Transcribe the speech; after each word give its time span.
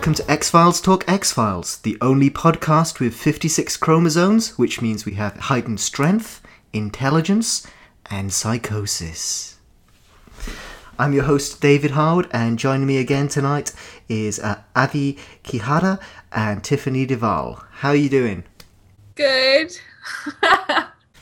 welcome 0.00 0.14
to 0.14 0.30
X 0.30 0.48
Files 0.48 0.80
Talk 0.80 1.04
X 1.06 1.30
Files, 1.30 1.76
the 1.76 1.98
only 2.00 2.30
podcast 2.30 3.00
with 3.00 3.14
56 3.14 3.76
chromosomes, 3.76 4.56
which 4.56 4.80
means 4.80 5.04
we 5.04 5.12
have 5.16 5.36
heightened 5.36 5.78
strength, 5.78 6.40
intelligence, 6.72 7.66
and 8.06 8.32
psychosis. 8.32 9.58
I'm 10.98 11.12
your 11.12 11.24
host 11.24 11.60
David 11.60 11.90
Howard, 11.90 12.28
and 12.32 12.58
joining 12.58 12.86
me 12.86 12.96
again 12.96 13.28
tonight 13.28 13.74
is 14.08 14.38
uh, 14.38 14.62
Avi 14.74 15.18
Kihara 15.44 16.00
and 16.32 16.64
Tiffany 16.64 17.04
Duval. 17.04 17.62
How 17.70 17.90
are 17.90 17.94
you 17.94 18.08
doing? 18.08 18.44
Good. 19.16 19.78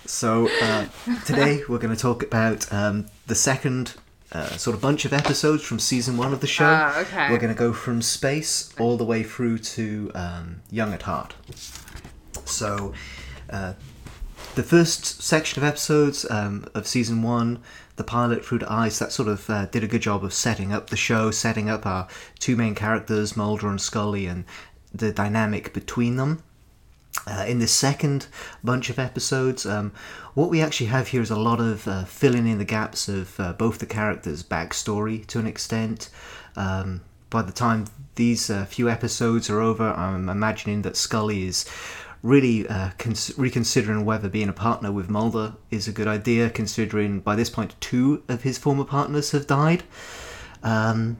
So 0.07 0.49
uh, 0.63 0.87
today 1.27 1.63
we're 1.69 1.79
going 1.79 1.95
to 1.95 2.01
talk 2.01 2.23
about 2.23 2.73
um, 2.73 3.09
the 3.27 3.35
second 3.35 3.97
uh, 4.33 4.47
sort 4.57 4.75
of 4.75 4.83
bunch 4.83 5.05
of 5.05 5.13
episodes 5.13 5.63
from 5.63 5.79
season 5.79 6.17
one 6.17 6.33
of 6.33 6.41
the 6.41 6.47
show. 6.47 6.67
Ah, 6.67 7.01
okay. 7.01 7.31
We're 7.31 7.39
going 7.39 7.53
to 7.53 7.59
go 7.59 7.73
from 7.73 8.03
space 8.03 8.75
all 8.79 8.97
the 8.97 9.05
way 9.05 9.23
through 9.23 9.59
to 9.59 10.11
um, 10.15 10.63
Young 10.71 10.93
at 10.93 11.03
Heart. 11.03 11.35
So 12.45 12.93
uh, 13.51 13.75
the 14.55 14.63
first 14.63 15.23
section 15.23 15.63
of 15.63 15.69
episodes 15.69 16.29
um, 16.31 16.67
of 16.75 16.87
season 16.87 17.23
one, 17.23 17.61
the 17.97 18.05
pilot 18.05 18.45
through 18.45 18.59
to 18.59 18.73
ice, 18.73 18.99
that 18.99 19.13
sort 19.13 19.29
of 19.29 19.49
uh, 19.49 19.67
did 19.67 19.83
a 19.83 19.87
good 19.87 20.03
job 20.03 20.25
of 20.25 20.33
setting 20.33 20.73
up 20.73 20.91
the 20.91 20.97
show, 20.97 21.31
setting 21.31 21.71
up 21.71 21.87
our 21.87 22.09
two 22.39 22.57
main 22.57 22.75
characters, 22.75 23.37
Mulder 23.37 23.69
and 23.69 23.81
Scully, 23.81 24.27
and 24.27 24.45
the 24.93 25.13
dynamic 25.13 25.73
between 25.73 26.17
them. 26.17 26.43
Uh, 27.27 27.45
in 27.49 27.59
this 27.59 27.73
second 27.73 28.27
bunch 28.63 28.91
of 28.91 28.99
episodes, 28.99 29.67
um, 29.67 29.93
what 30.39 30.51
we 30.51 30.63
actually 30.63 30.87
have 30.87 31.09
here 31.09 31.21
is 31.21 31.33
a 31.33 31.37
lot 31.37 31.59
of 31.59 31.89
uh, 31.89 32.05
filling 32.05 32.47
in 32.47 32.59
the 32.59 32.65
gaps 32.65 33.09
of 33.09 33.41
uh, 33.41 33.53
both 33.55 33.81
the 33.81 33.87
characters' 33.87 34.45
backstory 34.45 35.27
to 35.27 35.41
an 35.41 35.49
extent. 35.49 36.11
Um, 36.55 37.01
by 37.29 37.43
the 37.43 37.51
time 37.51 37.87
these 38.15 38.49
uh, 38.49 38.65
few 38.65 38.89
episodes 38.89 39.51
are 39.51 39.61
over, 39.61 39.91
I'm 39.91 40.29
imagining 40.29 40.83
that 40.83 40.97
Scully 40.97 41.45
is 41.45 41.69
really 42.23 42.69
uh, 42.69 42.91
cons- 42.99 43.37
reconsidering 43.37 44.05
whether 44.05 44.29
being 44.29 44.49
a 44.49 44.53
partner 44.53 44.93
with 44.93 45.11
Mulder 45.11 45.55
is 45.73 45.89
a 45.89 45.93
good 45.93 46.07
idea, 46.07 46.51
considering 46.51 47.19
by 47.19 47.35
this 47.35 47.51
point 47.51 47.75
two 47.81 48.23
of 48.29 48.45
his 48.45 48.59
former 48.59 48.85
partners 48.85 49.33
have 49.33 49.49
died. 49.49 49.83
Um, 50.63 51.17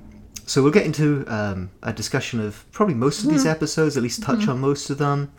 so 0.47 0.63
we'll 0.63 0.71
get 0.71 0.87
into 0.87 1.25
um, 1.27 1.71
a 1.83 1.93
discussion 1.93 2.39
of 2.39 2.65
probably 2.71 2.95
most 2.95 3.25
of 3.25 3.31
these 3.31 3.47
episodes, 3.47 3.97
at 3.97 4.03
least 4.05 4.23
touch 4.23 4.47
on 4.47 4.61
most 4.61 4.91
of 4.91 4.99
them. 4.99 5.33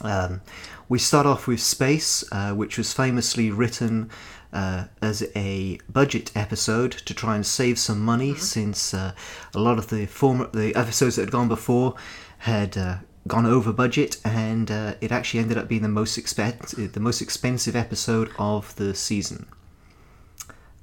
Um, 0.00 0.40
we 0.88 0.98
start 0.98 1.26
off 1.26 1.46
with 1.46 1.60
Space, 1.60 2.24
uh, 2.32 2.52
which 2.52 2.76
was 2.78 2.92
famously 2.92 3.50
written 3.50 4.10
uh, 4.52 4.84
as 5.02 5.28
a 5.34 5.78
budget 5.88 6.30
episode 6.36 6.92
to 6.92 7.14
try 7.14 7.34
and 7.34 7.46
save 7.46 7.78
some 7.78 8.00
money, 8.00 8.34
since 8.34 8.94
uh, 8.94 9.12
a 9.54 9.58
lot 9.58 9.78
of 9.78 9.88
the 9.88 10.06
former 10.06 10.48
the 10.48 10.74
episodes 10.74 11.16
that 11.16 11.22
had 11.22 11.30
gone 11.30 11.48
before 11.48 11.94
had 12.38 12.76
uh, 12.76 12.96
gone 13.26 13.46
over 13.46 13.72
budget, 13.72 14.20
and 14.24 14.70
uh, 14.70 14.94
it 15.00 15.10
actually 15.10 15.40
ended 15.40 15.58
up 15.58 15.68
being 15.68 15.82
the 15.82 15.88
most 15.88 16.18
expen- 16.18 16.92
the 16.92 17.00
most 17.00 17.20
expensive 17.20 17.74
episode 17.74 18.30
of 18.38 18.74
the 18.76 18.94
season. 18.94 19.46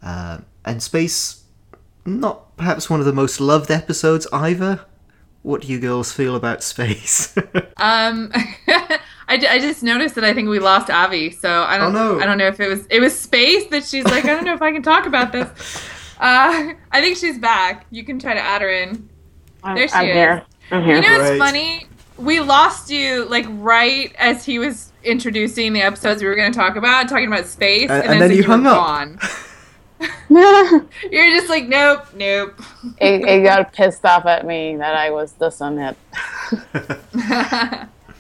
Uh, 0.02 0.40
and 0.66 0.82
Space, 0.82 1.44
not 2.06 2.58
perhaps 2.58 2.90
one 2.90 3.00
of 3.00 3.06
the 3.06 3.14
most 3.14 3.40
loved 3.40 3.70
episodes 3.70 4.28
either. 4.34 4.86
What 5.44 5.62
do 5.62 5.68
you 5.68 5.80
girls 5.80 6.12
feel 6.12 6.36
about 6.36 6.64
Space? 6.64 7.36
Um, 7.78 8.32
I, 9.32 9.56
I 9.56 9.60
just 9.60 9.82
noticed 9.84 10.16
that 10.16 10.24
I 10.24 10.34
think 10.34 10.50
we 10.50 10.60
lost 10.60 10.90
Avi, 10.90 11.32
so 11.32 11.64
I 11.64 11.78
don't 11.78 11.96
Oh, 11.96 12.14
no. 12.16 12.20
I 12.20 12.26
don't 12.26 12.38
know 12.38 12.48
if 12.48 12.60
it 12.60 12.68
was 12.68 12.86
it 12.88 13.00
was 13.00 13.18
space 13.18 13.66
that 13.68 13.84
she's 13.86 14.06
like 14.06 14.26
I 14.26 14.34
don't 14.36 14.46
know 14.46 14.54
if 14.54 14.62
I 14.62 14.72
can 14.72 14.84
talk 14.84 15.06
about 15.06 15.32
this. 15.32 15.50
Uh, 16.22 16.74
I 16.92 17.02
think 17.02 17.18
she's 17.18 17.40
back. 17.40 17.88
You 17.90 18.04
can 18.04 18.20
try 18.20 18.36
to 18.36 18.40
add 18.40 18.62
her 18.62 18.70
in. 18.70 19.10
I'm, 19.64 19.76
There 19.76 19.88
she 19.88 19.94
I'm 19.96 20.06
is. 20.06 20.14
here. 20.14 20.44
I'm 20.70 20.84
here. 20.84 20.96
You 20.98 21.02
know 21.02 21.18
what's 21.18 21.30
Great. 21.32 21.40
funny? 21.40 21.88
We 22.18 22.40
lost 22.42 22.92
you 22.92 23.26
like 23.26 23.48
right 23.50 24.14
as 24.20 24.46
he 24.46 24.60
was 24.60 24.92
introducing 25.04 25.74
the 25.74 25.82
episodes 25.82 26.22
we 26.22 26.28
were 26.28 26.36
going 26.36 26.52
to 26.52 26.56
talk 26.56 26.76
about, 26.76 27.10
talking 27.10 27.26
about 27.26 27.48
space, 27.48 27.90
Uh, 27.90 27.94
and, 27.94 28.04
and 28.04 28.12
then, 28.12 28.20
then 28.20 28.30
so 28.30 28.36
you 28.36 28.44
hung 28.44 28.64
were 28.66 28.70
up. 28.70 28.76
gone. 28.78 29.20
You're 31.12 31.30
just 31.36 31.50
like 31.50 31.68
nope, 31.68 32.06
nope. 32.14 32.54
it 33.00 33.42
got 33.44 33.74
pissed 33.74 34.06
off 34.06 34.28
at 34.28 34.46
me 34.46 34.76
that 34.76 34.96
I 34.96 35.10
was 35.10 35.32
this 35.32 35.60
on 35.60 35.80
it. 35.80 35.98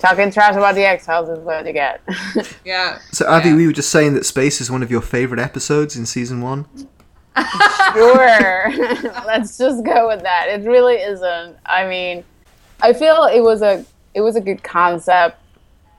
Talking 0.01 0.31
trash 0.31 0.55
about 0.55 0.73
the 0.73 0.83
X 0.83 1.05
Files 1.05 1.29
is 1.29 1.37
what 1.45 1.63
you 1.63 1.73
get. 1.73 2.01
yeah. 2.65 2.97
So, 3.11 3.27
Avi, 3.27 3.49
Yeah. 3.49 3.55
we 3.55 3.67
were 3.67 3.71
just 3.71 3.91
saying 3.91 4.15
that 4.15 4.25
Space 4.25 4.59
is 4.59 4.71
one 4.71 4.81
of 4.81 4.89
your 4.89 5.01
favorite 5.01 5.39
episodes 5.39 5.95
in 5.95 6.07
season 6.07 6.41
one. 6.41 6.65
sure. 7.93 8.71
Let's 9.27 9.59
just 9.59 9.85
go 9.85 10.07
with 10.07 10.23
that. 10.23 10.47
It 10.49 10.67
really 10.67 10.95
isn't. 10.95 11.55
I 11.67 11.87
mean, 11.87 12.23
I 12.81 12.93
feel 12.93 13.25
it 13.25 13.41
was 13.41 13.61
a 13.61 13.85
it 14.15 14.21
was 14.21 14.35
a 14.35 14.41
good 14.41 14.63
concept 14.63 15.37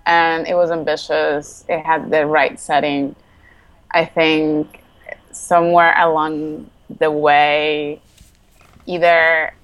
and 0.04 0.48
it 0.48 0.54
was 0.54 0.72
ambitious. 0.72 1.64
It 1.68 1.80
had 1.86 2.10
the 2.10 2.26
right 2.26 2.58
setting. 2.58 3.14
I 3.92 4.04
think 4.04 4.82
somewhere 5.30 5.94
along 5.96 6.68
the 6.98 7.10
way 7.10 8.02
either 8.86 9.54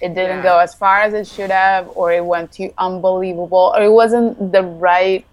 it 0.00 0.14
didn't 0.14 0.38
Yeah. 0.38 0.42
go 0.42 0.58
as 0.58 0.74
far 0.74 1.00
as 1.00 1.14
it 1.14 1.26
should 1.26 1.50
have 1.50 1.90
or 1.94 2.12
it 2.12 2.24
went 2.24 2.52
too 2.52 2.72
unbelievable 2.78 3.72
or 3.76 3.82
it 3.82 3.90
wasn't 3.92 4.52
the 4.52 4.62
right 4.62 5.24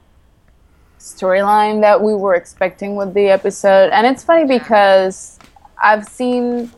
storyline 0.99 1.81
that 1.81 2.01
we 2.01 2.13
were 2.15 2.35
expecting 2.35 2.95
with 2.95 3.13
the 3.13 3.29
episode. 3.29 3.89
And 3.91 4.07
it's 4.07 4.23
funny 4.23 4.45
because 4.45 5.37
I've 5.81 6.05
seen 6.05 6.71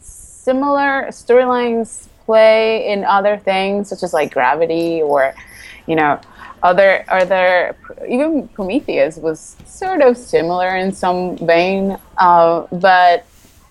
similar 0.00 1.06
storylines 1.10 2.08
play 2.26 2.88
in 2.92 3.04
other 3.04 3.36
things, 3.36 3.88
such 3.88 4.02
as 4.02 4.12
like 4.12 4.32
Gravity 4.32 5.02
or, 5.02 5.34
you 5.86 5.94
know, 5.94 6.18
other 6.62 7.04
other 7.08 7.74
even 8.06 8.46
Prometheus 8.48 9.16
was 9.16 9.56
sort 9.64 10.02
of 10.02 10.16
similar 10.16 10.76
in 10.76 10.92
some 10.92 11.38
vein, 11.38 11.96
uh, 12.18 12.66
but 12.72 13.24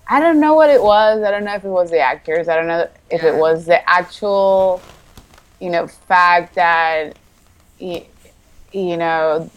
I 0.08 0.18
don't 0.18 0.40
know 0.40 0.54
what 0.54 0.70
it 0.70 0.82
was. 0.82 1.22
I 1.22 1.30
don't 1.30 1.44
know 1.44 1.54
if 1.54 1.64
it 1.64 1.68
was 1.68 1.90
the 1.90 2.00
actors. 2.00 2.48
I 2.48 2.56
don't 2.56 2.66
know 2.66 2.88
if 3.10 3.22
it 3.22 3.34
was 3.34 3.66
the 3.66 3.88
actual, 3.88 4.80
you 5.60 5.70
know, 5.70 5.86
fact 5.86 6.54
that, 6.54 7.16
you 7.78 8.96
know, 8.96 9.50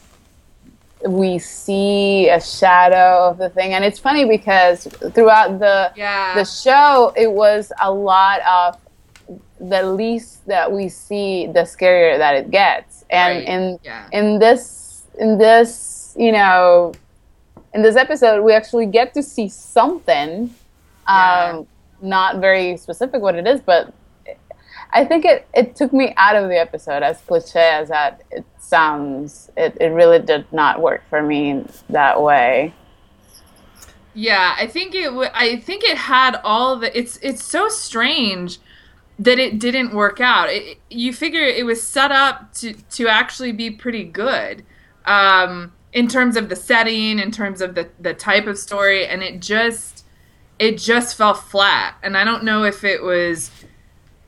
we 1.08 1.38
see 1.38 2.30
a 2.30 2.40
shadow 2.40 3.28
of 3.30 3.38
the 3.38 3.50
thing 3.50 3.74
and 3.74 3.84
it's 3.84 4.00
funny 4.00 4.24
because 4.26 4.86
throughout 5.14 5.60
the 5.60 5.92
Yeah. 5.98 6.34
the 6.36 6.46
show 6.46 7.12
it 7.18 7.30
was 7.30 7.74
a 7.82 7.92
lot 7.92 8.40
of 8.48 8.78
the 9.60 9.84
least 9.84 10.46
that 10.48 10.72
we 10.72 10.88
see 10.88 11.48
the 11.48 11.62
scarier 11.64 12.18
that 12.18 12.36
it 12.36 12.50
gets 12.52 13.04
and 13.10 13.40
Right. 13.40 13.48
in 13.48 13.80
Yeah. 13.84 14.06
in 14.14 14.40
this 14.40 15.04
in 15.20 15.38
this 15.38 16.16
you 16.18 16.32
know 16.32 16.94
in 17.74 17.82
this 17.82 17.98
episode 17.98 18.42
we 18.42 18.54
actually 18.54 18.86
get 18.86 19.14
to 19.16 19.22
see 19.22 19.50
something 19.50 20.56
Yeah. 21.06 21.50
Um, 21.52 21.68
not 22.04 22.40
very 22.40 22.78
specific 22.78 23.22
what 23.22 23.36
it 23.36 23.48
is 23.48 23.62
but 23.62 23.94
I 24.94 25.06
think 25.06 25.26
it, 25.26 25.48
it 25.56 25.76
took 25.76 25.92
me 25.92 26.14
out 26.18 26.36
of 26.36 26.50
the 26.50 26.60
episode, 26.60 27.02
as 27.02 27.20
cliche 27.22 27.60
as 27.60 27.90
that 27.90 28.22
it 28.30 28.46
sounds. 28.60 29.52
It, 29.58 29.76
it 29.82 29.88
really 29.88 30.20
did 30.20 30.46
not 30.52 30.82
work 30.82 31.02
for 31.10 31.22
me 31.22 31.66
that 31.90 32.22
way. 32.22 32.74
Yeah, 34.14 34.56
I 34.58 34.68
think 34.68 34.94
it. 34.94 35.06
W- 35.06 35.30
I 35.34 35.58
think 35.58 35.84
it 35.84 35.98
had 35.98 36.40
all 36.44 36.78
the. 36.78 36.96
It's 36.96 37.18
it's 37.24 37.44
so 37.44 37.70
strange 37.70 38.60
that 39.18 39.40
it 39.40 39.58
didn't 39.60 39.96
work 39.96 40.22
out. 40.22 40.50
It, 40.50 40.78
you 40.92 41.12
figure 41.12 41.42
it 41.42 41.66
was 41.66 41.82
set 41.82 42.12
up 42.12 42.54
to 42.56 42.74
to 42.74 43.08
actually 43.08 43.52
be 43.52 43.72
pretty 43.72 44.04
good, 44.04 44.64
um, 45.06 45.74
in 45.92 46.08
terms 46.08 46.38
of 46.38 46.50
the 46.50 46.56
setting, 46.56 47.18
in 47.18 47.32
terms 47.32 47.62
of 47.62 47.74
the 47.74 47.90
the 48.00 48.14
type 48.14 48.46
of 48.46 48.60
story, 48.60 49.08
and 49.08 49.24
it 49.24 49.40
just 49.40 49.93
it 50.64 50.78
just 50.78 51.18
fell 51.18 51.34
flat. 51.34 51.96
And 52.02 52.16
I 52.16 52.24
don't 52.24 52.46
know 52.46 52.64
if 52.64 52.86
it 52.86 53.04
was 53.04 53.52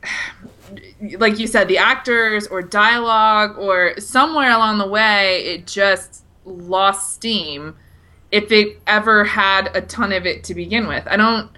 like 1.18 1.40
you 1.40 1.48
said, 1.48 1.68
the 1.68 1.78
actors 1.78 2.48
or 2.48 2.62
dialogue 2.62 3.58
or 3.58 3.98
somewhere 4.00 4.52
along 4.52 4.80
the 4.80 4.88
way, 4.88 5.46
it 5.46 5.68
just 5.68 6.24
lost 6.44 7.14
steam. 7.14 7.76
If 8.32 8.52
it 8.52 8.82
ever 8.86 9.24
had 9.24 9.74
a 9.76 9.82
ton 9.82 10.12
of 10.12 10.26
it 10.26 10.44
to 10.46 10.54
begin 10.54 10.88
with, 10.88 11.08
I 11.08 11.16
don't. 11.16 11.50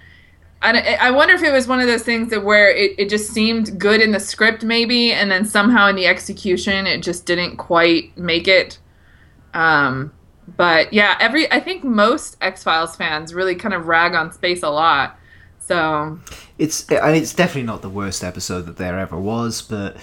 I, 0.60 0.98
I 1.00 1.10
wonder 1.12 1.34
if 1.34 1.42
it 1.42 1.52
was 1.52 1.68
one 1.68 1.78
of 1.80 1.86
those 1.86 2.02
things 2.02 2.30
that 2.30 2.44
where 2.44 2.68
it, 2.68 2.98
it 2.98 3.08
just 3.08 3.30
seemed 3.30 3.78
good 3.78 4.00
in 4.00 4.10
the 4.10 4.18
script 4.18 4.64
maybe 4.64 5.12
and 5.12 5.30
then 5.30 5.44
somehow 5.44 5.86
in 5.86 5.94
the 5.94 6.08
execution 6.08 6.84
it 6.84 7.00
just 7.00 7.26
didn't 7.26 7.58
quite 7.58 8.18
make 8.18 8.48
it 8.48 8.80
um, 9.54 10.12
but 10.56 10.92
yeah 10.92 11.16
every 11.20 11.50
i 11.52 11.60
think 11.60 11.84
most 11.84 12.36
x-files 12.40 12.96
fans 12.96 13.34
really 13.34 13.54
kind 13.54 13.74
of 13.74 13.86
rag 13.86 14.14
on 14.14 14.32
space 14.32 14.62
a 14.62 14.70
lot 14.70 15.18
So 15.58 16.18
It's 16.58 16.90
I 16.90 17.12
mean, 17.12 17.22
it's 17.22 17.34
definitely 17.34 17.64
not 17.64 17.82
the 17.82 17.88
worst 17.90 18.24
episode 18.24 18.62
that 18.66 18.76
there 18.76 18.98
ever 18.98 19.18
was, 19.18 19.62
but 19.62 19.96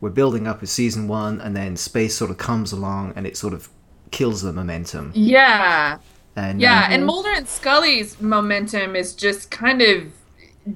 we're 0.00 0.10
building 0.10 0.46
up 0.46 0.60
with 0.60 0.70
season 0.70 1.08
one, 1.08 1.40
and 1.40 1.56
then 1.56 1.76
space 1.76 2.16
sort 2.16 2.30
of 2.30 2.38
comes 2.38 2.72
along 2.72 3.12
and 3.16 3.26
it 3.26 3.36
sort 3.36 3.54
of 3.54 3.68
kills 4.10 4.42
the 4.42 4.52
momentum. 4.52 5.14
yeah, 5.14 5.98
And 6.36 6.60
yeah, 6.60 6.86
um, 6.86 6.92
and 6.92 7.06
Mulder 7.06 7.30
and 7.30 7.48
Scully's 7.48 8.20
momentum 8.20 8.96
is 8.96 9.14
just 9.14 9.50
kind 9.50 9.82
of 9.82 10.12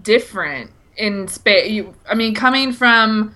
different 0.03 0.71
in 0.97 1.29
space. 1.29 1.85
I 2.09 2.15
mean, 2.15 2.35
coming 2.35 2.73
from, 2.73 3.35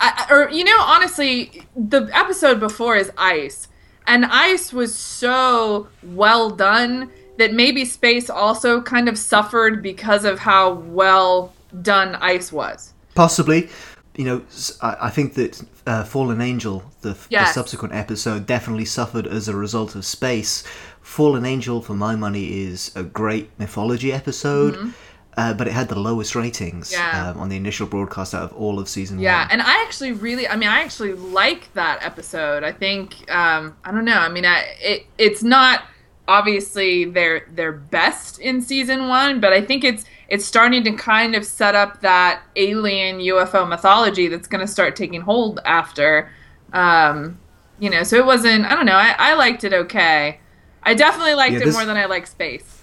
I, 0.00 0.26
or 0.30 0.50
you 0.50 0.64
know, 0.64 0.76
honestly, 0.80 1.68
the 1.76 2.10
episode 2.14 2.60
before 2.60 2.96
is 2.96 3.10
Ice, 3.18 3.68
and 4.06 4.24
Ice 4.26 4.72
was 4.72 4.94
so 4.94 5.88
well 6.02 6.50
done 6.50 7.10
that 7.38 7.52
maybe 7.52 7.84
space 7.84 8.28
also 8.30 8.80
kind 8.82 9.08
of 9.08 9.16
suffered 9.18 9.82
because 9.82 10.24
of 10.24 10.38
how 10.38 10.74
well 10.74 11.52
done 11.82 12.14
Ice 12.16 12.52
was. 12.52 12.92
possibly, 13.14 13.68
you 14.16 14.24
know, 14.24 14.42
i 14.82 15.08
think 15.10 15.34
that 15.34 15.62
uh, 15.86 16.04
Fallen 16.04 16.40
Angel, 16.40 16.82
the, 17.00 17.10
the 17.10 17.26
Yes. 17.30 17.54
subsequent 17.54 17.94
episode, 17.94 18.46
definitely 18.46 18.84
suffered 18.84 19.26
as 19.26 19.48
a 19.48 19.56
result 19.56 19.94
of 19.96 20.04
space. 20.04 20.62
Fallen 21.00 21.44
Angel, 21.44 21.80
for 21.82 21.94
my 21.94 22.14
money, 22.14 22.62
is 22.62 22.92
a 22.94 23.02
great 23.02 23.50
mythology 23.58 24.12
episode. 24.12 24.92
Uh, 25.36 25.54
but 25.54 25.66
it 25.66 25.72
had 25.72 25.88
the 25.88 25.98
lowest 25.98 26.34
ratings. 26.34 26.92
Yeah. 26.92 27.30
um, 27.30 27.40
on 27.40 27.48
the 27.48 27.56
initial 27.56 27.86
broadcast 27.86 28.34
out 28.34 28.42
of 28.42 28.52
all 28.52 28.78
of 28.78 28.88
season 28.88 29.18
Yeah, 29.18 29.38
one. 29.40 29.48
Yeah, 29.48 29.48
and 29.52 29.62
I 29.62 29.82
actually 29.82 30.12
really, 30.12 30.46
I 30.46 30.56
mean, 30.56 30.68
I 30.68 30.82
actually 30.82 31.14
like 31.14 31.72
that 31.72 32.02
episode. 32.02 32.64
I 32.64 32.72
think, 32.72 33.30
um, 33.30 33.76
I 33.84 33.92
don't 33.92 34.04
know. 34.04 34.18
I 34.18 34.28
mean, 34.28 34.44
I, 34.44 34.64
it 34.80 35.06
it's 35.16 35.42
not 35.42 35.84
obviously 36.28 37.04
their 37.06 37.46
their 37.50 37.72
best 37.72 38.38
in 38.40 38.60
season 38.60 39.08
one, 39.08 39.40
but 39.40 39.52
I 39.52 39.62
think 39.62 39.84
it's 39.84 40.04
it's 40.28 40.44
starting 40.44 40.84
to 40.84 40.92
kind 40.92 41.34
of 41.34 41.44
set 41.46 41.74
up 41.74 42.00
that 42.02 42.42
alien 42.56 43.18
UFO 43.18 43.66
mythology 43.68 44.28
that's 44.28 44.46
going 44.48 44.60
to 44.60 44.66
start 44.70 44.96
taking 44.96 45.22
hold 45.22 45.60
after. 45.64 46.30
Um, 46.72 47.38
you 47.78 47.90
know, 47.90 48.02
so 48.02 48.16
it 48.16 48.26
wasn't. 48.26 48.64
I 48.66 48.74
don't 48.74 48.86
know. 48.86 48.94
I, 48.96 49.14
I 49.18 49.34
liked 49.34 49.64
it 49.64 49.72
okay. 49.72 50.40
I 50.82 50.94
definitely 50.94 51.34
liked 51.34 51.54
Yeah, 51.54 51.62
it 51.62 51.72
more 51.72 51.84
than 51.84 51.96
I 51.96 52.06
like 52.06 52.26
space. 52.26 52.81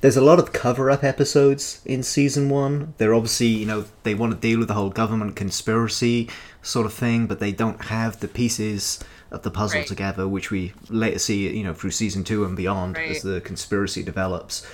There's 0.00 0.16
a 0.16 0.20
lot 0.20 0.38
of 0.38 0.52
cover 0.52 0.90
up 0.90 1.02
episodes 1.02 1.80
in 1.84 2.02
season 2.02 2.48
one. 2.48 2.94
They're 2.98 3.14
obviously, 3.14 3.46
you 3.48 3.66
know, 3.66 3.86
they 4.02 4.14
want 4.14 4.32
to 4.34 4.38
deal 4.38 4.58
with 4.58 4.68
the 4.68 4.74
whole 4.74 4.90
government 4.90 5.36
conspiracy 5.36 6.28
sort 6.62 6.86
of 6.86 6.92
thing, 6.92 7.26
but 7.26 7.40
they 7.40 7.52
don't 7.52 7.86
have 7.86 8.20
the 8.20 8.28
pieces 8.28 9.02
of 9.30 9.42
the 9.42 9.50
puzzle 9.50 9.80
Right. 9.80 9.86
together, 9.88 10.28
which 10.28 10.50
we 10.50 10.72
later 10.88 11.18
see, 11.18 11.48
you 11.56 11.64
know, 11.64 11.72
through 11.74 11.90
season 11.92 12.24
two 12.24 12.44
and 12.44 12.56
beyond 12.56 12.96
Right. 12.96 13.10
as 13.10 13.22
the 13.22 13.40
conspiracy 13.40 14.02
develops. 14.02 14.64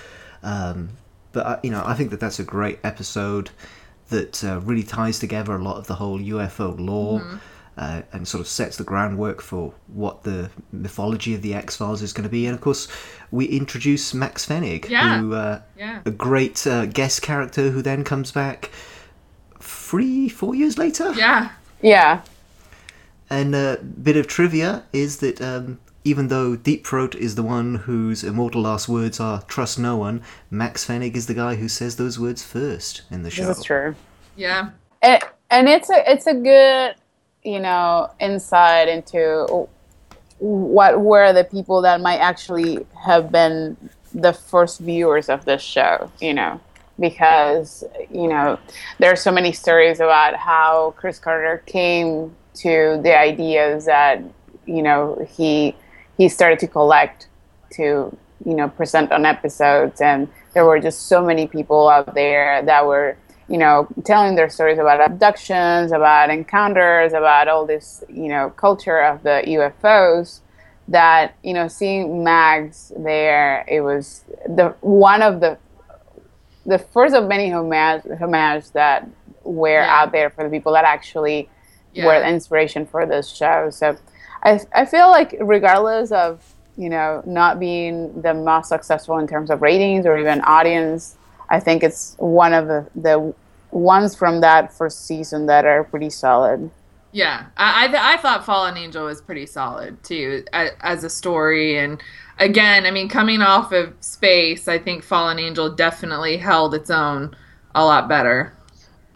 Um, 0.43 0.89
but, 1.31 1.45
I, 1.47 1.59
you 1.63 1.71
know, 1.71 1.83
I 1.85 1.93
think 1.95 2.11
that 2.11 2.19
that's 2.19 2.39
a 2.39 2.43
great 2.43 2.79
episode 2.83 3.49
that 4.09 4.43
uh, 4.43 4.59
really 4.59 4.83
ties 4.83 5.17
together 5.19 5.55
a 5.55 5.63
lot 5.63 5.77
of 5.77 5.87
the 5.87 5.95
whole 5.95 6.19
UFO 6.19 6.75
lore. 6.77 7.21
Mm-hmm. 7.21 7.35
Uh, 7.75 8.03
and 8.11 8.27
sort 8.27 8.39
of 8.39 8.47
sets 8.47 8.77
the 8.77 8.83
groundwork 8.83 9.41
for 9.41 9.73
what 9.87 10.21
the 10.23 10.47
mythology 10.71 11.33
of 11.33 11.41
the 11.41 11.55
X 11.55 11.75
Files 11.75 12.03
is 12.03 12.13
going 12.13 12.23
to 12.23 12.29
be, 12.29 12.45
and 12.45 12.53
of 12.53 12.61
course, 12.61 12.87
we 13.31 13.45
introduce 13.45 14.13
Max 14.13 14.45
Fennig, 14.45 14.87
Yeah. 14.89 15.17
who 15.17 15.33
uh, 15.33 15.59
Yeah. 15.75 16.01
a 16.05 16.11
great 16.11 16.67
uh, 16.67 16.85
guest 16.85 17.23
character 17.23 17.71
who 17.71 17.81
then 17.81 18.03
comes 18.03 18.31
back 18.31 18.69
three, 19.59 20.29
four 20.29 20.53
years 20.55 20.77
later. 20.77 21.13
Yeah. 21.13 21.49
Yeah. 21.81 22.21
And 23.29 23.55
a 23.55 23.77
bit 23.77 24.17
of 24.17 24.27
trivia 24.27 24.83
is 24.93 25.17
that 25.17 25.41
um, 25.41 25.79
even 26.03 26.27
though 26.27 26.55
Deep 26.55 26.85
Throat 26.85 27.15
is 27.15 27.33
the 27.35 27.43
one 27.43 27.75
whose 27.75 28.23
immortal 28.23 28.61
last 28.61 28.87
words 28.87 29.19
are 29.19 29.41
"trust 29.43 29.79
no 29.79 29.97
one," 29.97 30.21
Max 30.51 30.85
Fennig 30.85 31.15
is 31.15 31.25
the 31.25 31.33
guy 31.33 31.55
who 31.55 31.67
says 31.67 31.95
those 31.95 32.19
words 32.19 32.43
first 32.43 33.01
in 33.09 33.23
the 33.23 33.31
show. 33.31 33.47
This 33.47 33.57
is 33.59 33.63
true. 33.63 33.95
Yeah. 34.35 34.69
and, 35.01 35.23
and 35.49 35.67
it's 35.67 35.89
a 35.89 36.11
it's 36.11 36.27
a 36.27 36.33
good 36.35 36.95
you 37.43 37.59
know 37.59 38.09
insight 38.19 38.87
into 38.87 39.67
what 40.39 41.01
were 41.01 41.31
the 41.33 41.43
people 41.43 41.81
that 41.81 42.01
might 42.01 42.17
actually 42.17 42.85
have 43.05 43.31
been 43.31 43.77
the 44.13 44.33
first 44.33 44.79
viewers 44.79 45.29
of 45.29 45.45
this 45.45 45.61
show 45.61 46.11
you 46.19 46.33
know? 46.33 46.59
Because 46.99 47.83
you 48.11 48.27
know 48.27 48.59
there 48.99 49.11
are 49.11 49.15
so 49.15 49.31
many 49.31 49.51
stories 49.51 49.99
about 49.99 50.35
how 50.35 50.93
chris 50.95 51.17
carter 51.17 51.63
came 51.65 52.35
to 52.55 52.99
the 53.01 53.17
ideas 53.17 53.85
that 53.85 54.21
you 54.65 54.83
know 54.83 55.27
he 55.35 55.75
he 56.17 56.29
started 56.29 56.59
to 56.59 56.67
collect 56.67 57.27
to 57.71 58.15
you 58.45 58.53
know 58.53 58.69
present 58.69 59.11
on 59.11 59.25
episodes. 59.25 60.01
And 60.01 60.27
there 60.53 60.65
were 60.65 60.79
just 60.79 61.07
so 61.07 61.23
many 61.23 61.47
people 61.47 61.89
out 61.89 62.13
there 62.13 62.61
that 62.63 62.85
were 62.85 63.17
you 63.53 63.59
know 63.59 63.87
telling 64.03 64.33
their 64.35 64.49
stories 64.49 64.79
about 64.79 64.99
abductions 64.99 65.91
about 65.91 66.31
encounters 66.31 67.13
about 67.13 67.47
all 67.47 67.67
this 67.67 68.03
you 68.09 68.27
know 68.27 68.49
culture 68.65 68.99
of 68.99 69.21
the 69.21 69.43
ufos 69.55 70.39
that 70.87 71.35
you 71.43 71.53
know 71.53 71.67
seeing 71.67 72.23
Max 72.23 72.91
there 72.97 73.63
it 73.67 73.81
was 73.81 74.23
the 74.47 74.69
one 74.81 75.21
of 75.21 75.39
the 75.39 75.57
the 76.65 76.79
first 76.79 77.13
of 77.13 77.27
many 77.27 77.51
homage, 77.51 78.03
homage 78.19 78.71
that 78.71 79.07
were 79.43 79.81
Yeah. 79.83 80.01
out 80.01 80.11
there 80.13 80.29
for 80.29 80.43
the 80.45 80.49
people 80.49 80.73
that 80.73 80.85
actually 80.85 81.49
Yeah. 81.93 82.05
were 82.05 82.19
the 82.21 82.29
inspiration 82.29 82.85
for 82.85 83.05
this 83.05 83.29
show. 83.29 83.69
So 83.69 83.97
I, 84.43 84.61
I 84.73 84.85
feel 84.85 85.09
like 85.11 85.35
regardless 85.39 86.11
of 86.11 86.41
you 86.75 86.89
know 86.89 87.21
not 87.25 87.59
being 87.59 88.19
the 88.21 88.33
most 88.33 88.69
successful 88.69 89.19
in 89.19 89.27
terms 89.27 89.51
of 89.51 89.61
ratings 89.61 90.05
or 90.07 90.17
even 90.17 90.41
audience, 90.41 91.17
I 91.49 91.59
think 91.59 91.83
it's 91.83 92.15
one 92.17 92.53
of 92.53 92.67
the, 92.67 92.87
the 92.95 93.33
ones 93.73 94.15
from 94.15 94.41
that 94.41 94.73
first 94.73 95.05
season 95.05 95.45
that 95.47 95.65
are 95.65 95.83
pretty 95.83 96.09
solid. 96.09 96.71
Yeah, 97.11 97.47
I 97.57 97.85
I, 97.85 97.87
th- 97.87 97.99
I 98.01 98.17
thought 98.17 98.45
Fallen 98.45 98.75
Angel 98.75 99.05
was 99.05 99.21
pretty 99.21 99.45
solid 99.45 100.03
too 100.03 100.43
a- 100.53 100.85
as 100.85 101.03
a 101.03 101.09
story, 101.09 101.77
and 101.77 102.01
again, 102.39 102.85
I 102.87 102.91
mean, 102.91 103.07
coming 103.07 103.41
off 103.41 103.71
of 103.71 103.93
space, 104.01 104.67
I 104.67 104.79
think 104.79 105.03
Fallen 105.03 105.37
Angel 105.37 105.69
definitely 105.75 106.37
held 106.37 106.73
its 106.73 106.89
own 106.89 107.35
a 107.75 107.85
lot 107.85 108.09
better. 108.09 108.53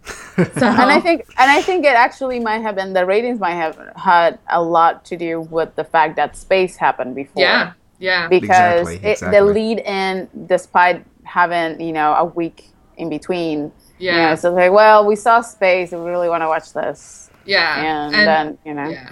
So, 0.53 0.67
And 0.79 0.91
I 0.91 0.99
think 0.99 1.21
and 1.37 1.49
I 1.49 1.61
think 1.63 1.85
it 1.85 1.95
actually 1.95 2.39
might 2.39 2.59
have 2.59 2.75
been 2.75 2.93
the 2.93 3.05
ratings 3.05 3.39
might 3.39 3.55
have 3.55 3.77
had 3.95 4.39
a 4.47 4.61
lot 4.61 5.05
to 5.05 5.17
do 5.17 5.41
with 5.41 5.75
the 5.75 5.83
fact 5.83 6.15
that 6.17 6.35
space 6.35 6.75
happened 6.77 7.15
before. 7.15 7.41
yeah, 7.41 7.73
yeah, 7.99 8.29
because 8.29 8.39
Exactly, 8.39 8.97
it, 9.03 9.19
the 9.21 9.41
lead 9.43 9.79
in, 9.79 10.29
despite 10.47 11.05
having 11.23 11.81
you 11.81 11.93
know 11.93 12.13
a 12.15 12.25
week 12.25 12.73
in 12.97 13.09
between, 13.09 13.71
you 13.99 14.11
know, 14.11 14.17
yeah, 14.17 14.33
it's 14.33 14.43
like, 14.43 14.71
well, 14.71 15.05
we 15.05 15.15
saw 15.15 15.41
space, 15.41 15.91
and 15.91 16.03
we 16.03 16.09
really 16.09 16.29
want 16.29 16.41
to 16.43 16.47
watch 16.47 16.73
this, 16.73 17.29
yeah, 17.45 18.05
and, 18.05 18.13
then 18.13 18.57
you 18.65 18.73
know, 18.73 18.89
yeah, 18.89 19.11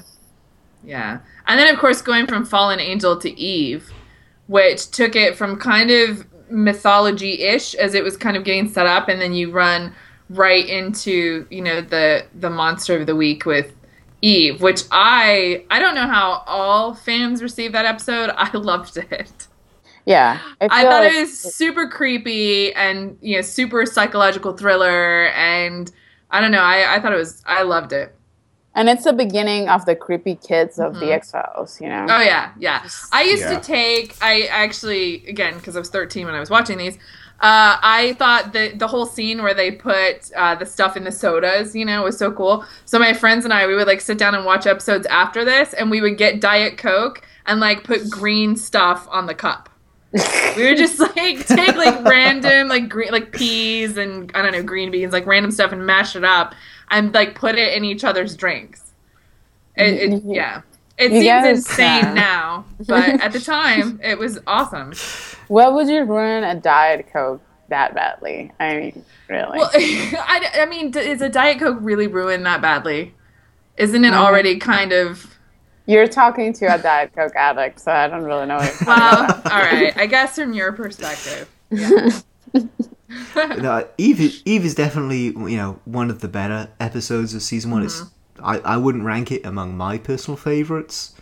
yeah, 0.83 1.19
and 1.47 1.59
then 1.59 1.73
of 1.73 1.79
course 1.79 2.01
going 2.01 2.27
from 2.27 2.45
Fallen 2.45 2.79
Angel 2.79 3.17
to 3.19 3.39
Eve, 3.39 3.91
which 4.47 4.91
took 4.91 5.15
it 5.15 5.35
from 5.35 5.57
kind 5.57 5.91
of 5.91 6.25
mythology-ish 6.49 7.73
as 7.75 7.95
it 7.95 8.03
was 8.03 8.15
kind 8.17 8.37
of 8.37 8.43
getting 8.43 8.67
set 8.69 8.85
up, 8.85 9.09
and 9.09 9.21
then 9.21 9.33
you 9.33 9.51
run 9.51 9.93
right 10.29 10.67
into 10.67 11.45
you 11.49 11.61
know 11.61 11.81
the 11.81 12.25
the 12.33 12.49
monster 12.49 12.99
of 12.99 13.05
the 13.05 13.15
week 13.15 13.45
with 13.45 13.73
Eve, 14.21 14.61
which 14.61 14.83
I 14.91 15.65
I 15.69 15.79
don't 15.79 15.95
know 15.95 16.07
how 16.07 16.43
all 16.47 16.93
fans 16.93 17.43
received 17.43 17.73
that 17.75 17.85
episode. 17.85 18.31
I 18.35 18.55
loved 18.57 18.97
it. 18.97 19.47
Yeah, 20.05 20.39
I 20.61 20.67
feel 20.81 20.89
thought 20.91 21.03
like- 21.03 21.13
it 21.13 21.19
was 21.21 21.37
super 21.55 21.87
creepy 21.87 22.73
and 22.73 23.17
you 23.21 23.35
know 23.37 23.41
super 23.41 23.85
psychological 23.85 24.55
thriller, 24.55 25.27
and 25.29 25.91
I 26.31 26.41
don't 26.41 26.51
know. 26.51 26.61
I 26.61 26.95
I 26.95 26.99
thought 26.99 27.13
it 27.13 27.17
was 27.17 27.43
I 27.45 27.63
loved 27.63 27.91
it. 27.93 28.13
and 28.77 28.89
it's 28.89 29.05
the 29.05 29.13
beginning 29.13 29.69
of 29.69 29.85
the 29.85 29.95
creepy 29.95 30.35
kids 30.35 30.79
of 30.79 30.91
Mm-hmm. 30.93 30.99
the 31.05 31.13
X 31.13 31.31
Files, 31.31 31.79
you 31.81 31.87
know. 31.89 32.05
Oh 32.09 32.21
yeah, 32.21 32.51
yeah. 32.59 32.85
I 33.13 33.23
used 33.23 33.43
Yeah. 33.43 33.57
to 33.59 33.61
take. 33.65 34.15
I 34.21 34.43
actually 34.51 35.25
again 35.27 35.55
because 35.55 35.75
I 35.75 35.79
was 35.79 35.89
13 35.89 36.25
when 36.25 36.35
I 36.35 36.39
was 36.39 36.49
watching 36.49 36.77
these. 36.77 36.97
Uh, 37.41 37.75
I 37.81 38.15
thought 38.17 38.53
the 38.53 38.73
the 38.75 38.87
whole 38.87 39.05
scene 39.05 39.41
where 39.43 39.53
they 39.53 39.69
put 39.71 40.31
uh, 40.37 40.55
the 40.55 40.65
stuff 40.65 40.95
in 40.95 41.03
the 41.03 41.11
sodas, 41.11 41.75
you 41.75 41.83
know, 41.83 42.03
was 42.03 42.17
so 42.17 42.31
cool. 42.31 42.63
So 42.85 42.97
my 42.99 43.11
friends 43.13 43.43
and 43.43 43.53
I, 43.53 43.65
we 43.67 43.75
would 43.75 43.87
like 43.87 44.01
sit 44.01 44.17
down 44.17 44.35
and 44.35 44.45
watch 44.45 44.65
episodes 44.65 45.05
after 45.07 45.43
this, 45.43 45.73
and 45.73 45.89
we 45.91 45.99
would 45.99 46.17
get 46.17 46.39
Diet 46.39 46.77
Coke 46.77 47.21
and 47.45 47.59
like 47.59 47.83
put 47.83 48.09
green 48.09 48.55
stuff 48.55 49.05
on 49.11 49.25
the 49.25 49.33
cup. 49.35 49.69
We 50.55 50.63
would 50.65 50.77
just 50.77 50.99
like 50.99 51.45
take 51.55 51.75
like 51.75 52.03
random 52.05 52.67
like 52.69 52.89
green 52.89 53.11
like 53.11 53.31
peas 53.31 53.97
and 53.97 54.31
I 54.35 54.41
don't 54.41 54.53
know 54.53 54.63
green 54.63 54.91
beans 54.91 55.13
like 55.13 55.25
random 55.25 55.51
stuff 55.51 55.71
and 55.71 55.85
mash 55.85 56.15
it 56.15 56.23
up 56.23 56.55
and 56.91 57.13
like 57.13 57.35
put 57.35 57.55
it 57.55 57.73
in 57.75 57.85
each 57.85 58.03
other's 58.03 58.35
drinks. 58.35 58.93
It, 59.75 60.13
it, 60.13 60.21
yeah, 60.25 60.61
it 60.97 61.11
You 61.11 61.21
seems 61.21 61.23
guys, 61.23 61.47
insane 61.47 62.13
now, 62.13 62.67
but 62.87 63.19
at 63.19 63.33
the 63.33 63.39
time 63.41 63.99
it 64.03 64.17
was 64.17 64.39
awesome. 64.47 65.01
What 65.47 65.73
would 65.73 65.87
you 65.87 66.03
ruin 66.03 66.43
a 66.43 66.55
Diet 66.55 67.07
Coke 67.11 67.43
that 67.69 67.93
badly? 67.95 68.51
I 68.59 68.75
mean, 68.77 69.05
really? 69.29 69.59
Well, 69.59 69.71
I, 69.75 70.49
I 70.61 70.65
mean, 70.65 70.95
is 70.97 71.21
a 71.21 71.29
Diet 71.29 71.59
Coke 71.59 71.77
really 71.81 72.07
ruined 72.07 72.45
that 72.45 72.61
badly? 72.61 73.15
Isn't 73.77 74.05
it 74.05 74.13
Um, 74.13 74.15
already 74.15 74.59
kind 74.59 74.91
of? 74.93 75.34
You're 75.87 76.07
talking 76.07 76.51
to 76.53 76.65
a 76.73 76.77
Diet 76.81 77.13
Coke 77.15 77.35
addict, 77.35 77.79
so 77.79 77.91
I 77.91 78.07
don't 78.07 78.23
really 78.23 78.45
know. 78.47 78.57
What 78.57 78.65
you're 78.81 78.87
Well, 78.87 79.23
about. 79.25 79.51
all 79.51 79.59
right. 79.59 79.95
I 79.97 80.05
guess 80.07 80.35
from 80.35 80.53
your 80.53 80.71
perspective. 80.71 81.49
no, 83.57 83.87
Eve, 83.97 84.19
is- 84.21 84.41
Eve 84.45 84.65
is 84.65 84.75
definitely 84.75 85.25
you 85.25 85.57
know 85.57 85.79
one 85.85 86.09
of 86.09 86.21
the 86.21 86.27
better 86.27 86.69
episodes 86.79 87.33
of 87.33 87.41
season 87.41 87.71
one. 87.71 87.83
It's 87.83 88.03
I, 88.41 88.59
I 88.59 88.77
wouldn't 88.77 89.03
rank 89.03 89.31
it 89.31 89.45
among 89.45 89.77
my 89.77 89.97
personal 89.97 90.37
favorites. 90.37 91.13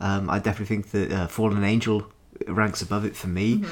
Um, 0.00 0.28
I 0.28 0.38
definitely 0.38 0.66
think 0.76 0.90
that 0.90 1.12
uh, 1.12 1.26
Fallen 1.26 1.62
Angel 1.64 2.06
ranks 2.48 2.82
above 2.82 3.04
it 3.04 3.16
for 3.16 3.28
me. 3.28 3.64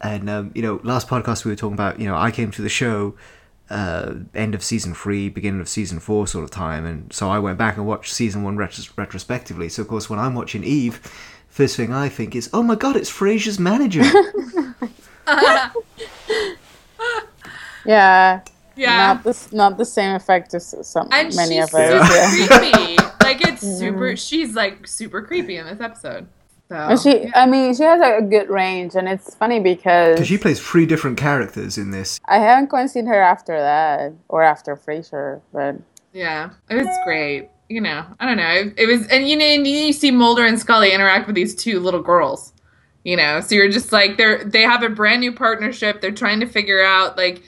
And 0.00 0.30
um, 0.30 0.52
you 0.54 0.62
know, 0.62 0.80
last 0.84 1.08
podcast 1.08 1.44
we 1.44 1.50
were 1.50 1.56
talking 1.56 1.74
about. 1.74 1.98
You 2.00 2.06
know, 2.06 2.16
I 2.16 2.30
came 2.30 2.50
to 2.52 2.62
the 2.62 2.68
show 2.68 3.14
uh, 3.70 4.14
end 4.34 4.54
of 4.54 4.62
season 4.62 4.94
three, 4.94 5.28
beginning 5.28 5.60
of 5.60 5.68
season 5.68 6.00
four, 6.00 6.26
sort 6.26 6.44
of 6.44 6.50
time, 6.50 6.84
and 6.86 7.12
so 7.12 7.28
I 7.30 7.38
went 7.38 7.58
back 7.58 7.76
and 7.76 7.86
watched 7.86 8.12
season 8.12 8.42
one 8.42 8.56
retros- 8.56 8.90
retrospectively. 8.96 9.68
So 9.68 9.82
of 9.82 9.88
course, 9.88 10.08
when 10.08 10.18
I'm 10.18 10.34
watching 10.34 10.64
Eve, 10.64 10.96
first 11.48 11.76
thing 11.76 11.92
I 11.92 12.08
think 12.08 12.34
is, 12.34 12.48
"Oh 12.52 12.62
my 12.62 12.74
god, 12.74 12.96
it's 12.96 13.10
Frasier's 13.10 13.58
manager." 13.58 14.02
Yeah. 17.84 18.40
Yeah. 18.76 18.96
Not 19.14 19.24
the 19.24 19.48
not 19.52 19.78
the 19.78 19.84
same 19.84 20.14
effect 20.14 20.54
as 20.54 20.74
some 20.82 21.08
and 21.10 21.34
many 21.34 21.56
she's 21.56 21.64
of 21.64 21.74
us. 21.74 22.30
super 22.30 22.52
Yeah. 22.54 22.58
creepy. 22.58 22.96
Like 23.22 23.46
it's 23.46 23.62
super. 23.62 24.16
She's 24.28 24.54
like 24.54 24.86
super 24.86 25.22
creepy 25.22 25.56
in 25.56 25.66
this 25.66 25.80
episode. 25.80 26.26
So 26.68 26.76
And 26.76 27.00
she, 27.00 27.30
I 27.34 27.46
mean, 27.46 27.74
she 27.74 27.82
has 27.82 28.00
a 28.00 28.22
good 28.22 28.50
range, 28.50 28.94
and 28.94 29.08
it's 29.08 29.34
funny 29.34 29.58
because 29.58 30.16
Because 30.16 30.28
she 30.28 30.38
plays 30.38 30.60
three 30.60 30.84
different 30.86 31.16
characters 31.16 31.78
in 31.78 31.90
this. 31.90 32.20
I 32.26 32.38
haven't 32.38 32.68
quite 32.68 32.90
seen 32.90 33.06
her 33.06 33.20
after 33.20 33.58
that 33.58 34.12
or 34.28 34.42
after 34.42 34.76
Frasier, 34.76 35.40
but 35.52 35.76
yeah, 36.12 36.50
it 36.68 36.76
was 36.76 36.88
great. 37.04 37.48
You 37.68 37.80
know, 37.80 38.04
I 38.18 38.26
don't 38.26 38.36
know. 38.36 38.50
It, 38.50 38.74
it 38.76 38.86
was, 38.86 39.06
and 39.08 39.28
you 39.28 39.36
know, 39.36 39.44
and 39.44 39.66
you 39.66 39.92
see 39.92 40.10
Mulder 40.10 40.44
and 40.44 40.58
Scully 40.58 40.92
interact 40.92 41.26
with 41.26 41.36
these 41.36 41.54
two 41.54 41.80
little 41.80 42.02
girls. 42.02 42.52
You 43.04 43.16
know, 43.16 43.40
so 43.40 43.54
you're 43.54 43.70
just 43.70 43.92
like 43.92 44.18
they're 44.18 44.44
they 44.44 44.62
have 44.62 44.82
a 44.82 44.90
brand 44.90 45.20
new 45.20 45.32
partnership. 45.32 46.00
They're 46.00 46.10
trying 46.10 46.40
to 46.40 46.46
figure 46.46 46.82
out 46.82 47.16
like 47.16 47.42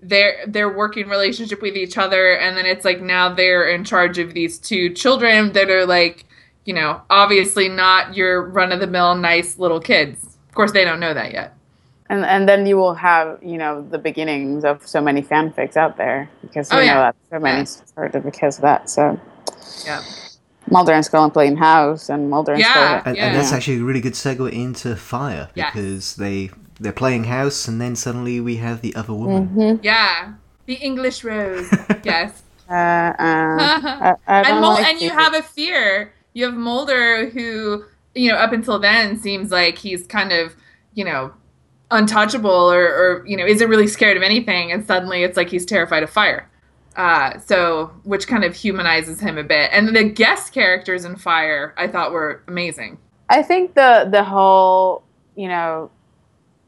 their 0.00 0.44
their 0.46 0.68
working 0.68 1.08
relationship 1.08 1.62
with 1.62 1.76
each 1.76 1.96
other, 1.96 2.32
and 2.32 2.56
then 2.56 2.66
it's 2.66 2.84
like 2.84 3.00
now 3.00 3.32
they're 3.32 3.68
in 3.68 3.84
charge 3.84 4.18
of 4.18 4.34
these 4.34 4.58
two 4.58 4.90
children 4.90 5.52
that 5.52 5.70
are 5.70 5.86
like, 5.86 6.24
you 6.64 6.74
know, 6.74 7.00
obviously 7.10 7.68
not 7.68 8.14
your 8.16 8.42
run 8.48 8.72
of 8.72 8.80
the 8.80 8.86
mill 8.86 9.14
nice 9.14 9.58
little 9.58 9.80
kids. 9.80 10.22
Of 10.48 10.54
course, 10.54 10.72
they 10.72 10.84
don't 10.84 11.00
know 11.00 11.14
that 11.14 11.32
yet. 11.32 11.52
and 12.10 12.24
and 12.24 12.46
then 12.48 12.66
you 12.66 12.76
will 12.76 12.94
have 12.94 13.38
you 13.42 13.56
know 13.56 13.80
the 13.90 13.98
beginnings 13.98 14.62
of 14.64 14.86
so 14.86 15.00
many 15.00 15.22
fanfics 15.22 15.74
out 15.76 15.96
there 15.96 16.28
because 16.42 16.70
we 16.70 16.76
Oh, 16.76 16.80
know 16.80 16.86
yeah. 16.86 17.00
that 17.04 17.16
so 17.30 17.38
many 17.40 17.58
Yeah. 17.60 17.64
started 17.64 18.22
because 18.22 18.56
of 18.58 18.62
that. 18.62 18.90
So 18.90 19.18
Yeah. 19.86 20.02
Mulder 20.70 20.92
and 20.92 21.04
Scully 21.04 21.30
playing 21.30 21.56
house, 21.56 22.08
and 22.08 22.30
Mulder 22.30 22.52
and 22.52 22.60
Yeah. 22.60 22.72
Scully. 22.72 23.02
And, 23.06 23.16
Yeah. 23.16 23.24
and 23.26 23.36
that's 23.36 23.52
actually 23.52 23.78
a 23.80 23.84
really 23.84 24.00
good 24.00 24.14
segue 24.14 24.50
into 24.52 24.96
Fire 24.96 25.48
Yes. 25.54 25.72
because 25.72 26.16
they 26.16 26.50
they're 26.80 26.92
playing 27.04 27.24
house, 27.24 27.68
and 27.68 27.80
then 27.80 27.94
suddenly 27.96 28.40
we 28.40 28.56
have 28.56 28.80
the 28.80 28.94
other 28.96 29.12
woman. 29.14 29.48
Mhm. 29.54 29.78
Yeah, 29.82 30.32
the 30.66 30.74
English 30.74 31.22
rose. 31.24 31.68
yes. 32.04 32.42
Uh, 32.68 32.74
uh, 32.74 33.14
I, 33.20 34.14
I 34.26 34.40
and 34.50 34.60
Mul- 34.60 34.74
like 34.74 34.86
and 34.88 35.00
you 35.00 35.10
have 35.10 35.34
a 35.34 35.42
fear. 35.42 36.12
You 36.34 36.44
have 36.44 36.54
Mulder 36.54 37.30
who, 37.30 37.84
you 38.14 38.30
know, 38.30 38.36
up 38.36 38.52
until 38.52 38.78
then 38.78 39.18
seems 39.18 39.50
like 39.50 39.78
he's 39.78 40.06
kind 40.06 40.32
of, 40.32 40.54
you 40.92 41.04
know, 41.04 41.32
untouchable 41.90 42.50
or, 42.50 42.84
or 42.84 43.26
you 43.26 43.36
know, 43.36 43.46
isn't 43.46 43.68
really 43.68 43.86
scared 43.86 44.16
of 44.16 44.22
anything, 44.22 44.72
and 44.72 44.86
suddenly 44.86 45.22
it's 45.22 45.36
like 45.36 45.48
he's 45.48 45.64
terrified 45.64 46.02
of 46.02 46.10
fire. 46.10 46.50
Uh, 46.96 47.38
so 47.40 47.90
which 48.04 48.28
kind 48.28 48.44
of 48.44 48.54
humanizes 48.54 49.20
him 49.20 49.36
a 49.36 49.42
bit. 49.42 49.70
And 49.72 49.96
the 49.96 50.04
guest 50.04 50.52
characters 50.52 51.04
in 51.04 51.16
Fire, 51.16 51.74
I 51.76 51.88
thought 51.88 52.12
were 52.12 52.42
amazing. 52.46 52.98
I 53.28 53.42
think 53.42 53.74
the 53.74 54.06
the 54.10 54.22
whole 54.22 55.02
you 55.34 55.48
know 55.48 55.90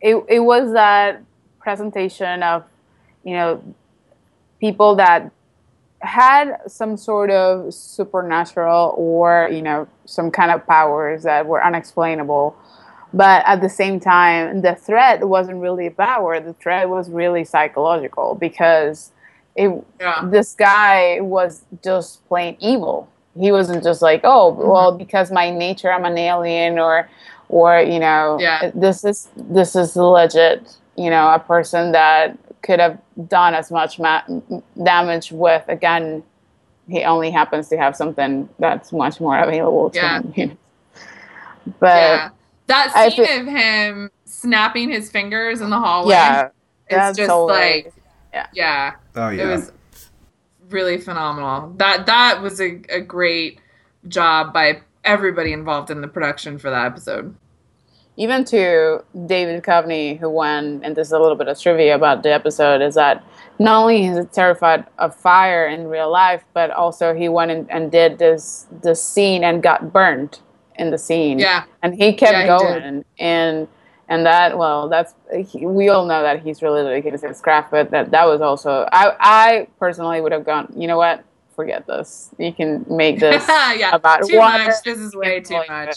it 0.01 0.17
it 0.29 0.41
was 0.41 0.73
that 0.73 1.23
presentation 1.61 2.43
of 2.43 2.65
you 3.25 3.35
know 3.35 3.63
people 4.59 4.97
that 4.97 5.31
had 6.07 6.57
some 6.67 6.97
sort 6.97 7.31
of 7.31 7.75
supernatural 7.75 8.95
or 8.97 9.49
you 9.53 9.63
know 9.63 9.87
some 10.05 10.31
kind 10.31 10.51
of 10.51 10.67
powers 10.67 11.23
that 11.25 11.47
were 11.47 11.63
unexplainable 11.65 12.57
but 13.13 13.43
at 13.47 13.61
the 13.61 13.69
same 13.69 13.99
time 14.01 14.63
the 14.63 14.75
threat 14.75 15.27
wasn't 15.29 15.61
really 15.61 15.87
a 15.87 15.91
power 15.91 16.41
the 16.41 16.53
threat 16.55 16.89
was 16.89 17.11
really 17.11 17.45
psychological 17.45 18.35
because 18.35 19.13
it 19.57 19.71
Yeah. 20.01 20.21
this 20.31 20.55
guy 20.55 21.19
was 21.21 21.65
just 21.83 22.27
plain 22.29 22.57
evil. 22.61 23.09
He 23.39 23.53
wasn't 23.53 23.83
just 23.83 24.03
like, 24.03 24.21
oh, 24.25 24.53
mm-hmm. 24.53 24.69
well, 24.69 24.93
because 24.93 25.31
my 25.31 25.51
nature, 25.51 25.93
I'm 25.93 26.05
an 26.05 26.17
alien, 26.17 26.79
or, 26.79 27.09
or 27.49 27.81
you 27.81 27.99
know, 27.99 28.39
Yeah. 28.41 28.71
this 28.75 29.05
is 29.05 29.29
this 29.37 29.75
is 29.77 29.97
legit. 29.97 30.77
You 30.97 31.11
know, 31.11 31.29
a 31.35 31.39
person 31.39 31.93
that 31.93 32.39
could 32.63 32.81
have 32.81 32.99
done 33.29 33.55
as 33.55 33.71
much 33.71 33.99
ma- 33.99 34.23
damage 34.83 35.31
with 35.33 35.65
Again. 35.69 36.23
He 36.89 37.03
only 37.03 37.31
happens 37.33 37.69
to 37.71 37.77
have 37.77 37.97
something 37.97 38.49
that's 38.61 38.93
much 38.93 39.21
more 39.21 39.37
available 39.39 39.91
to 39.91 39.99
Yeah. 39.99 40.23
him. 40.23 40.33
you 40.37 40.47
know. 40.49 40.57
But 41.81 41.87
yeah. 41.97 42.29
That 42.69 42.93
scene 43.13 43.27
feel- 43.27 43.41
of 43.41 43.47
him 43.47 44.11
snapping 44.25 44.91
his 44.91 45.11
fingers 45.11 45.61
in 45.61 45.71
the 45.71 45.79
hallway. 45.79 46.15
yeah, 46.15 46.45
It's 46.45 46.53
that's 46.91 47.17
just 47.17 47.31
hilarious. 47.31 47.85
like, 47.87 47.95
yeah. 48.33 48.47
yeah, 48.53 48.93
Oh 49.17 49.29
yeah, 49.31 49.45
It 49.45 49.47
was 49.51 49.73
really 50.71 50.99
phenomenal. 50.99 51.73
That 51.77 52.07
that 52.07 52.43
was 52.43 52.61
a, 52.61 52.81
a 52.89 53.01
great 53.01 53.61
job 54.09 54.53
by 54.53 54.81
everybody 55.05 55.53
involved 55.53 55.91
in 55.91 56.01
the 56.01 56.09
production 56.09 56.59
for 56.59 56.71
that 56.71 56.87
episode. 56.87 57.35
Even 58.19 58.45
to 58.47 59.05
David 59.27 59.63
Duchovny, 59.63 60.19
who 60.19 60.31
won, 60.31 60.81
and 60.83 60.97
there's 60.97 61.13
a 61.13 61.19
little 61.19 61.37
bit 61.37 61.49
of 61.49 61.61
trivia 61.61 61.95
about 61.95 62.23
the 62.23 62.33
episode, 62.33 62.81
is 62.81 62.95
that 62.95 63.23
not 63.59 63.83
only 63.83 64.07
is 64.07 64.19
he 64.19 64.25
terrified 64.27 64.87
of 64.99 65.15
fire 65.15 65.67
in 65.67 65.87
real 65.89 66.11
life, 66.11 66.43
but 66.55 66.71
also 66.71 67.15
he 67.15 67.29
went 67.29 67.51
and, 67.51 67.71
and 67.71 67.93
did 67.93 68.19
this 68.19 68.67
this 68.83 69.03
scene 69.03 69.45
and 69.45 69.63
got 69.63 69.93
burned 69.93 70.41
in 70.77 70.91
the 70.91 70.99
scene. 70.99 71.39
Yeah. 71.39 71.65
and 71.83 71.95
he 71.95 72.13
kept 72.15 72.33
Yeah, 72.33 72.43
he 72.43 72.47
going, 72.49 73.05
and 73.19 73.69
and 74.09 74.25
that 74.27 74.57
well, 74.57 74.89
that's 74.89 75.15
he, 75.49 75.67
we 75.67 75.89
all 75.91 76.07
know 76.07 76.23
that 76.23 76.43
he's 76.43 76.63
really 76.63 76.83
dedicated 76.85 77.21
to 77.21 77.29
his 77.29 77.41
craft, 77.41 77.71
but 77.71 77.91
that 77.91 78.11
that 78.13 78.27
was 78.27 78.41
also 78.41 78.89
I 78.93 79.13
I 79.21 79.69
personally 79.79 80.21
would 80.23 80.33
have 80.33 80.45
gone, 80.47 80.73
you 80.75 80.87
know 80.87 80.97
what, 80.97 81.23
forget 81.55 81.87
this. 81.87 82.31
You 82.39 82.53
can 82.53 82.85
make 82.89 83.19
this 83.27 83.45
yeah. 83.49 83.95
about 83.95 84.27
too 84.27 84.39
water. 84.39 84.65
much. 84.65 84.83
This 84.85 84.99
is 84.99 85.15
way 85.15 85.41
too 85.41 85.63
much. 85.69 85.97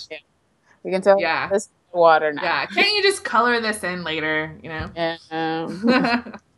We 0.84 0.92
can 0.92 1.02
tell 1.02 1.20
Yeah. 1.20 1.48
this 1.50 1.64
is 1.64 1.70
water 1.94 2.34
now. 2.34 2.44
Yeah. 2.44 2.66
Can't 2.68 2.96
you 2.96 3.02
just 3.04 3.24
color 3.24 3.60
this 3.62 3.84
in 3.84 4.04
later, 4.04 4.56
you 4.62 4.70
know? 4.70 4.90
Yeah. 4.96 5.18
um, 5.32 6.34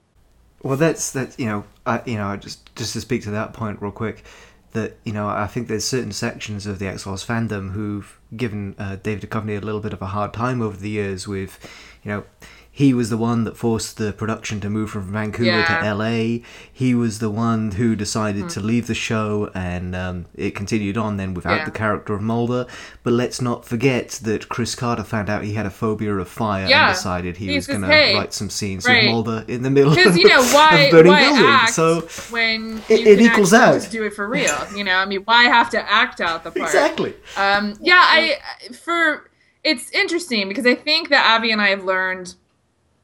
Well, 0.64 0.78
that's 0.78 1.12
that. 1.14 1.40
You 1.40 1.46
know, 1.48 1.64
I, 1.86 2.02
you 2.06 2.18
know, 2.18 2.36
just 2.38 2.76
just 2.76 2.94
to 2.94 3.02
speak 3.02 3.24
to 3.24 3.32
that 3.32 3.54
point 3.54 3.82
real 3.82 3.92
quick, 3.92 4.24
that 4.74 4.98
you 5.04 5.12
know, 5.12 5.28
I 5.28 5.48
think 5.48 5.68
there's 5.68 5.86
certain 5.86 6.12
sections 6.12 6.68
of 6.68 6.78
the 6.78 6.88
X 6.88 7.04
Files 7.04 7.26
fandom 7.26 7.72
who've 7.72 8.20
given 8.36 8.76
uh, 8.78 8.98
David 9.02 9.28
Duchovny 9.28 9.58
a 9.60 9.66
little 9.66 9.82
bit 9.82 9.94
of 9.94 10.02
a 10.02 10.08
hard 10.08 10.34
time 10.34 10.62
over 10.62 10.78
the 10.78 10.90
years 10.90 11.28
with, 11.28 11.60
you 12.04 12.12
know. 12.12 12.24
He 12.74 12.94
was 12.94 13.10
the 13.10 13.18
one 13.18 13.44
that 13.44 13.58
forced 13.58 13.98
the 13.98 14.14
production 14.14 14.62
to 14.62 14.70
move 14.70 14.90
from 14.92 15.12
Vancouver 15.12 15.50
Yeah. 15.50 15.82
to 15.82 15.94
LA. 15.94 16.40
He 16.72 16.96
was 16.96 17.20
the 17.20 17.30
one 17.30 17.72
who 17.72 17.98
decided 17.98 18.48
to 18.52 18.62
leave 18.62 18.88
the 18.88 18.94
show, 18.96 19.52
and 19.54 19.94
um, 19.94 20.26
it 20.36 20.56
continued 20.56 20.98
on 20.98 21.18
then 21.18 21.34
without 21.34 21.58
Yeah. 21.58 21.66
the 21.66 21.72
character 21.72 22.14
of 22.14 22.22
Mulder. 22.22 22.66
But 23.04 23.12
let's 23.12 23.42
not 23.42 23.66
forget 23.66 24.12
that 24.24 24.48
Chris 24.48 24.74
Carter 24.74 25.04
found 25.04 25.30
out 25.30 25.44
he 25.44 25.54
had 25.54 25.66
a 25.66 25.70
phobia 25.70 26.16
of 26.16 26.30
fire 26.30 26.66
Yeah. 26.66 26.88
and 26.88 26.96
decided 26.96 27.38
he 27.38 27.48
He 27.48 27.56
was 27.58 27.68
going 27.68 27.82
to 27.82 27.88
"Hey." 27.88 28.16
write 28.16 28.34
some 28.34 28.50
scenes 28.50 28.86
Right. 28.88 29.04
with 29.04 29.12
Mulder 29.12 29.44
in 29.50 29.64
the 29.64 29.70
middle 29.70 29.94
Because 29.94 30.18
you 30.18 30.28
know 30.30 30.40
of 30.40 30.54
why 30.54 30.90
burning 30.90 31.12
why 31.12 31.24
buildings. 31.26 31.46
act 31.46 31.74
So 31.74 32.08
when 32.30 32.82
it- 32.88 33.06
it 33.06 33.20
equals 33.20 33.54
out. 33.54 33.74
just 33.74 33.92
do 33.92 34.04
it 34.06 34.14
for 34.14 34.28
real? 34.30 34.56
You 34.76 34.86
know, 34.86 34.96
I 34.96 35.06
mean, 35.06 35.22
why 35.26 35.44
have 35.44 35.70
to 35.72 35.92
act 35.92 36.22
out 36.22 36.46
the 36.46 36.52
part? 36.52 36.70
exactly. 36.70 37.14
Um, 37.36 37.74
yeah, 37.82 38.00
I 38.02 38.38
for 38.74 39.30
it's 39.64 39.92
interesting 39.92 40.48
because 40.48 40.66
I 40.66 40.74
think 40.76 41.10
that 41.10 41.30
Avi 41.38 41.52
and 41.52 41.62
I 41.62 41.68
have 41.68 41.84
learned 41.84 42.36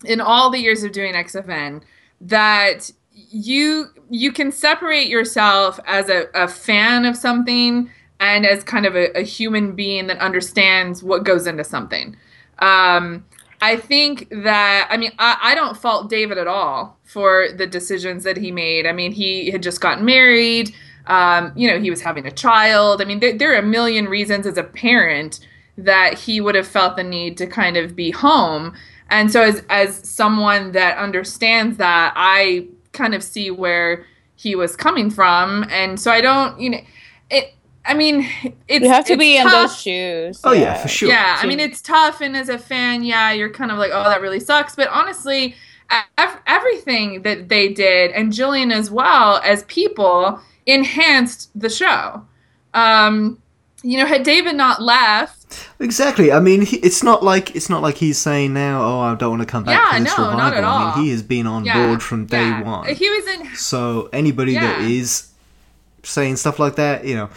in 0.05 0.21
all 0.21 0.49
the 0.49 0.59
years 0.59 0.83
of 0.83 0.91
doing 0.91 1.13
XFN 1.13 1.81
that 2.21 2.91
you 3.11 3.87
you 4.09 4.31
can 4.31 4.51
separate 4.51 5.07
yourself 5.07 5.79
as 5.85 6.09
a, 6.09 6.27
a 6.33 6.47
fan 6.47 7.05
of 7.05 7.15
something 7.15 7.89
and 8.19 8.45
as 8.45 8.63
kind 8.63 8.85
of 8.85 8.95
a, 8.95 9.11
a 9.17 9.21
human 9.21 9.75
being 9.75 10.07
that 10.07 10.17
understands 10.19 11.03
what 11.03 11.23
goes 11.23 11.45
into 11.45 11.63
something. 11.63 12.15
Um, 12.59 13.25
I 13.61 13.75
think 13.75 14.29
that 14.29 14.87
I 14.89 14.97
mean 14.97 15.11
I, 15.19 15.37
I 15.41 15.55
don't 15.55 15.75
fault 15.75 16.09
David 16.09 16.37
at 16.37 16.47
all 16.47 16.97
for 17.03 17.47
the 17.55 17.67
decisions 17.67 18.23
that 18.23 18.37
he 18.37 18.51
made. 18.51 18.85
I 18.85 18.91
mean 18.91 19.11
he 19.11 19.51
had 19.51 19.63
just 19.63 19.81
gotten 19.81 20.05
married. 20.05 20.73
Um, 21.07 21.53
you 21.55 21.67
know 21.67 21.79
he 21.79 21.89
was 21.89 22.01
having 22.01 22.25
a 22.25 22.31
child. 22.31 23.01
I 23.01 23.05
mean 23.05 23.19
there, 23.19 23.35
there 23.35 23.53
are 23.53 23.59
a 23.59 23.63
million 23.63 24.05
reasons 24.05 24.45
as 24.45 24.57
a 24.57 24.63
parent 24.63 25.39
that 25.77 26.15
he 26.15 26.41
would 26.41 26.55
have 26.55 26.67
felt 26.67 26.95
the 26.95 27.03
need 27.03 27.37
to 27.37 27.47
kind 27.47 27.77
of 27.77 27.95
be 27.95 28.11
home. 28.11 28.73
And 29.09 29.31
so 29.31 29.41
as 29.41 29.63
as 29.69 29.95
someone 30.07 30.71
that 30.73 30.97
understands 30.97 31.77
that, 31.77 32.13
I 32.15 32.67
kind 32.93 33.13
of 33.13 33.23
see 33.23 33.51
where 33.51 34.05
he 34.35 34.55
was 34.55 34.75
coming 34.75 35.09
from. 35.09 35.65
And 35.69 35.99
so 35.99 36.11
I 36.11 36.21
don't, 36.21 36.59
you 36.59 36.69
know, 36.69 36.79
it 37.29 37.53
I 37.85 37.93
mean, 37.93 38.27
it's 38.67 38.83
you 38.83 38.89
have 38.89 39.05
to 39.05 39.13
it's 39.13 39.19
be 39.19 39.37
in 39.37 39.43
tough. 39.43 39.69
those 39.69 39.81
shoes. 39.81 40.41
Oh 40.43 40.51
yeah, 40.51 40.81
for 40.81 40.87
sure. 40.87 41.09
Yeah, 41.09 41.37
I 41.41 41.45
mean 41.45 41.59
it's 41.59 41.81
tough, 41.81 42.21
and 42.21 42.35
as 42.35 42.49
a 42.49 42.57
fan, 42.57 43.03
yeah, 43.03 43.31
you're 43.31 43.49
kind 43.49 43.71
of 43.71 43.77
like, 43.77 43.91
oh, 43.93 44.03
that 44.03 44.21
really 44.21 44.41
sucks. 44.41 44.75
But 44.75 44.89
honestly, 44.89 45.55
ev- 45.89 46.41
everything 46.45 47.21
that 47.21 47.49
they 47.49 47.69
did 47.69 48.11
and 48.11 48.33
Gillian 48.33 48.71
as 48.71 48.91
well 48.91 49.37
as 49.37 49.63
people 49.63 50.39
enhanced 50.65 51.49
the 51.59 51.69
show. 51.69 52.25
Um, 52.73 53.41
you 53.83 53.97
know, 53.97 54.05
had 54.05 54.23
David 54.23 54.55
not 54.55 54.81
left, 54.81 55.37
Exactly. 55.79 56.31
I 56.31 56.39
mean, 56.39 56.61
he, 56.61 56.77
it's 56.77 57.03
not 57.03 57.23
like 57.23 57.55
it's 57.55 57.69
not 57.69 57.81
like 57.81 57.95
he's 57.95 58.17
saying 58.17 58.53
now, 58.53 58.81
"Oh, 58.83 58.99
I 58.99 59.15
don't 59.15 59.29
want 59.29 59.41
to 59.41 59.45
come 59.45 59.63
back 59.63 59.79
Yeah, 59.79 59.97
for 59.97 60.03
this 60.03 60.17
no, 60.17 60.23
revival." 60.23 60.39
not 60.39 60.53
at 60.53 60.63
I 60.63 60.95
mean, 60.95 61.05
he 61.05 61.11
has 61.11 61.21
been 61.23 61.47
on 61.47 61.65
yeah, 61.65 61.87
board 61.87 62.03
from 62.03 62.25
day 62.25 62.41
yeah. 62.41 62.63
one. 62.63 62.93
He 62.93 63.09
was 63.09 63.27
in 63.27 63.55
So 63.55 64.09
anybody 64.11 64.55
that 64.55 64.81
is 64.81 65.29
saying 66.03 66.37
stuff 66.37 66.59
like 66.59 66.75
that, 66.75 67.05
you 67.05 67.15
know, 67.15 67.29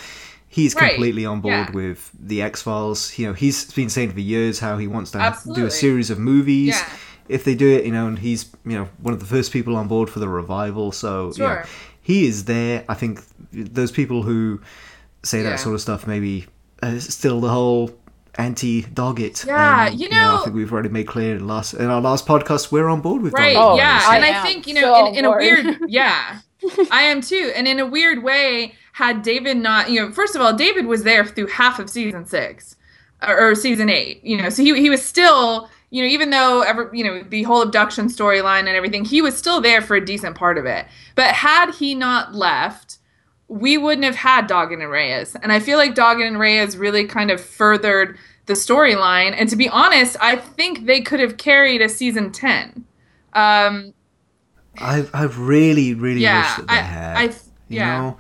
he's 0.49 0.75
Right, 0.75 0.91
completely 0.93 1.27
on 1.27 1.41
board 1.41 1.75
with 1.75 2.11
the 2.19 2.43
X 2.43 2.63
Files. 2.63 3.17
You 3.19 3.29
know, 3.29 3.33
he's 3.33 3.73
been 3.73 3.91
saying 3.91 4.13
for 4.13 4.21
years 4.21 4.59
how 4.59 4.79
he 4.79 4.87
wants 4.87 5.11
to 5.13 5.37
do 5.55 5.67
a 5.67 5.71
series 5.71 6.11
of 6.11 6.19
movies. 6.19 6.81
If 7.29 7.45
they 7.45 7.55
do 7.55 7.69
it, 7.69 7.85
you 7.85 7.93
know, 7.93 8.09
and 8.09 8.19
he's 8.19 8.51
you 8.65 8.77
know 8.77 8.89
one 9.01 9.15
of 9.15 9.21
the 9.21 9.27
first 9.27 9.53
people 9.53 9.77
on 9.77 9.87
board 9.87 10.11
for 10.11 10.19
the 10.19 10.29
revival. 10.29 10.91
So 10.91 11.33
you 11.37 11.43
know, 11.45 11.63
he 12.03 12.27
is 12.27 12.47
there. 12.47 12.85
I 12.89 12.95
think 12.95 13.21
those 13.53 13.93
people 13.93 14.23
who 14.25 14.61
say 15.23 15.43
Yeah. 15.43 15.51
that 15.51 15.61
sort 15.61 15.75
of 15.75 15.81
stuff 15.81 16.07
maybe 16.07 16.47
uh, 16.83 16.99
still 16.99 17.41
the 17.41 17.49
whole 17.51 17.91
anti-Doggett. 18.37 19.47
Yeah, 19.47 19.87
And, 19.89 20.01
you 20.01 20.09
I 20.11 20.15
know- 20.15 20.39
think 20.45 20.57
we've 20.57 20.73
already 20.73 20.89
made 20.89 21.07
clear 21.07 21.37
in, 21.37 21.47
last, 21.47 21.75
in 21.75 21.87
our 21.87 22.01
last 22.01 22.27
podcast 22.27 22.71
we're 22.73 22.89
on 22.89 23.01
board 23.01 23.23
with 23.23 23.33
right 23.33 23.55
dog. 23.55 23.73
Oh, 23.75 23.77
yeah 23.77 24.01
I 24.05 24.17
and 24.17 24.25
i 24.25 24.29
am 24.29 24.47
think 24.47 24.67
you 24.67 24.75
know 24.75 24.81
so 24.95 25.07
in, 25.09 25.15
in 25.17 25.25
a 25.25 25.31
weird 25.31 25.79
yeah 25.89 26.39
i 26.91 27.03
am 27.03 27.21
too 27.21 27.53
and 27.57 27.67
in 27.69 27.79
a 27.81 27.87
weird 27.87 28.23
way 28.23 28.75
had 28.93 29.23
david 29.23 29.57
not 29.57 29.91
you 29.91 30.01
know 30.01 30.11
first 30.13 30.35
of 30.37 30.43
all 30.43 30.53
david 30.55 30.87
was 30.87 31.03
there 31.05 31.25
through 31.25 31.47
half 31.49 31.79
of 31.79 31.89
season 31.91 32.25
six 32.27 32.77
or, 33.27 33.51
or 33.51 33.55
season 33.55 33.89
eight 33.91 34.23
you 34.25 34.37
know 34.41 34.49
so 34.49 34.63
he, 34.63 34.75
he 34.81 34.91
was 34.91 35.03
still 35.05 35.69
you 35.91 36.03
know 36.03 36.09
even 36.09 36.31
though 36.31 36.63
ever 36.63 36.91
you 36.95 37.03
know 37.05 37.23
the 37.23 37.43
whole 37.43 37.63
abduction 37.63 38.07
storyline 38.07 38.61
and 38.61 38.69
everything 38.69 39.05
he 39.05 39.21
was 39.23 39.37
still 39.37 39.61
there 39.61 39.81
for 39.83 39.97
a 39.97 40.05
decent 40.05 40.37
part 40.37 40.57
of 40.59 40.65
it 40.67 40.87
but 41.15 41.35
had 41.35 41.73
he 41.75 41.95
not 41.95 42.35
left 42.35 42.99
we 43.51 43.77
wouldn't 43.77 44.05
have 44.05 44.15
had 44.15 44.49
Doggett 44.49 44.81
and 44.81 44.91
Reyes. 44.91 45.35
And 45.43 45.51
I 45.51 45.59
feel 45.59 45.77
like 45.77 45.97
Doggett 45.97 46.27
and 46.27 46.39
Reyes 46.39 46.77
really 46.77 47.05
kind 47.05 47.33
of 47.33 47.41
furthered 47.41 48.17
the 48.47 48.53
storyline. 48.53 49.35
And 49.37 49.49
to 49.49 49.57
be 49.57 49.69
honest, 49.69 50.17
I 50.21 50.37
think 50.37 50.87
they 50.87 51.01
could 51.01 51.19
have 51.19 51.37
carried 51.37 51.83
a 51.83 51.89
season 51.89 52.31
10. 52.31 52.85
Um, 53.33 53.93
I've, 54.79 55.11
I've 55.13 55.39
really 55.41 55.95
really 55.95 56.21
yeah, 56.21 56.43
wish 56.43 56.57
that 56.59 56.69
they 56.69 56.75
I, 56.75 56.83
had. 56.83 57.17
I, 57.17 57.23
you 57.25 57.33
yeah. 57.69 58.01
know, 58.01 58.19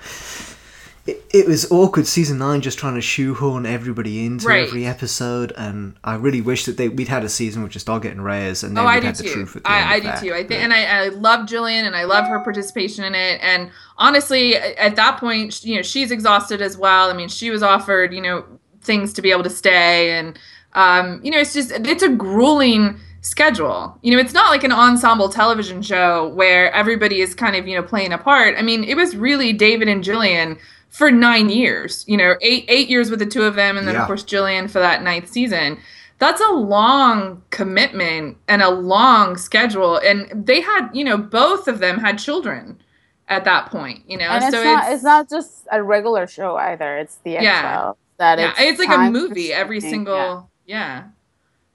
it, 1.06 1.24
it 1.32 1.46
was 1.46 1.70
awkward 1.72 2.06
season 2.06 2.38
nine 2.38 2.60
just 2.60 2.78
trying 2.78 2.94
to 2.94 3.00
shoehorn 3.00 3.64
everybody 3.66 4.24
into 4.24 4.46
Right. 4.46 4.66
every 4.66 4.84
episode, 4.86 5.52
and 5.56 5.96
I 6.04 6.14
really 6.14 6.40
wish 6.40 6.66
that 6.66 6.76
they 6.76 6.88
we'd 6.88 7.08
had 7.08 7.24
a 7.24 7.28
season 7.28 7.62
with 7.62 7.72
just 7.72 7.86
Doggett 7.86 8.10
and 8.12 8.24
Reyes, 8.24 8.62
and 8.62 8.76
then 8.76 8.84
Oh, 8.84 8.86
I 8.86 8.96
we'd 8.96 9.00
do 9.00 9.06
had 9.06 9.16
the 9.16 9.22
too. 9.24 9.32
truth 9.32 9.56
at 9.56 9.64
the 9.64 9.70
I, 9.70 9.92
I 9.94 10.00
do 10.00 10.06
that. 10.06 10.20
too. 10.22 10.32
I 10.32 10.36
think, 10.38 10.48
But- 10.48 10.56
and 10.58 10.72
I, 10.72 10.84
I 11.04 11.08
love 11.08 11.48
Gillian, 11.48 11.86
and 11.86 11.96
I 11.96 12.04
love 12.04 12.26
her 12.28 12.38
participation 12.40 13.04
in 13.04 13.14
it. 13.14 13.40
And 13.42 13.70
honestly, 13.98 14.56
at 14.56 14.96
that 14.96 15.18
point, 15.18 15.64
you 15.64 15.76
know, 15.76 15.82
she's 15.82 16.10
exhausted 16.10 16.60
as 16.60 16.76
well. 16.76 17.08
I 17.10 17.14
mean, 17.14 17.28
she 17.28 17.50
was 17.50 17.62
offered, 17.62 18.12
you 18.12 18.20
know, 18.20 18.44
things 18.82 19.12
to 19.14 19.22
be 19.22 19.30
able 19.30 19.42
to 19.44 19.50
stay, 19.50 20.12
and 20.18 20.38
um, 20.74 21.20
you 21.24 21.30
know, 21.30 21.38
it's 21.38 21.52
just 21.54 21.72
it's 21.72 22.02
a 22.02 22.08
grueling 22.08 22.98
schedule. 23.22 23.98
You 24.02 24.12
know, 24.12 24.18
it's 24.18 24.32
not 24.34 24.50
like 24.50 24.64
an 24.64 24.72
ensemble 24.72 25.28
television 25.28 25.82
show 25.82 26.28
where 26.28 26.72
everybody 26.72 27.20
is 27.20 27.34
kind 27.34 27.56
of 27.56 27.66
you 27.66 27.74
know 27.76 27.82
playing 27.82 28.12
a 28.12 28.18
part. 28.18 28.54
I 28.58 28.62
mean, 28.62 28.84
it 28.84 28.96
was 28.96 29.16
really 29.16 29.52
David 29.52 29.88
and 29.88 30.04
Gillian 30.04 30.58
for 30.90 31.10
nine 31.10 31.48
years. 31.48 32.04
You 32.06 32.16
know, 32.16 32.34
eight 32.42 32.66
eight 32.68 32.88
years 32.88 33.10
with 33.10 33.18
the 33.20 33.26
two 33.26 33.44
of 33.44 33.54
them, 33.54 33.78
and 33.78 33.86
then 33.86 33.94
Yeah. 33.94 34.02
of 34.02 34.06
course 34.06 34.22
Gillian 34.22 34.68
for 34.68 34.80
that 34.80 35.02
ninth 35.02 35.28
season. 35.28 35.78
That's 36.18 36.40
a 36.42 36.52
long 36.52 37.42
commitment 37.48 38.36
and 38.46 38.60
a 38.60 38.68
long 38.68 39.38
schedule, 39.38 39.96
and 39.96 40.28
they 40.46 40.60
had 40.60 40.90
you 40.92 41.04
know 41.04 41.16
both 41.16 41.66
of 41.68 41.78
them 41.78 41.98
had 41.98 42.18
children 42.18 42.78
at 43.28 43.44
that 43.44 43.66
point. 43.70 44.02
You 44.06 44.18
know, 44.18 44.26
and 44.26 44.44
it's 44.44 44.54
so 44.54 44.62
not 44.62 44.92
it's, 44.92 45.02
not 45.02 45.30
just 45.30 45.66
a 45.72 45.82
regular 45.82 46.26
show 46.26 46.56
either. 46.56 46.98
It's 46.98 47.16
the 47.24 47.36
X 47.36 47.44
Yeah. 47.44 47.92
That 48.18 48.38
yeah, 48.38 48.50
it's 48.58 48.78
it's 48.78 48.78
like 48.80 48.94
a 48.94 49.10
movie 49.10 49.50
every 49.50 49.80
consuming, 49.80 50.06
single 50.06 50.50
yeah. 50.66 51.04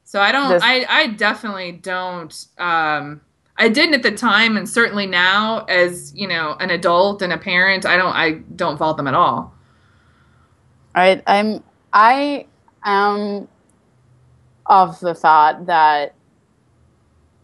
So 0.03 0.21
I 0.21 0.31
don't 0.31 0.49
This- 0.49 0.61
I 0.63 0.85
I 0.87 1.07
definitely 1.07 1.71
don't 1.71 2.45
um 2.59 3.21
I 3.57 3.69
didn't 3.69 3.95
at 3.95 4.03
the 4.03 4.11
time 4.11 4.57
and 4.57 4.67
certainly 4.67 5.05
now 5.05 5.65
as, 5.65 6.13
you 6.15 6.27
know, 6.27 6.55
an 6.59 6.69
adult 6.69 7.21
and 7.21 7.31
a 7.31 7.37
parent, 7.37 7.85
I 7.85 7.95
don't 7.95 8.13
I 8.13 8.31
don't 8.55 8.77
fault 8.77 8.97
them 8.97 9.07
at 9.07 9.13
all. 9.13 9.53
Right. 10.95 11.23
I'm 11.25 11.63
I 11.93 12.47
am 12.83 13.47
of 14.65 14.99
the 14.99 15.13
thought 15.13 15.67
that 15.67 16.15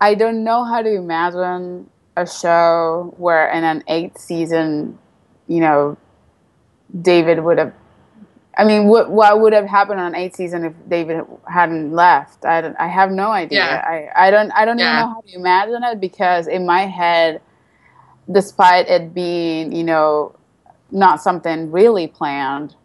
I 0.02 0.16
don't 0.16 0.44
know 0.44 0.64
how 0.64 0.82
to 0.82 0.94
imagine 0.94 1.90
a 2.18 2.28
show 2.28 3.14
where 3.18 3.50
in 3.50 3.64
an 3.64 3.84
eighth 3.88 4.20
season, 4.20 4.98
you 5.48 5.60
know, 5.60 5.98
David 7.02 7.44
would 7.44 7.58
have 7.58 7.74
I 8.58 8.66
mean, 8.66 8.88
what 8.88 9.10
what 9.12 9.40
would 9.42 9.54
have 9.54 9.66
happened 9.66 10.00
on 10.00 10.14
eighth 10.16 10.36
season 10.36 10.66
if 10.66 10.74
David 10.90 11.24
hadn't 11.48 11.94
left? 11.94 12.46
I, 12.46 12.74
I 12.80 12.88
have 12.88 13.12
no 13.12 13.32
idea. 13.32 13.60
Yeah. 13.60 13.82
I, 14.16 14.28
I 14.28 14.32
don't 14.32 14.52
I 14.52 14.66
don't 14.66 14.78
Yeah. 14.78 14.86
even 14.88 15.00
know 15.10 15.14
how 15.16 15.22
to 15.22 15.34
imagine 15.36 15.84
it 15.84 16.00
because 16.02 16.48
in 16.48 16.66
my 16.66 16.82
head, 16.86 17.42
despite 18.32 18.88
it 18.90 19.14
being 19.14 19.72
you 19.72 19.84
know 19.84 20.36
not 20.92 21.22
something 21.22 21.72
really 21.72 22.08
planned, 22.08 22.76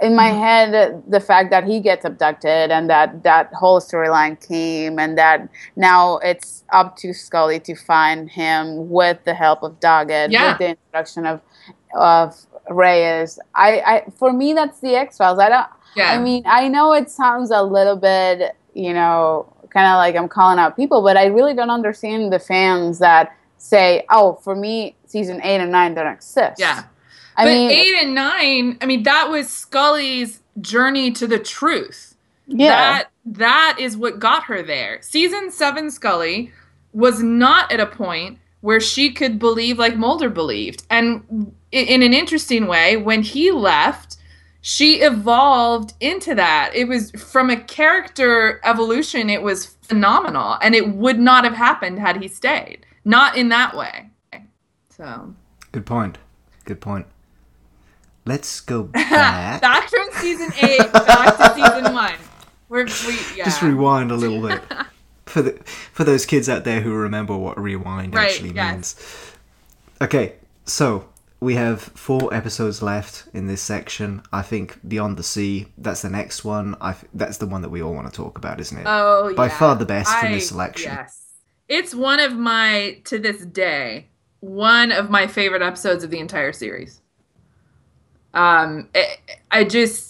in 0.00 0.14
my 0.16 0.30
Mm-hmm. 0.30 0.40
head 0.40 1.02
the 1.08 1.20
fact 1.20 1.50
that 1.50 1.64
he 1.64 1.80
gets 1.80 2.04
abducted 2.04 2.70
and 2.70 2.88
that 2.88 3.22
that 3.24 3.52
whole 3.52 3.80
storyline 3.80 4.36
came 4.46 4.98
and 4.98 5.18
that 5.18 5.48
now 5.76 6.18
it's 6.18 6.64
up 6.72 6.96
to 6.98 7.12
Scully 7.12 7.60
to 7.60 7.74
find 7.74 8.30
him 8.30 8.88
with 8.90 9.18
the 9.24 9.34
help 9.34 9.62
of 9.62 9.80
Doggett 9.80 10.30
Yeah. 10.30 10.50
with 10.50 10.58
the 10.58 10.68
introduction 10.70 11.26
of 11.26 11.40
of 11.94 12.34
Reyes. 12.70 13.38
I, 13.54 13.80
I 13.80 14.10
for 14.18 14.32
me 14.32 14.52
that's 14.52 14.80
the 14.80 14.94
X 14.94 15.16
Files. 15.16 15.38
I 15.38 15.48
don't. 15.48 15.66
Yeah. 15.96 16.12
I 16.12 16.18
mean, 16.18 16.42
I 16.46 16.68
know 16.68 16.92
it 16.92 17.10
sounds 17.10 17.50
a 17.50 17.62
little 17.62 17.96
bit, 17.96 18.54
you 18.74 18.92
know, 18.92 19.52
kind 19.70 19.86
of 19.86 19.96
like 19.96 20.14
I'm 20.16 20.28
calling 20.28 20.58
out 20.58 20.76
people, 20.76 21.02
but 21.02 21.16
I 21.16 21.26
really 21.26 21.54
don't 21.54 21.70
understand 21.70 22.32
the 22.32 22.38
fans 22.38 22.98
that 22.98 23.36
say, 23.56 24.04
"Oh, 24.10 24.34
for 24.42 24.54
me, 24.54 24.96
season 25.06 25.40
eight 25.42 25.60
and 25.60 25.72
nine 25.72 25.94
don't 25.94 26.06
exist." 26.06 26.60
yeah. 26.60 26.84
I 27.36 27.44
but 27.44 27.50
mean, 27.50 27.70
8 27.70 27.94
and 28.02 28.14
9, 28.16 28.78
I 28.80 28.86
mean 28.86 29.04
that 29.04 29.28
was 29.30 29.48
Scully's 29.48 30.40
journey 30.60 31.12
to 31.12 31.26
the 31.28 31.38
truth. 31.38 32.16
yeah, 32.48 32.68
That 32.68 33.10
that 33.24 33.76
is 33.78 33.96
what 33.96 34.18
got 34.18 34.44
her 34.44 34.60
there. 34.60 34.98
Season 35.02 35.52
7 35.52 35.92
Scully 35.92 36.50
was 36.92 37.22
not 37.22 37.70
at 37.70 37.78
a 37.78 37.86
point 37.86 38.38
where 38.60 38.80
she 38.80 39.12
could 39.12 39.38
believe 39.38 39.78
like 39.78 39.96
Mulder 39.96 40.28
believed. 40.28 40.84
And 40.90 41.52
in 41.70 42.02
an 42.02 42.12
interesting 42.14 42.66
way, 42.66 42.96
when 42.96 43.22
he 43.22 43.50
left, 43.50 44.16
she 44.60 44.96
evolved 44.96 45.94
into 46.00 46.34
that. 46.34 46.72
It 46.74 46.88
was 46.88 47.10
from 47.12 47.50
a 47.50 47.56
character 47.56 48.60
evolution, 48.64 49.30
it 49.30 49.42
was 49.42 49.66
phenomenal. 49.82 50.58
And 50.60 50.74
it 50.74 50.88
would 50.88 51.18
not 51.18 51.44
have 51.44 51.54
happened 51.54 51.98
had 51.98 52.20
he 52.20 52.28
stayed. 52.28 52.84
Not 53.04 53.36
in 53.36 53.48
that 53.50 53.76
way. 53.76 54.10
So 54.90 55.34
Good 55.72 55.86
point. 55.86 56.18
Good 56.64 56.80
point. 56.80 57.06
Let's 58.24 58.60
go 58.60 58.82
back. 58.92 59.62
back 59.62 59.88
from 59.88 60.08
season 60.14 60.52
eight, 60.62 60.92
back 60.92 61.36
to 61.38 61.54
season 61.54 61.94
one. 61.94 62.14
We're 62.68 62.84
we, 62.84 63.18
yeah. 63.36 63.44
Just 63.44 63.62
rewind 63.62 64.10
a 64.10 64.16
little 64.16 64.46
bit 64.46 64.60
for 65.28 65.42
the 65.42 65.52
for 65.92 66.04
those 66.04 66.26
kids 66.26 66.48
out 66.48 66.64
there 66.64 66.80
who 66.80 66.92
remember 66.94 67.36
what 67.36 67.58
rewind 67.60 68.14
Right, 68.14 68.30
actually 68.30 68.52
yes. 68.52 68.72
means. 68.72 69.32
Okay, 70.00 70.34
so 70.64 71.08
we 71.40 71.54
have 71.54 71.80
four 71.80 72.32
episodes 72.34 72.82
left 72.82 73.28
in 73.32 73.46
this 73.46 73.62
section. 73.62 74.22
I 74.32 74.42
think 74.42 74.78
Beyond 74.86 75.16
the 75.16 75.22
Sea. 75.22 75.66
That's 75.78 76.02
the 76.02 76.10
next 76.10 76.44
one. 76.44 76.76
I 76.80 76.94
that's 77.14 77.38
the 77.38 77.46
one 77.46 77.62
that 77.62 77.68
we 77.70 77.82
all 77.82 77.94
want 77.94 78.06
to 78.10 78.16
talk 78.16 78.38
about, 78.38 78.60
isn't 78.60 78.78
it? 78.78 78.84
Oh, 78.86 79.32
By 79.34 79.46
yeah. 79.46 79.58
far 79.58 79.76
the 79.76 79.86
best 79.86 80.10
from 80.18 80.28
I- 80.28 80.32
this 80.32 80.48
selection. 80.48 80.92
Yes, 80.92 81.24
it's 81.68 81.94
one 81.94 82.20
of 82.20 82.34
my 82.36 83.00
to 83.04 83.18
this 83.18 83.44
day 83.44 84.08
one 84.40 84.92
of 84.92 85.10
my 85.10 85.26
favorite 85.26 85.62
episodes 85.62 86.04
of 86.04 86.10
the 86.10 86.18
entire 86.20 86.52
series. 86.52 87.00
Um, 88.34 88.88
I 88.94 89.16
I 89.50 89.64
just 89.64 90.07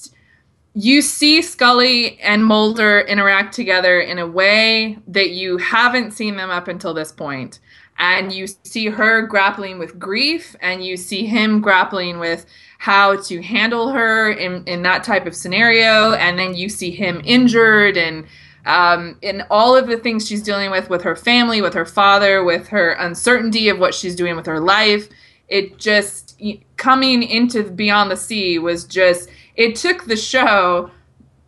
you 0.81 1.03
see 1.03 1.43
Scully 1.43 2.21
and 2.21 2.47
Mulder 2.47 3.01
interact 3.01 3.53
together 3.53 3.99
in 4.01 4.21
a 4.21 4.27
way 4.29 4.97
that 5.09 5.31
you 5.31 5.57
haven't 5.57 6.13
seen 6.13 6.37
them 6.37 6.51
up 6.51 6.69
until 6.69 6.95
this 6.95 7.11
point. 7.11 7.59
And 7.99 8.33
you 8.33 8.47
see 8.47 8.87
her 8.87 9.23
grappling 9.23 9.81
with 9.81 9.99
grief, 9.99 10.55
and 10.61 10.85
you 10.85 10.97
see 10.97 11.27
him 11.27 11.61
grappling 11.61 12.21
with 12.21 12.47
how 12.79 13.17
to 13.23 13.43
handle 13.43 13.89
her 13.89 14.31
in, 14.31 14.63
in 14.67 14.85
that 14.85 15.03
type 15.03 15.27
of 15.27 15.35
scenario. 15.35 16.13
And 16.13 16.39
then 16.39 16.55
you 16.55 16.69
see 16.69 16.93
him 16.93 17.23
injured 17.25 17.97
and 17.97 18.25
um, 18.65 19.19
in 19.21 19.43
all 19.51 19.77
of 19.77 19.89
the 19.89 19.97
things 19.97 20.29
she's 20.29 20.45
dealing 20.45 20.71
with, 20.71 20.89
with 20.89 21.03
her 21.03 21.17
family, 21.17 21.61
with 21.61 21.75
her 21.75 21.87
father, 21.87 22.45
with 22.45 22.69
her 22.69 22.93
uncertainty 22.93 23.69
of 23.69 23.81
what 23.81 23.95
she's 23.95 24.15
doing 24.15 24.37
with 24.37 24.47
her 24.47 24.61
life. 24.61 25.09
It 25.49 25.77
just 25.79 26.41
coming 26.77 27.25
into 27.25 27.65
Beyond 27.65 28.13
the 28.13 28.17
Sea 28.17 28.61
was 28.61 28.85
just 28.85 29.29
it 29.59 29.77
took 29.77 30.07
the 30.07 30.17
show 30.17 30.91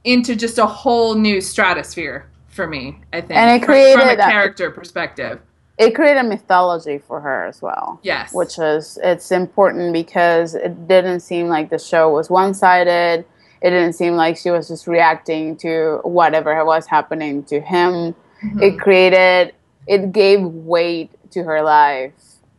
into 0.04 0.34
just 0.36 0.58
a 0.58 0.66
whole 0.66 1.14
new 1.14 1.40
stratosphere 1.40 2.28
for 2.48 2.66
me. 2.66 2.98
I 3.12 3.20
think, 3.22 3.38
And 3.38 3.62
it 3.62 3.64
created 3.64 4.00
from 4.00 4.08
a 4.10 4.16
character 4.16 4.70
perspective. 4.70 5.40
it 5.78 5.94
created 5.94 6.18
a 6.20 6.24
mythology 6.24 6.98
for 6.98 7.20
her 7.20 7.46
as 7.46 7.62
well. 7.62 8.00
Yes. 8.02 8.34
Which 8.34 8.58
is 8.58 8.98
it's 9.02 9.30
important 9.30 9.92
because 9.94 10.54
it 10.54 10.86
didn't 10.88 11.20
seem 11.20 11.46
like 11.48 11.70
the 11.70 11.78
show 11.78 12.10
was 12.10 12.28
one 12.28 12.52
sided. 12.52 13.24
It 13.62 13.70
didn't 13.70 13.92
seem 13.94 14.14
like 14.14 14.36
she 14.36 14.50
was 14.50 14.68
just 14.68 14.86
reacting 14.86 15.56
to 15.58 16.00
whatever 16.02 16.62
was 16.64 16.86
happening 16.86 17.44
to 17.44 17.60
him. 17.60 18.14
Mhm. 18.42 18.62
It 18.62 18.78
created 18.80 19.54
it 19.86 20.12
gave 20.12 20.42
weight 20.42 21.10
to 21.30 21.42
her 21.44 21.62
life 21.62 22.12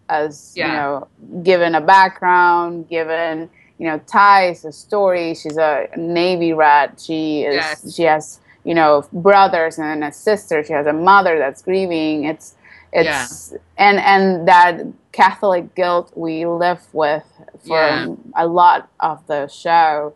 as 0.09 0.53
Yeah. 0.55 0.67
you 0.67 0.73
know, 0.73 1.07
given 1.43 1.75
a 1.75 1.81
background, 1.81 2.87
given 2.89 3.49
you 3.81 3.87
know 3.87 3.97
ties, 4.05 4.63
a 4.63 4.71
story. 4.71 5.33
She's 5.33 5.57
a 5.57 5.87
Navy 5.97 6.53
rat. 6.53 7.01
She 7.05 7.41
is. 7.49 7.55
Yes. 7.55 7.95
She 7.95 8.03
has 8.13 8.39
you 8.63 8.75
know 8.79 8.91
brothers 9.11 9.79
and 9.79 10.03
a 10.03 10.11
sister. 10.11 10.63
She 10.63 10.73
has 10.79 10.85
a 10.85 10.93
mother 10.93 11.33
that's 11.43 11.61
grieving. 11.63 12.25
It's 12.31 12.47
it's 12.93 13.53
and 13.77 13.97
and 14.13 14.47
that 14.47 14.73
Catholic 15.11 15.65
guilt 15.75 16.11
we 16.15 16.45
live 16.45 16.83
with 16.93 17.25
for 17.67 17.77
Yeah. 17.79 18.15
a 18.35 18.45
lot 18.61 18.79
of 18.99 19.25
the 19.31 19.47
show, 19.47 20.13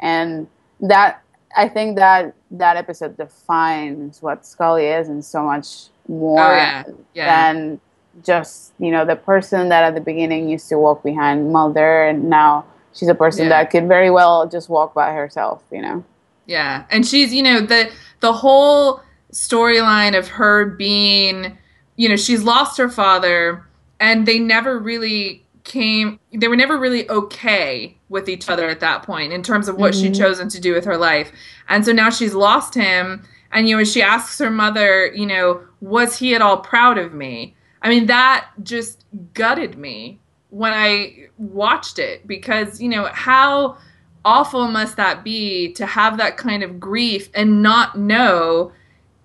and 0.00 0.48
that 0.80 1.22
I 1.56 1.68
think 1.68 1.96
that 1.96 2.34
that 2.50 2.76
episode 2.76 3.16
defines 3.16 4.20
what 4.22 4.44
Scully 4.44 4.86
is 4.86 5.08
and 5.08 5.24
so 5.24 5.40
much 5.44 5.66
more 6.08 6.40
Oh, 6.52 6.56
yeah. 6.56 6.82
Yeah. 7.14 7.26
than 7.52 7.80
just 8.24 8.72
you 8.84 8.90
know 8.90 9.04
the 9.04 9.16
person 9.16 9.68
that 9.70 9.82
at 9.84 9.94
the 9.94 10.00
beginning 10.00 10.48
used 10.48 10.68
to 10.70 10.76
walk 10.78 11.02
behind 11.02 11.52
Mulder 11.52 12.06
and 12.10 12.28
now 12.28 12.64
she's 12.94 13.08
a 13.08 13.14
person 13.14 13.44
Yeah. 13.44 13.50
that 13.50 13.70
could 13.70 13.86
very 13.88 14.10
well 14.10 14.48
just 14.48 14.68
walk 14.68 14.94
by 14.94 15.12
herself. 15.12 15.62
You 15.70 15.82
know. 15.82 16.04
Yeah, 16.46 16.84
and 16.90 17.06
she's 17.06 17.32
you 17.34 17.42
know 17.42 17.60
the 17.60 17.90
the 18.20 18.32
whole 18.32 19.00
storyline 19.32 20.16
of 20.16 20.28
her 20.28 20.66
being, 20.66 21.56
you 21.96 22.08
know, 22.08 22.16
she's 22.16 22.42
lost 22.44 22.78
her 22.78 22.88
father, 22.88 23.64
and 24.00 24.26
they 24.26 24.38
never 24.38 24.78
really 24.78 25.44
came. 25.64 26.20
They 26.32 26.48
were 26.48 26.56
never 26.56 26.78
really 26.78 27.08
okay 27.10 27.96
with 28.08 28.28
each 28.28 28.48
other 28.48 28.68
at 28.68 28.80
that 28.80 29.02
point 29.02 29.32
in 29.32 29.42
terms 29.42 29.66
of 29.68 29.76
what 29.76 29.94
she'd 29.94 30.12
Mhm. 30.12 30.18
chosen 30.18 30.48
to 30.50 30.60
do 30.60 30.72
with 30.74 30.84
her 30.84 30.96
life, 30.96 31.32
and 31.68 31.84
so 31.84 31.92
now 31.92 32.10
she's 32.10 32.34
lost 32.34 32.74
him. 32.74 33.22
And 33.52 33.68
you 33.68 33.76
know, 33.76 33.84
she 33.84 34.02
asks 34.02 34.38
her 34.40 34.50
mother, 34.50 35.06
you 35.14 35.26
know, 35.26 35.60
was 35.80 36.18
he 36.18 36.34
at 36.34 36.42
all 36.42 36.56
proud 36.58 36.98
of 36.98 37.14
me? 37.14 37.54
I 37.82 37.88
mean, 37.88 38.06
that 38.06 38.46
just 38.62 39.04
gutted 39.32 39.78
me 39.78 40.18
when 40.54 40.72
I 40.72 41.26
watched 41.36 41.98
it 41.98 42.28
because 42.28 42.80
you 42.80 42.88
know 42.88 43.06
how 43.12 43.76
awful 44.24 44.68
must 44.68 44.96
that 44.96 45.24
be 45.24 45.72
to 45.72 45.84
have 45.84 46.16
that 46.18 46.36
kind 46.36 46.62
of 46.62 46.78
grief 46.78 47.28
and 47.34 47.60
not 47.60 47.98
know 47.98 48.70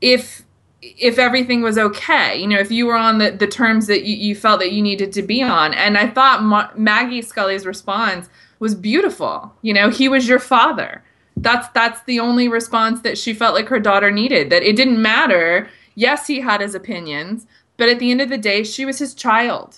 if 0.01 0.43
if 0.81 1.19
everything 1.19 1.61
was 1.61 1.77
okay? 1.77 2.35
You 2.35 2.47
know 2.47 2.57
if 2.57 2.71
you 2.71 2.87
were 2.87 2.95
on 2.95 3.19
the, 3.19 3.29
the 3.29 3.45
terms 3.45 3.85
that 3.85 4.05
you, 4.05 4.15
you 4.15 4.33
felt 4.33 4.59
that 4.59 4.71
you 4.71 4.81
needed 4.81 5.13
to 5.13 5.21
be 5.21 5.43
on. 5.43 5.75
And 5.75 5.99
i 5.99 6.07
thought 6.09 6.41
Ma- 6.41 6.71
maggie 6.75 7.21
scully's 7.21 7.65
response 7.65 8.27
was 8.57 8.73
beautiful. 8.73 9.53
You 9.61 9.75
know 9.75 9.91
he 9.91 10.09
was 10.09 10.27
your 10.27 10.39
father. 10.39 11.03
That's 11.37 11.67
that's 11.75 12.01
the 12.05 12.19
only 12.19 12.47
response 12.47 13.01
that 13.01 13.19
she 13.19 13.35
felt 13.35 13.53
like 13.53 13.67
her 13.67 13.79
daughter 13.79 14.09
needed 14.09 14.49
that 14.49 14.63
it 14.63 14.75
didn't 14.75 14.99
matter. 14.99 15.69
Yes 15.93 16.25
he 16.25 16.39
had 16.39 16.61
his 16.61 16.73
opinions 16.73 17.45
but 17.77 17.87
at 17.87 17.99
the 17.99 18.09
end 18.09 18.19
of 18.19 18.29
the 18.29 18.37
day 18.39 18.63
she 18.63 18.83
was 18.83 18.97
his 18.97 19.13
child 19.13 19.77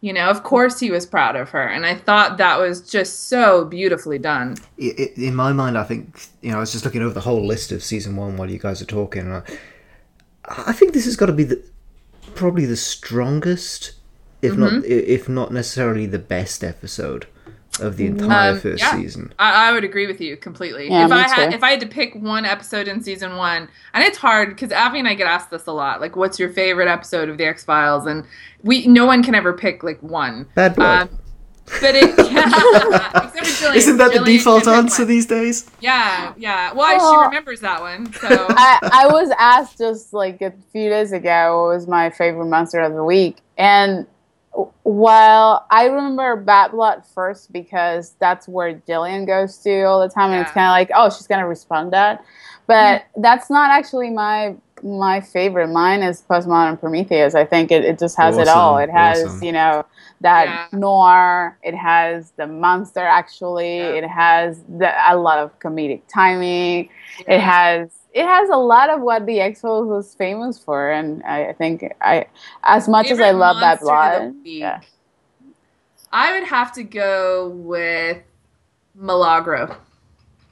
you 0.00 0.12
know 0.12 0.28
of 0.30 0.42
course 0.44 0.78
he 0.78 0.90
was 0.90 1.04
proud 1.06 1.34
of 1.34 1.48
her 1.50 1.62
and 1.66 1.84
i 1.84 1.94
thought 1.94 2.38
that 2.38 2.58
was 2.60 2.80
just 2.88 3.28
so 3.28 3.64
beautifully 3.64 4.18
done 4.18 4.56
I 4.80 4.94
i 4.98 5.12
in 5.16 5.34
my 5.34 5.52
mind, 5.52 5.76
I 5.76 5.84
think 5.84 6.28
you 6.40 6.50
know 6.52 6.58
I 6.58 6.60
was 6.60 6.72
just 6.72 6.84
looking 6.84 7.02
over 7.02 7.14
the 7.14 7.20
whole 7.28 7.44
list 7.44 7.72
of 7.72 7.82
season 7.82 8.14
one 8.16 8.36
while 8.36 8.50
you 8.50 8.58
guys 8.60 8.80
are 8.80 8.84
talking. 8.86 9.22
And 9.22 9.34
I, 9.34 9.42
I 10.70 10.72
think 10.72 10.92
this 10.92 11.04
has 11.04 11.16
got 11.16 11.26
to 11.26 11.32
be 11.32 11.44
the 11.44 11.60
probably 12.36 12.64
the 12.66 12.76
strongest, 12.76 13.92
if 14.42 14.56
not 14.56 14.72
Mm-hmm. 14.72 14.84
i- 14.84 15.06
if 15.16 15.28
not 15.28 15.52
necessarily 15.52 16.06
the 16.06 16.18
best 16.20 16.62
episode 16.62 17.26
of 17.80 17.96
the 17.96 18.06
entire 18.06 18.52
Um, 18.52 18.60
first 18.60 18.82
yeah. 18.82 18.92
season. 18.96 19.32
I, 19.38 19.68
I 19.68 19.72
would 19.72 19.84
agree 19.84 20.06
with 20.06 20.20
you 20.20 20.36
completely. 20.36 20.88
Yeah, 20.88 21.06
if 21.06 21.12
I 21.12 21.28
had 21.28 21.50
too. 21.50 21.56
if 21.56 21.62
I 21.62 21.70
had 21.70 21.80
to 21.80 21.86
pick 21.86 22.14
one 22.14 22.44
episode 22.44 22.88
in 22.88 23.02
season 23.02 23.36
one, 23.36 23.68
and 23.94 24.04
it's 24.04 24.18
hard 24.18 24.48
because 24.50 24.72
Abby 24.72 24.98
and 24.98 25.08
I 25.08 25.14
get 25.14 25.26
asked 25.26 25.50
this 25.50 25.66
a 25.66 25.72
lot, 25.72 26.00
like, 26.00 26.16
"What's 26.16 26.38
your 26.38 26.50
favorite 26.50 26.88
episode 26.88 27.28
of 27.28 27.38
the 27.38 27.44
X 27.44 27.64
Files?" 27.64 28.06
And 28.06 28.24
we 28.62 28.86
no 28.86 29.06
one 29.06 29.22
can 29.22 29.34
ever 29.34 29.52
pick 29.52 29.82
like 29.82 30.02
one. 30.02 30.46
Bad 30.54 30.74
blood. 30.76 31.08
Um, 31.08 31.18
but 31.82 31.94
it 31.94 32.04
except 32.18 33.46
for 33.46 33.60
Gillian. 33.60 33.76
Isn't 33.76 33.96
that 33.98 34.12
the 34.14 34.24
default 34.24 34.66
answer 34.66 35.02
one. 35.02 35.08
these 35.08 35.26
days? 35.26 35.70
Yeah, 35.80 36.32
yeah. 36.38 36.72
Well, 36.72 36.96
Well- 36.96 37.20
she 37.22 37.26
remembers 37.26 37.60
that 37.60 37.80
one. 37.82 38.10
So 38.14 38.26
I, 38.50 38.78
I 38.90 39.06
was 39.12 39.30
asked 39.38 39.76
just 39.78 40.12
like 40.14 40.40
a 40.40 40.52
few 40.72 40.88
days 40.88 41.12
ago 41.12 41.62
what 41.64 41.74
was 41.76 41.86
my 41.86 42.08
favorite 42.10 42.46
monster 42.46 42.80
of 42.80 42.94
the 42.94 43.04
week. 43.04 43.38
And 43.58 44.06
while 44.82 45.66
I 45.70 45.86
remember 45.86 46.36
Bad 46.36 46.72
Blood 46.72 47.04
first 47.14 47.52
because 47.52 48.14
that's 48.18 48.48
where 48.48 48.74
Gillian 48.86 49.24
goes 49.24 49.58
to 49.58 49.82
all 49.82 50.00
the 50.00 50.12
time, 50.12 50.32
and 50.32 50.42
it's 50.42 50.52
kind 50.52 50.66
of 50.66 50.72
like, 50.72 50.90
oh, 50.94 51.10
she's 51.10 51.26
gonna 51.26 51.46
respond 51.46 51.92
that. 51.92 52.24
But 52.66 53.02
mm-hmm. 53.02 53.22
that's 53.22 53.50
not 53.50 53.70
actually 53.70 54.10
my 54.10 54.56
my 54.82 55.20
favorite. 55.20 55.68
Mine 55.68 56.02
is 56.02 56.22
Postmodern 56.22 56.78
Prometheus. 56.78 57.34
I 57.34 57.44
think 57.44 57.70
it, 57.70 57.84
it 57.84 57.98
just 57.98 58.16
has 58.16 58.36
it 58.36 58.48
all. 58.48 58.78
It 58.78 58.90
has 58.90 59.24
awesome. 59.24 59.42
you 59.42 59.52
know 59.52 59.84
that 60.20 60.46
Yeah. 60.72 60.78
noir. 60.78 61.58
It 61.62 61.74
has 61.74 62.32
the 62.32 62.46
monster. 62.46 63.00
Actually, 63.00 63.78
Yeah. 63.78 63.94
it 63.94 64.04
has 64.04 64.62
the, 64.78 64.92
a 65.10 65.16
lot 65.16 65.38
of 65.38 65.58
comedic 65.58 66.02
timing 66.12 66.88
yeah. 67.20 67.34
it 67.34 67.40
has 67.40 67.90
it 68.12 68.24
has 68.24 68.48
a 68.48 68.56
lot 68.56 68.90
of 68.90 69.00
what 69.00 69.26
the 69.26 69.40
X 69.40 69.60
Files 69.60 69.86
was 69.88 70.14
famous 70.14 70.58
for, 70.58 70.90
and 70.90 71.22
I, 71.24 71.48
I 71.48 71.52
think 71.52 71.84
I, 72.00 72.26
as 72.62 72.88
much 72.88 73.10
as 73.10 73.20
I 73.20 73.30
love 73.32 73.60
that 73.60 73.82
monster 73.82 73.94
of 73.94 74.14
the 74.14 74.30
blood, 74.30 74.44
week. 74.44 74.60
yeah, 74.60 74.80
I 76.12 76.32
would 76.38 76.48
have 76.48 76.72
to 76.74 76.82
go 76.84 77.48
with 77.50 78.18
Milagro. 78.94 79.76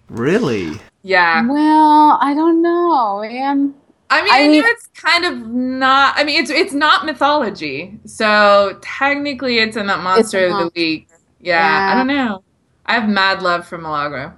Really? 0.08 0.78
Yeah. 1.02 1.46
Well, 1.48 2.18
I 2.20 2.34
don't 2.34 2.62
know, 2.62 3.20
man. 3.22 3.74
I 4.08 4.22
mean, 4.22 4.32
I 4.32 4.38
I, 4.44 4.48
mean- 4.48 4.62
know 4.62 4.68
it's 4.68 4.86
kind 4.88 5.24
of 5.24 5.48
not. 5.48 6.14
I 6.16 6.24
mean, 6.24 6.40
it's 6.40 6.50
it's 6.50 6.72
not 6.72 7.04
mythology, 7.06 7.98
so 8.04 8.78
technically, 8.82 9.58
it's 9.58 9.76
in 9.76 9.86
that 9.88 10.00
monster 10.00 10.44
of 10.44 10.50
the 10.50 10.54
monster. 10.56 10.72
week. 10.76 11.08
Yeah, 11.40 11.60
Yeah. 11.60 11.92
I 11.92 11.94
don't 11.96 12.06
know. 12.06 12.42
I 12.86 12.94
have 12.94 13.08
mad 13.08 13.42
love 13.42 13.66
for 13.66 13.78
Milagro. 13.78 14.32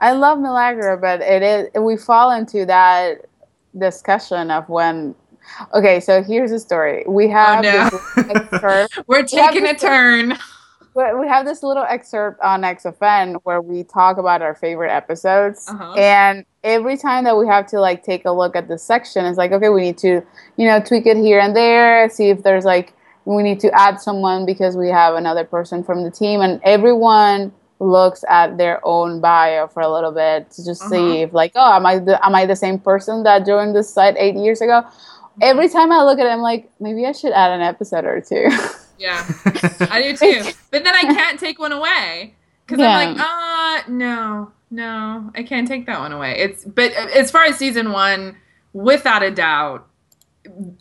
I 0.00 0.12
love 0.12 0.38
Milagro, 0.38 0.96
but 0.98 1.20
it 1.20 1.42
is 1.42 1.68
we 1.80 1.96
fall 1.96 2.30
into 2.30 2.64
that 2.66 3.26
discussion 3.78 4.50
of 4.50 4.68
when. 4.68 5.14
Okay, 5.74 6.00
so 6.00 6.22
here's 6.22 6.50
the 6.50 6.58
story. 6.60 7.04
We 7.08 7.28
have 7.28 7.62
no. 7.64 7.88
this. 8.16 8.88
We're 9.06 9.24
taking 9.24 9.64
a 9.66 9.72
this- 9.72 9.82
turn. 9.82 10.38
we 10.94 11.04
we 11.14 11.28
have 11.28 11.44
this 11.46 11.62
little 11.62 11.84
excerpt 11.88 12.40
on 12.40 12.62
XFN 12.62 13.36
where 13.44 13.60
we 13.60 13.82
talk 13.84 14.16
about 14.18 14.42
our 14.42 14.54
favorite 14.54 14.90
episodes, 14.90 15.68
Uh-huh. 15.68 15.92
and 15.94 16.44
every 16.64 16.96
time 16.96 17.24
that 17.24 17.36
we 17.38 17.46
have 17.46 17.66
to 17.68 17.80
like 17.80 18.04
take 18.04 18.24
a 18.24 18.32
look 18.32 18.54
at 18.56 18.68
the 18.68 18.78
section, 18.78 19.24
it's 19.24 19.38
like 19.38 19.52
okay, 19.52 19.68
we 19.70 19.80
need 19.82 19.98
to 19.98 20.22
you 20.56 20.66
know 20.66 20.80
tweak 20.80 21.06
it 21.06 21.16
here 21.16 21.40
and 21.40 21.54
there, 21.56 22.08
see 22.10 22.28
if 22.30 22.42
there's 22.42 22.64
like 22.64 22.92
we 23.24 23.42
need 23.42 23.60
to 23.60 23.70
add 23.78 24.00
someone 24.00 24.46
because 24.46 24.76
we 24.76 24.88
have 24.88 25.14
another 25.14 25.44
person 25.44 25.82
from 25.84 26.02
the 26.04 26.10
team, 26.10 26.40
and 26.40 26.60
everyone 26.64 27.52
looks 27.80 28.22
at 28.28 28.58
their 28.58 28.78
own 28.86 29.20
bio 29.20 29.66
for 29.66 29.80
a 29.80 29.88
little 29.92 30.12
bit 30.12 30.50
to 30.52 30.64
just 30.64 30.82
Uh-huh. 30.82 30.90
see 30.90 31.22
if 31.22 31.32
like 31.32 31.52
oh 31.56 31.72
am 31.76 31.86
I 31.86 31.98
the, 31.98 32.24
am 32.24 32.34
I 32.34 32.46
the 32.46 32.54
same 32.56 32.78
person 32.78 33.22
that 33.24 33.46
joined 33.46 33.74
this 33.74 33.88
site 33.92 34.14
eight 34.18 34.36
years 34.36 34.60
ago? 34.60 34.82
Every 35.42 35.68
time 35.68 35.90
I 35.90 36.02
look 36.04 36.18
at 36.18 36.26
it, 36.26 36.30
I'm 36.30 36.42
like 36.42 36.70
maybe 36.80 37.06
I 37.06 37.12
should 37.12 37.32
add 37.32 37.50
an 37.52 37.62
episode 37.62 38.04
or 38.04 38.20
two. 38.20 38.48
Yeah, 38.98 39.24
I 39.90 40.02
do 40.02 40.14
too. 40.16 40.50
But 40.70 40.84
then 40.84 40.94
I 40.94 41.02
can't 41.02 41.40
take 41.40 41.58
one 41.58 41.72
away 41.72 42.34
because 42.66 42.80
Yeah. 42.80 42.96
I'm 42.98 43.16
like, 43.16 43.26
uh, 43.26 43.90
no, 43.90 44.52
no, 44.70 45.30
I 45.34 45.42
can't 45.42 45.66
take 45.66 45.86
that 45.86 45.98
one 46.00 46.12
away. 46.12 46.36
It's 46.38 46.64
but 46.66 46.92
as 46.92 47.30
far 47.30 47.44
as 47.44 47.56
season 47.56 47.92
one, 47.92 48.36
without 48.74 49.22
a 49.22 49.30
doubt, 49.30 49.86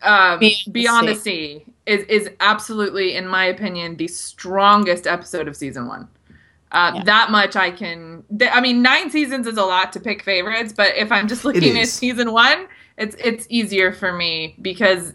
uh, 0.02 0.38
Beyond 0.38 0.42
the 0.66 0.72
Beyond 0.72 1.08
the 1.08 1.16
Sea. 1.16 1.64
Sea 1.66 1.66
is 1.86 2.04
is 2.08 2.30
absolutely, 2.42 3.16
in 3.16 3.26
my 3.26 3.46
opinion, 3.46 3.96
the 3.96 4.08
strongest 4.10 5.08
episode 5.08 5.48
of 5.48 5.56
season 5.56 5.88
one. 5.88 6.10
Uh, 6.72 6.92
Yeah. 6.96 7.04
That 7.04 7.32
much 7.32 7.56
I 7.56 7.72
can. 7.72 8.24
Th- 8.38 8.52
I 8.54 8.62
mean, 8.62 8.82
nine 8.82 9.10
seasons 9.10 9.48
is 9.48 9.58
a 9.58 9.64
lot 9.64 9.92
to 9.94 10.00
pick 10.00 10.24
favorites, 10.24 10.72
but 10.76 10.96
if 10.96 11.12
I'm 11.12 11.28
just 11.28 11.44
looking 11.46 11.78
at 11.80 11.88
season 11.88 12.32
one, 12.32 12.68
it's 12.98 13.16
it's 13.20 13.48
easier 13.50 13.92
for 13.92 14.14
me 14.14 14.56
because 14.62 15.14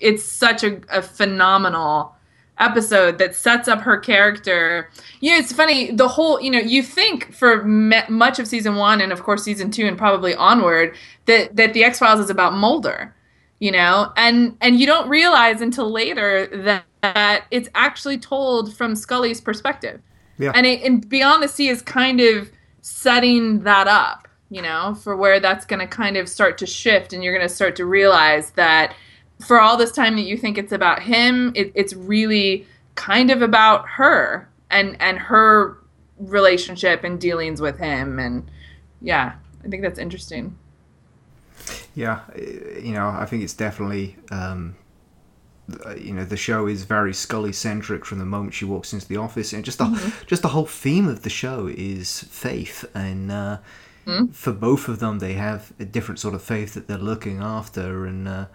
it's 0.00 0.24
such 0.24 0.64
a, 0.64 0.80
a 0.90 1.00
phenomenal 1.00 2.14
episode 2.58 3.18
that 3.18 3.34
sets 3.34 3.68
up 3.68 3.80
her 3.80 3.96
character. 3.96 4.90
You 5.20 5.30
know, 5.32 5.38
it's 5.38 5.52
funny. 5.52 5.90
The 5.92 6.08
whole, 6.08 6.40
you 6.40 6.50
know, 6.50 6.58
you 6.58 6.82
think 6.82 7.32
for 7.32 7.64
me- 7.64 8.02
much 8.08 8.38
of 8.38 8.46
season 8.46 8.76
one 8.76 9.00
and 9.00 9.12
of 9.12 9.22
course 9.22 9.42
season 9.42 9.70
two 9.70 9.86
and 9.86 9.96
probably 9.96 10.34
onward 10.34 10.94
that 11.26 11.56
that 11.56 11.72
the 11.72 11.84
X 11.84 11.98
Files 11.98 12.20
is 12.20 12.30
about 12.30 12.54
Mulder. 12.54 13.14
You 13.60 13.70
know, 13.72 14.12
and 14.16 14.56
and 14.60 14.78
you 14.80 14.86
don't 14.86 15.08
realize 15.08 15.60
until 15.60 15.88
later 15.90 16.48
that, 16.64 16.84
that 17.02 17.44
it's 17.52 17.68
actually 17.76 18.18
told 18.18 18.74
from 18.76 18.96
Scully's 18.96 19.40
perspective. 19.40 20.00
Yeah. 20.38 20.52
And 20.54 20.66
it, 20.66 20.82
and 20.82 21.08
Beyond 21.08 21.42
the 21.42 21.48
Sea 21.48 21.68
is 21.68 21.82
kind 21.82 22.20
of 22.20 22.50
setting 22.80 23.60
that 23.60 23.86
up, 23.88 24.28
you 24.50 24.62
know, 24.62 24.94
for 24.94 25.16
where 25.16 25.40
that's 25.40 25.64
going 25.64 25.80
to 25.80 25.86
kind 25.86 26.16
of 26.16 26.28
start 26.28 26.58
to 26.58 26.66
shift, 26.66 27.12
and 27.12 27.22
you're 27.22 27.36
going 27.36 27.48
to 27.48 27.54
start 27.54 27.76
to 27.76 27.84
realize 27.84 28.50
that 28.52 28.94
for 29.46 29.60
all 29.60 29.76
this 29.76 29.92
time 29.92 30.16
that 30.16 30.22
you 30.22 30.36
think 30.36 30.58
it's 30.58 30.72
about 30.72 31.02
him, 31.02 31.52
it, 31.54 31.72
it's 31.74 31.94
really 31.94 32.66
kind 32.94 33.30
of 33.30 33.42
about 33.42 33.88
her 33.88 34.48
and 34.70 34.96
and 35.00 35.18
her 35.18 35.78
relationship 36.18 37.04
and 37.04 37.20
dealings 37.20 37.60
with 37.60 37.78
him 37.78 38.18
and 38.18 38.48
yeah 39.00 39.32
i 39.64 39.68
think 39.68 39.82
that's 39.82 39.98
interesting 39.98 40.56
Yeah, 41.94 42.20
you 42.36 42.92
know, 42.92 43.08
I 43.08 43.26
think 43.26 43.42
it's 43.42 43.54
definitely, 43.54 44.16
um, 44.30 44.74
you 45.96 46.12
know, 46.12 46.24
the 46.24 46.36
show 46.36 46.66
is 46.66 46.84
very 46.84 47.14
Scully 47.14 47.52
centric 47.52 48.04
from 48.04 48.18
the 48.18 48.24
moment 48.26 48.54
she 48.54 48.64
walks 48.64 48.92
into 48.92 49.06
the 49.06 49.16
office, 49.16 49.52
and 49.52 49.64
just 49.64 49.78
the 49.78 50.14
just 50.26 50.42
the 50.42 50.48
whole 50.48 50.66
theme 50.66 51.08
of 51.08 51.22
the 51.22 51.30
show 51.30 51.68
is 51.68 52.20
faith, 52.24 52.84
and 52.94 53.30
uh, 53.30 53.58
for 54.32 54.52
both 54.52 54.88
of 54.88 54.98
them, 54.98 55.20
they 55.20 55.34
have 55.34 55.72
a 55.78 55.84
different 55.84 56.18
sort 56.18 56.34
of 56.34 56.42
faith 56.42 56.74
that 56.74 56.88
they're 56.88 56.98
looking 56.98 57.40
after, 57.40 58.04
and 58.06 58.26
uh, 58.26 58.46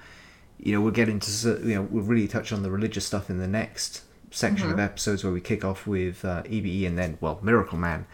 you 0.59 0.73
know, 0.73 0.81
we'll 0.81 0.91
get 0.91 1.07
into 1.09 1.29
you 1.63 1.75
know, 1.75 1.87
we'll 1.89 2.03
really 2.03 2.27
touch 2.27 2.51
on 2.51 2.63
the 2.63 2.71
religious 2.71 3.05
stuff 3.05 3.29
in 3.29 3.37
the 3.37 3.47
next 3.47 4.03
section 4.29 4.69
of 4.69 4.79
episodes 4.79 5.23
where 5.23 5.31
we 5.31 5.39
kick 5.39 5.63
off 5.63 5.87
with 5.87 6.25
uh, 6.25 6.43
EBE, 6.43 6.85
and 6.85 6.97
then 6.97 7.17
well, 7.21 7.39
Miracle 7.41 7.77
Man 7.77 8.05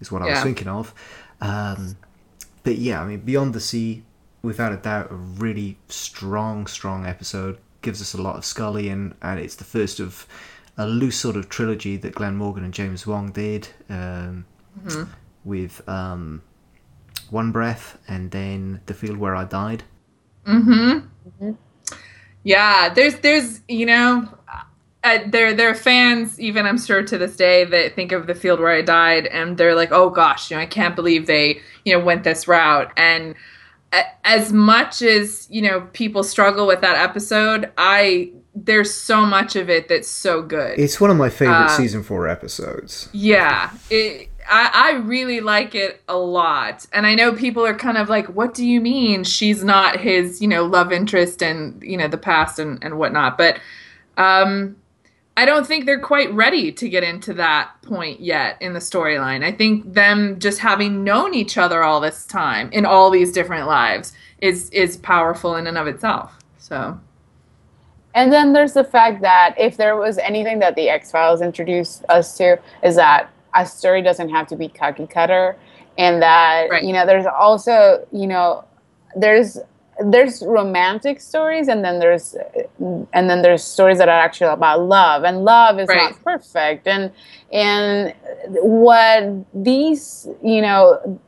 is 0.00 0.12
what 0.12 0.22
I 0.22 0.26
was 0.26 0.42
thinking 0.42 0.68
of. 0.68 0.94
Um, 1.40 1.96
but 2.62 2.76
yeah, 2.76 3.02
I 3.02 3.06
mean, 3.06 3.20
Beyond 3.20 3.54
the 3.54 3.60
Sea, 3.60 4.04
without 4.42 4.72
a 4.72 4.76
doubt, 4.76 5.10
a 5.10 5.14
really 5.14 5.78
strong, 5.88 6.66
strong 6.66 7.06
episode. 7.06 7.58
Gives 7.88 8.02
us 8.02 8.12
a 8.12 8.20
lot 8.20 8.36
of 8.36 8.44
Scully, 8.44 8.90
and, 8.90 9.14
and 9.22 9.40
it's 9.40 9.54
the 9.54 9.64
first 9.64 9.98
of 9.98 10.26
a 10.76 10.86
loose 10.86 11.16
sort 11.16 11.36
of 11.36 11.48
trilogy 11.48 11.96
that 11.96 12.14
Glenn 12.14 12.36
Morgan 12.36 12.62
and 12.62 12.74
James 12.74 13.06
Wong 13.06 13.32
did 13.32 13.66
um, 13.88 14.44
with 15.42 15.80
um, 15.88 16.42
One 17.30 17.50
Breath 17.50 17.96
and 18.06 18.30
then 18.30 18.82
The 18.84 18.92
Field 18.92 19.16
Where 19.16 19.34
I 19.34 19.44
Died. 19.44 19.84
yeah 22.44 22.88
there's 22.92 23.16
there's 23.20 23.60
you 23.68 23.86
know 23.86 24.28
uh, 25.04 25.18
there 25.26 25.54
there 25.54 25.70
are 25.70 25.74
fans 25.74 26.38
even 26.40 26.66
i'm 26.66 26.78
sure 26.78 27.02
to 27.02 27.16
this 27.18 27.36
day 27.36 27.64
that 27.64 27.94
think 27.94 28.12
of 28.12 28.26
the 28.26 28.34
field 28.34 28.60
where 28.60 28.72
i 28.72 28.80
died 28.82 29.26
and 29.26 29.56
they're 29.58 29.74
like 29.74 29.92
oh 29.92 30.08
gosh 30.10 30.50
you 30.50 30.56
know 30.56 30.62
i 30.62 30.66
can't 30.66 30.94
believe 30.96 31.26
they 31.26 31.60
you 31.84 31.92
know 31.92 32.04
went 32.04 32.22
this 32.24 32.46
route. 32.46 32.92
And 32.96 33.34
a- 33.34 33.36
as 34.24 34.52
much 34.52 35.00
as 35.02 35.46
you 35.50 35.62
know 35.62 35.80
people 35.92 36.22
struggle 36.22 36.66
with 36.66 36.80
that 36.80 36.96
episode 36.96 37.70
i 37.78 38.30
there's 38.54 38.92
so 38.92 39.24
much 39.24 39.54
of 39.56 39.70
it 39.70 39.88
that's 39.88 40.08
so 40.08 40.42
good 40.42 40.78
It's 40.78 41.00
one 41.00 41.10
of 41.10 41.16
my 41.16 41.30
favorite 41.30 41.54
Uh, 41.66 41.68
season 41.68 42.02
four 42.02 42.26
episodes. 42.26 43.08
Yeah, 43.12 43.70
it, 43.88 44.28
I 44.50 44.70
I 44.74 44.90
really 44.98 45.40
like 45.40 45.76
it 45.76 46.02
a 46.08 46.16
lot, 46.16 46.84
and 46.92 47.06
I 47.06 47.14
know 47.14 47.32
people 47.32 47.64
are 47.64 47.74
kind 47.74 47.96
of 47.96 48.08
like, 48.08 48.26
"What 48.26 48.54
do 48.54 48.66
you 48.66 48.80
mean 48.80 49.22
she's 49.22 49.62
not 49.62 50.00
his, 50.00 50.40
you 50.42 50.48
know, 50.48 50.64
love 50.64 50.92
interest 50.92 51.40
and 51.40 51.80
you 51.84 51.96
know 51.96 52.08
the 52.08 52.18
past 52.18 52.58
and 52.58 52.82
and 52.82 52.98
whatnot?" 52.98 53.38
But 53.38 53.60
um, 54.16 54.76
I 55.38 55.44
don't 55.44 55.64
think 55.64 55.86
they're 55.86 56.00
quite 56.00 56.32
ready 56.32 56.72
to 56.72 56.88
get 56.88 57.04
into 57.04 57.32
that 57.34 57.70
point 57.82 58.18
yet 58.18 58.60
in 58.60 58.72
the 58.72 58.80
storyline. 58.80 59.44
I 59.44 59.52
think 59.52 59.94
them 59.94 60.40
just 60.40 60.58
having 60.58 61.04
known 61.04 61.32
each 61.32 61.56
other 61.56 61.84
all 61.84 62.00
this 62.00 62.26
time 62.26 62.68
in 62.72 62.84
all 62.84 63.08
these 63.08 63.30
different 63.30 63.68
lives 63.68 64.12
is 64.40 64.68
is 64.70 64.96
powerful 64.96 65.54
in 65.54 65.68
and 65.68 65.78
of 65.78 65.86
itself. 65.86 66.36
So 66.58 66.98
And 68.14 68.32
then 68.32 68.52
there's 68.52 68.72
the 68.72 68.82
fact 68.82 69.20
that 69.22 69.54
if 69.56 69.76
there 69.76 69.94
was 69.94 70.18
anything 70.18 70.58
that 70.58 70.74
the 70.74 70.88
X 70.88 71.12
Files 71.12 71.40
introduced 71.40 72.04
us 72.08 72.36
to, 72.38 72.58
is 72.82 72.96
that 72.96 73.30
a 73.54 73.64
story 73.64 74.02
doesn't 74.02 74.30
have 74.30 74.48
to 74.48 74.56
be 74.56 74.66
cookie 74.68 75.06
cutter, 75.06 75.56
and 75.96 76.20
that 76.20 76.68
Right. 76.68 76.82
you 76.82 76.92
know 76.92 77.06
there's 77.06 77.26
also 77.26 78.04
you 78.10 78.26
know 78.26 78.64
there's 79.14 79.56
there's 80.04 80.42
romantic 80.42 81.20
stories, 81.20 81.68
and 81.68 81.84
then 81.84 81.98
there's 81.98 82.36
and 82.78 83.30
then 83.30 83.42
there's 83.42 83.64
stories 83.64 83.98
that 83.98 84.08
are 84.08 84.20
actually 84.20 84.52
about 84.52 84.80
love, 84.80 85.24
and 85.24 85.44
love 85.44 85.78
is 85.78 85.88
Right. 85.88 86.10
not 86.10 86.24
perfect, 86.24 86.86
and 86.86 87.10
and 87.52 88.14
what 88.62 89.44
these 89.54 90.28
you 90.42 90.62
know 90.62 91.20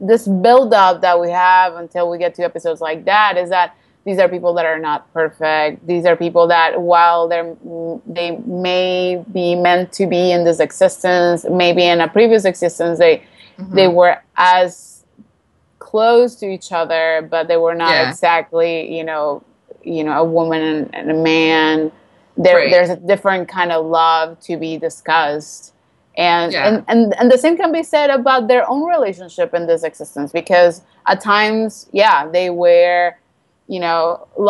this 0.00 0.26
build 0.26 0.72
up 0.72 1.02
that 1.02 1.20
we 1.20 1.30
have 1.30 1.76
until 1.76 2.08
we 2.10 2.18
get 2.18 2.34
to 2.34 2.42
episodes 2.42 2.80
like 2.80 3.04
that 3.04 3.36
is 3.36 3.50
that 3.50 3.74
these 4.04 4.18
are 4.18 4.28
people 4.28 4.54
that 4.54 4.64
are 4.64 4.78
not 4.78 5.12
perfect. 5.12 5.84
These 5.86 6.06
are 6.06 6.16
people 6.16 6.46
that 6.46 6.80
while 6.80 7.26
they're 7.26 7.56
they 8.06 8.36
may 8.46 9.22
be 9.32 9.56
meant 9.56 9.92
to 9.94 10.06
be 10.06 10.30
in 10.30 10.44
this 10.44 10.60
existence, 10.60 11.44
maybe 11.50 11.84
in 11.84 12.00
a 12.00 12.08
previous 12.08 12.44
existence 12.44 12.98
they 12.98 13.24
they 13.58 13.86
mm-hmm. 13.86 13.94
were 13.94 14.22
as 14.36 14.95
close 15.96 16.30
to 16.40 16.46
each 16.56 16.70
other, 16.80 17.04
but 17.34 17.42
they 17.50 17.56
were 17.66 17.74
not 17.84 17.92
Yeah. 17.94 18.08
exactly, 18.08 18.74
you 18.96 19.04
know, 19.10 19.26
you 19.94 20.02
know, 20.06 20.16
a 20.24 20.28
woman 20.38 20.62
and, 20.98 21.10
a 21.16 21.18
man. 21.32 21.74
There, 22.44 22.56
Right. 22.56 22.70
there's 22.72 22.90
a 22.98 23.00
different 23.12 23.44
kind 23.58 23.70
of 23.76 23.80
love 24.00 24.28
to 24.48 24.52
be 24.64 24.72
discussed. 24.88 25.62
And, 26.30 26.48
Yeah. 26.52 26.66
and 26.68 26.76
and 26.92 27.02
and 27.20 27.26
the 27.34 27.38
same 27.44 27.56
can 27.62 27.70
be 27.78 27.82
said 27.94 28.08
about 28.20 28.42
their 28.52 28.64
own 28.72 28.82
relationship 28.96 29.48
in 29.58 29.62
this 29.70 29.82
existence 29.90 30.28
because 30.40 30.74
at 31.12 31.18
times, 31.34 31.70
yeah, 32.02 32.16
they 32.36 32.48
were, 32.64 33.02
you 33.74 33.80
know, 33.84 34.00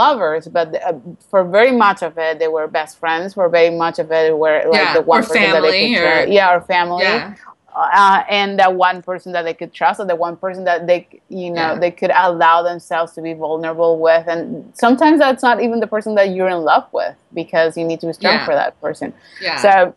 lovers, 0.02 0.44
but 0.56 0.66
uh, 0.88 0.92
for 1.30 1.40
very 1.58 1.74
much 1.84 2.00
of 2.08 2.12
it, 2.26 2.32
they 2.42 2.50
were 2.56 2.66
best 2.80 2.92
friends. 3.02 3.28
For 3.38 3.46
very 3.58 3.72
much 3.84 3.96
of 4.02 4.06
it, 4.16 4.22
they 4.28 4.36
were 4.44 4.58
like 4.72 4.80
Yeah, 4.82 4.94
the 4.98 5.04
one 5.14 5.20
or 5.20 5.26
person 5.26 5.42
that 5.54 5.62
they 5.66 5.76
family, 5.78 5.94
could 5.94 6.28
or- 6.30 6.32
yeah, 6.38 6.54
or 6.54 6.60
family 6.74 7.04
yeah, 7.04 7.34
uh, 7.76 8.22
and 8.30 8.58
that 8.58 8.74
one 8.74 9.02
person 9.02 9.32
that 9.32 9.42
they 9.42 9.52
could 9.54 9.72
trust, 9.72 10.00
or 10.00 10.06
the 10.06 10.16
one 10.16 10.36
person 10.36 10.64
that 10.64 10.86
they, 10.86 11.06
you 11.28 11.50
know, 11.50 11.72
Yeah. 11.74 11.78
they 11.78 11.90
could 11.90 12.10
allow 12.10 12.62
themselves 12.62 13.12
to 13.12 13.20
be 13.22 13.34
vulnerable 13.34 13.98
with. 14.00 14.26
And 14.26 14.72
sometimes 14.74 15.18
that's 15.18 15.42
not 15.42 15.62
even 15.62 15.80
the 15.80 15.86
person 15.86 16.14
that 16.14 16.30
you're 16.30 16.48
in 16.48 16.62
love 16.64 16.86
with 16.92 17.14
because 17.34 17.76
you 17.76 17.84
need 17.84 18.00
to 18.00 18.06
be 18.06 18.12
strong 18.14 18.34
Yeah. 18.34 18.44
for 18.46 18.54
that 18.54 18.80
person. 18.80 19.12
yeah. 19.42 19.58
So, 19.58 19.94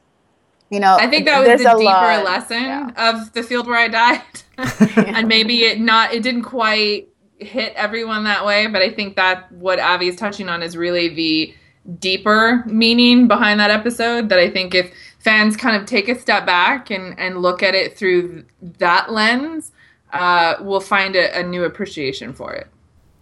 you 0.70 0.80
know, 0.80 0.98
I 1.00 1.08
think 1.08 1.26
that 1.26 1.40
was 1.40 1.48
the 1.48 1.54
a 1.72 1.78
deeper 1.78 1.84
lot- 1.86 2.26
lesson 2.26 2.64
yeah. 2.64 2.90
of 3.12 3.32
the 3.34 3.44
field 3.44 3.66
where 3.66 3.78
I 3.78 3.88
died, 3.88 4.22
and 4.98 5.28
maybe 5.28 5.64
it 5.64 5.80
not 5.80 6.14
it 6.14 6.22
didn't 6.22 6.44
quite 6.44 7.08
hit 7.38 7.74
everyone 7.76 8.26
that 8.26 8.46
way, 8.46 8.68
but 8.68 8.82
I 8.82 8.92
think 8.92 9.16
that 9.16 9.50
what 9.54 9.80
Avi 9.80 10.10
is 10.10 10.18
touching 10.18 10.50
on 10.50 10.62
is 10.62 10.76
really 10.76 11.08
the 11.08 11.56
deeper 12.00 12.64
meaning 12.68 13.28
behind 13.28 13.60
that 13.62 13.72
episode. 13.72 14.30
That 14.30 14.38
I 14.40 14.50
think 14.50 14.76
if 14.76 14.92
fans 15.20 15.56
kind 15.58 15.76
of 15.80 15.86
take 15.88 16.10
a 16.10 16.20
step 16.20 16.46
back 16.46 16.90
and 16.90 17.18
and 17.20 17.42
look 17.42 17.62
at 17.64 17.76
it 17.76 17.98
through 17.98 18.46
that 18.80 19.12
lens, 19.12 19.72
uh, 20.14 20.56
we'll 20.62 20.80
find 20.80 21.16
a, 21.16 21.40
a 21.40 21.44
new 21.44 21.64
appreciation 21.64 22.34
for 22.34 22.54
it. 22.54 22.68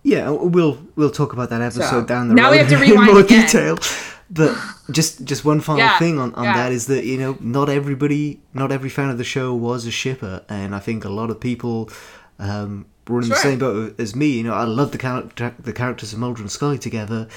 Yeah, 0.03 0.29
we'll 0.29 0.79
we'll 0.95 1.11
talk 1.11 1.33
about 1.33 1.49
that 1.49 1.61
episode 1.61 1.89
So, 1.89 2.05
down 2.05 2.29
the 2.29 2.35
now 2.35 2.45
road 2.45 2.51
we 2.51 2.57
have 2.59 2.69
to 2.69 2.81
in 2.93 2.95
more 3.05 3.19
again. 3.19 3.41
detail. 3.45 3.77
But 4.29 4.57
just 4.91 5.23
just 5.23 5.45
one 5.45 5.61
final 5.61 5.79
Yeah, 5.79 5.97
thing 5.99 6.19
on, 6.19 6.33
on 6.35 6.43
yeah. 6.43 6.53
that 6.53 6.71
is 6.71 6.87
that 6.87 7.05
you 7.05 7.17
know 7.17 7.37
not 7.39 7.69
everybody, 7.69 8.41
not 8.53 8.71
every 8.71 8.89
fan 8.89 9.09
of 9.09 9.17
the 9.17 9.23
show 9.23 9.53
was 9.53 9.85
a 9.85 9.91
shipper, 9.91 10.43
and 10.49 10.75
I 10.75 10.79
think 10.79 11.05
a 11.05 11.09
lot 11.09 11.29
of 11.29 11.39
people 11.39 11.89
um, 12.39 12.85
were 13.07 13.21
in 13.21 13.29
the 13.29 13.35
same 13.35 13.59
boat 13.59 13.97
as 13.99 14.15
me. 14.15 14.27
You 14.37 14.43
know, 14.43 14.53
I 14.53 14.65
love 14.65 14.91
the 14.91 14.97
character, 14.97 15.55
the 15.59 15.71
characters 15.73 16.11
of 16.13 16.19
Mulder 16.19 16.41
and 16.41 16.51
Scully 16.51 16.77
together. 16.77 17.27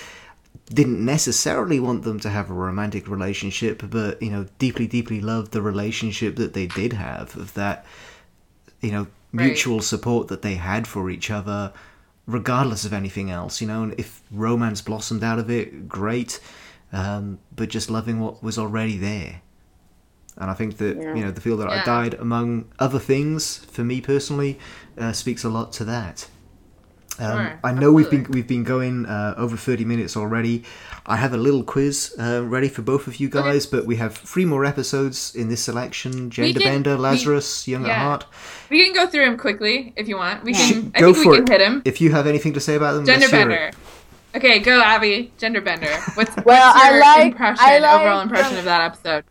Didn't 0.72 1.04
necessarily 1.04 1.80
want 1.80 2.04
them 2.04 2.20
to 2.20 2.30
have 2.30 2.48
a 2.50 2.54
romantic 2.54 3.08
relationship, 3.08 3.82
but 3.90 4.22
you 4.22 4.30
know, 4.30 4.46
deeply, 4.58 4.86
deeply 4.86 5.20
loved 5.20 5.52
the 5.52 5.62
relationship 5.62 6.36
that 6.36 6.52
they 6.52 6.66
did 6.66 6.92
have. 6.92 7.36
Of 7.36 7.54
that, 7.54 7.84
you 8.80 8.92
know, 8.92 9.06
Right. 9.32 9.46
mutual 9.46 9.80
support 9.80 10.26
that 10.28 10.42
they 10.42 10.54
had 10.56 10.88
for 10.88 11.08
each 11.08 11.30
other, 11.30 11.72
regardless 12.26 12.84
of 12.84 12.92
anything 12.92 13.30
else. 13.30 13.60
You 13.60 13.68
know, 13.68 13.82
and 13.84 13.94
if 13.98 14.22
romance 14.30 14.80
blossomed 14.80 15.22
out 15.22 15.38
of 15.38 15.48
it, 15.50 15.88
great. 15.88 16.40
Um, 16.92 17.38
but 17.54 17.68
just 17.68 17.88
loving 17.90 18.18
what 18.18 18.42
was 18.42 18.58
already 18.58 18.96
there. 18.98 19.42
And 20.36 20.50
I 20.50 20.54
think 20.54 20.78
that 20.78 20.96
Yeah. 20.96 21.14
you 21.14 21.22
know 21.24 21.30
the 21.30 21.40
feel 21.40 21.56
that 21.58 21.68
I 21.68 21.84
died, 21.84 22.14
among 22.14 22.64
other 22.78 22.98
things, 22.98 23.58
for 23.70 23.84
me 23.84 24.00
personally, 24.00 24.58
uh, 24.98 25.12
speaks 25.12 25.44
a 25.44 25.48
lot 25.48 25.72
to 25.74 25.84
that. 25.84 26.26
Um, 27.20 27.36
Sure, 27.36 27.60
I 27.62 27.72
know 27.72 27.92
we've 27.92 28.10
been 28.10 28.24
we've 28.30 28.46
been 28.48 28.64
going 28.64 29.04
uh, 29.06 29.34
over 29.36 29.56
thirty 29.56 29.84
minutes 29.84 30.16
already. 30.16 30.64
I 31.06 31.16
have 31.16 31.32
a 31.34 31.36
little 31.36 31.62
quiz 31.64 32.14
uh, 32.18 32.42
ready 32.44 32.68
for 32.68 32.82
both 32.82 33.06
of 33.06 33.16
you 33.20 33.28
guys, 33.28 33.66
but 33.66 33.84
we 33.86 33.96
have 33.96 34.16
three 34.16 34.44
more 34.44 34.64
episodes 34.64 35.34
in 35.34 35.48
this 35.48 35.62
selection: 35.62 36.30
Gender 36.30 36.60
can- 36.60 36.72
Bender, 36.82 36.96
we- 36.96 37.02
Lazarus, 37.02 37.68
Young 37.68 37.86
at. 37.86 37.98
Heart. 37.98 38.26
We 38.70 38.84
can 38.84 38.94
go 38.94 39.06
through 39.06 39.24
them 39.26 39.36
quickly 39.36 39.92
if 39.96 40.08
you 40.08 40.16
want. 40.16 40.44
We 40.44 40.54
Sh- 40.54 40.72
can. 40.72 40.92
I 40.94 41.00
Go 41.00 41.12
think 41.12 41.24
for 41.24 41.30
we 41.32 41.36
can 41.38 41.44
it. 41.44 41.50
hit 41.50 41.60
him. 41.60 41.82
If 41.84 42.00
you 42.00 42.10
have 42.12 42.26
anything 42.26 42.54
to 42.54 42.60
say 42.60 42.74
about 42.76 42.92
them, 42.94 43.04
Gender 43.04 43.28
bender. 43.28 43.70
Okay, 44.34 44.60
go 44.60 44.80
Abby. 44.80 45.32
Gender 45.38 45.60
bender. 45.60 45.90
What's, 46.14 46.34
Well, 46.44 46.44
what's 46.72 46.80
I 46.84 46.90
your 46.92 47.00
like- 47.00 47.32
impression, 47.32 47.64
I 47.66 47.78
like 47.80 48.00
overall 48.00 48.20
impression 48.20 48.48
from- 48.50 48.58
of 48.58 48.64
that 48.64 48.80
episode? 48.82 49.24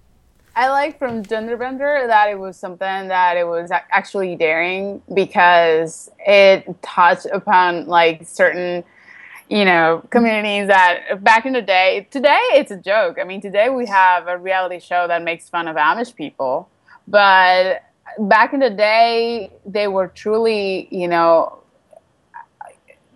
I 0.55 0.69
like 0.69 0.97
from 0.97 1.23
Genderbender 1.23 2.07
that 2.07 2.29
it 2.29 2.39
was 2.39 2.57
something 2.57 3.07
that 3.07 3.37
it 3.37 3.47
was 3.47 3.71
actually 3.71 4.35
daring 4.35 5.01
because 5.13 6.09
it 6.19 6.81
touched 6.81 7.27
upon 7.27 7.87
like 7.87 8.27
certain, 8.27 8.83
you 9.49 9.63
know, 9.63 10.03
communities 10.09 10.67
that 10.67 11.23
back 11.23 11.45
in 11.45 11.53
the 11.53 11.61
day. 11.61 12.07
Today 12.11 12.39
it's 12.51 12.71
a 12.71 12.77
joke. 12.77 13.17
I 13.21 13.23
mean, 13.23 13.41
today 13.41 13.69
we 13.69 13.85
have 13.85 14.27
a 14.27 14.37
reality 14.37 14.79
show 14.79 15.07
that 15.07 15.23
makes 15.23 15.47
fun 15.47 15.67
of 15.67 15.75
Amish 15.75 16.15
people, 16.15 16.69
but 17.07 17.83
back 18.17 18.53
in 18.53 18.59
the 18.59 18.69
day 18.69 19.51
they 19.65 19.87
were 19.87 20.07
truly, 20.07 20.87
you 20.91 21.07
know, 21.07 21.59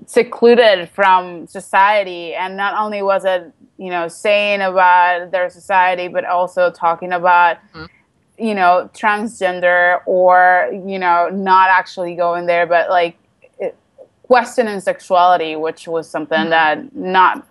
secluded 0.06 0.90
from 0.90 1.48
society 1.48 2.36
and 2.36 2.56
not 2.56 2.76
only 2.78 3.02
was 3.02 3.26
it 3.26 3.52
you 3.78 3.90
know 3.90 4.08
saying 4.08 4.62
about 4.62 5.32
their 5.32 5.50
society 5.50 6.08
but 6.08 6.26
also 6.26 6.70
talking 6.72 7.12
about 7.12 7.58
Mhm. 7.74 7.90
you 8.38 8.54
know 8.56 8.90
transgender 8.94 10.00
or 10.06 10.70
you 10.72 11.00
know 11.00 11.30
not 11.30 11.70
actually 11.70 12.16
going 12.16 12.46
there 12.46 12.66
but 12.68 12.90
like 12.90 13.18
it, 13.60 13.76
questioning 14.24 14.80
sexuality 14.80 15.56
which 15.56 15.88
was 15.88 16.10
something 16.10 16.50
that 16.50 16.96
not 16.96 17.46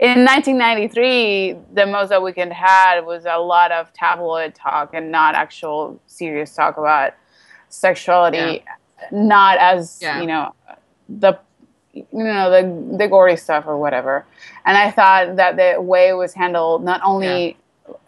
in 0.00 0.24
1993 0.24 1.56
the 1.74 1.86
most 1.86 2.08
that 2.08 2.22
we 2.22 2.32
could 2.32 2.52
had 2.52 3.00
was 3.02 3.26
a 3.26 3.36
lot 3.38 3.70
of 3.72 3.92
tabloid 3.92 4.54
talk 4.54 4.90
and 4.94 5.10
not 5.10 5.34
actual 5.34 6.00
serious 6.06 6.54
talk 6.54 6.76
about 6.78 7.12
sexuality 7.68 8.64
not 9.10 9.58
as 9.58 9.98
Yeah. 10.00 10.20
you 10.20 10.26
know 10.26 10.52
the 11.08 11.38
you 11.92 12.06
know 12.12 12.50
the 12.50 12.96
the 12.98 13.08
gory 13.08 13.36
stuff 13.36 13.64
or 13.66 13.76
whatever 13.78 14.24
and 14.66 14.76
i 14.76 14.90
thought 14.90 15.36
that 15.36 15.56
the 15.56 15.80
way 15.80 16.08
it 16.08 16.14
was 16.14 16.34
handled 16.34 16.84
not 16.84 17.00
only 17.04 17.56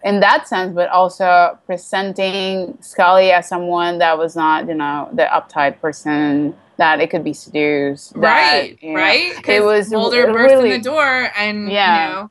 in 0.05 0.21
that 0.21 0.47
sense 0.49 0.75
but 0.75 0.89
also 0.91 1.57
presenting 1.67 2.77
scully 2.81 3.31
as 3.31 3.49
someone 3.49 3.99
that 3.99 4.19
was 4.19 4.35
not 4.37 4.67
you 4.69 4.75
know 4.75 5.09
the 5.13 5.23
uptight 5.25 5.81
person 5.81 6.55
that 6.77 7.01
it 7.01 7.11
could 7.11 7.25
be 7.25 7.33
seduced 7.33 8.13
that, 8.15 8.21
right, 8.21 8.79
you 8.81 8.91
know, 8.93 8.95
right. 9.01 9.49
it 9.49 9.65
was 9.65 9.91
Mulder 9.91 10.27
burst 10.33 10.53
really 10.55 10.71
in 10.75 10.81
the 10.81 10.85
door, 10.85 11.29
and 11.37 11.69
Yeah. 11.73 12.09
you 12.09 12.15
know, 12.15 12.31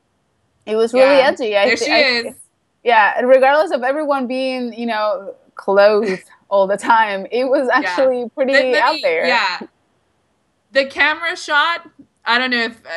it 0.64 0.76
was 0.76 0.94
really 0.94 1.16
Yeah. 1.18 1.28
edgy 1.28 1.54
I 1.56 1.66
there 1.66 1.76
she 1.76 1.90
I- 1.92 1.98
is. 1.98 2.34
yeah 2.84 3.14
and 3.16 3.28
regardless 3.28 3.72
of 3.72 3.82
everyone 3.82 4.26
being 4.26 4.72
you 4.72 4.86
know 4.86 5.34
clothed 5.54 6.22
all 6.48 6.66
the 6.66 6.76
time 6.78 7.26
it 7.30 7.44
was 7.44 7.68
actually 7.68 8.28
pretty 8.34 8.52
Let- 8.54 8.72
let 8.72 8.82
out 8.82 8.98
there 9.02 9.26
Yeah. 9.26 9.58
The 10.72 10.84
camera 10.84 11.34
shot, 11.34 11.88
I 12.26 12.38
don't 12.38 12.50
know 12.50 12.64
if 12.64 12.76
uh, 12.84 12.90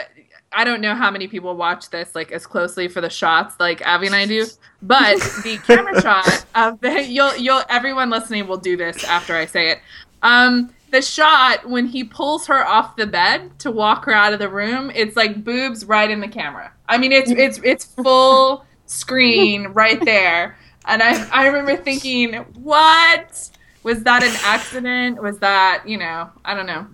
I 0.54 0.64
don't 0.64 0.82
know 0.82 0.96
how 0.96 1.10
many 1.10 1.28
people 1.28 1.56
watch 1.56 1.90
this 1.90 2.14
like 2.14 2.32
as 2.32 2.46
closely 2.46 2.88
for 2.88 3.02
the 3.02 3.10
shots 3.10 3.56
like 3.60 3.86
Avi 3.88 4.08
and 4.08 4.16
I 4.16 4.26
do, 4.26 4.46
but 4.82 5.16
the 5.44 5.60
camera 5.66 6.02
shot 6.02 6.46
of 6.56 6.80
the 6.82 7.04
you'll 7.04 7.36
you'll 7.38 7.64
everyone 7.70 8.10
listening 8.10 8.48
will 8.48 8.58
do 8.58 8.76
this 8.76 9.04
after 9.04 9.36
I 9.36 9.46
say 9.46 9.72
it. 9.72 9.80
Um 10.22 10.74
the 10.92 11.02
shot 11.02 11.70
when 11.70 11.86
he 11.86 12.04
pulls 12.04 12.48
her 12.48 12.68
off 12.68 12.98
the 12.98 13.08
bed 13.08 13.58
to 13.60 13.72
walk 13.72 14.06
her 14.06 14.14
out 14.14 14.34
of 14.34 14.40
the 14.40 14.50
room, 14.50 14.92
it's 14.94 15.16
like 15.16 15.44
boobs 15.44 15.86
right 15.86 16.10
in 16.10 16.20
the 16.20 16.28
camera. 16.28 16.74
I 16.90 16.98
mean 16.98 17.12
it's 17.12 17.32
it's 17.32 17.60
it's 17.64 17.86
full 17.86 18.66
screen 18.88 19.68
right 19.68 20.04
there. 20.04 20.58
And 20.86 21.02
I 21.02 21.28
I 21.30 21.48
remember 21.48 21.82
thinking, 21.82 22.34
what? 22.34 23.50
Was 23.84 24.04
that 24.04 24.22
an 24.24 24.34
accident? 24.44 25.22
Was 25.22 25.40
that, 25.40 25.84
you 25.88 25.98
know, 25.98 26.30
I 26.46 26.54
don't 26.54 26.68
know. 26.68 26.88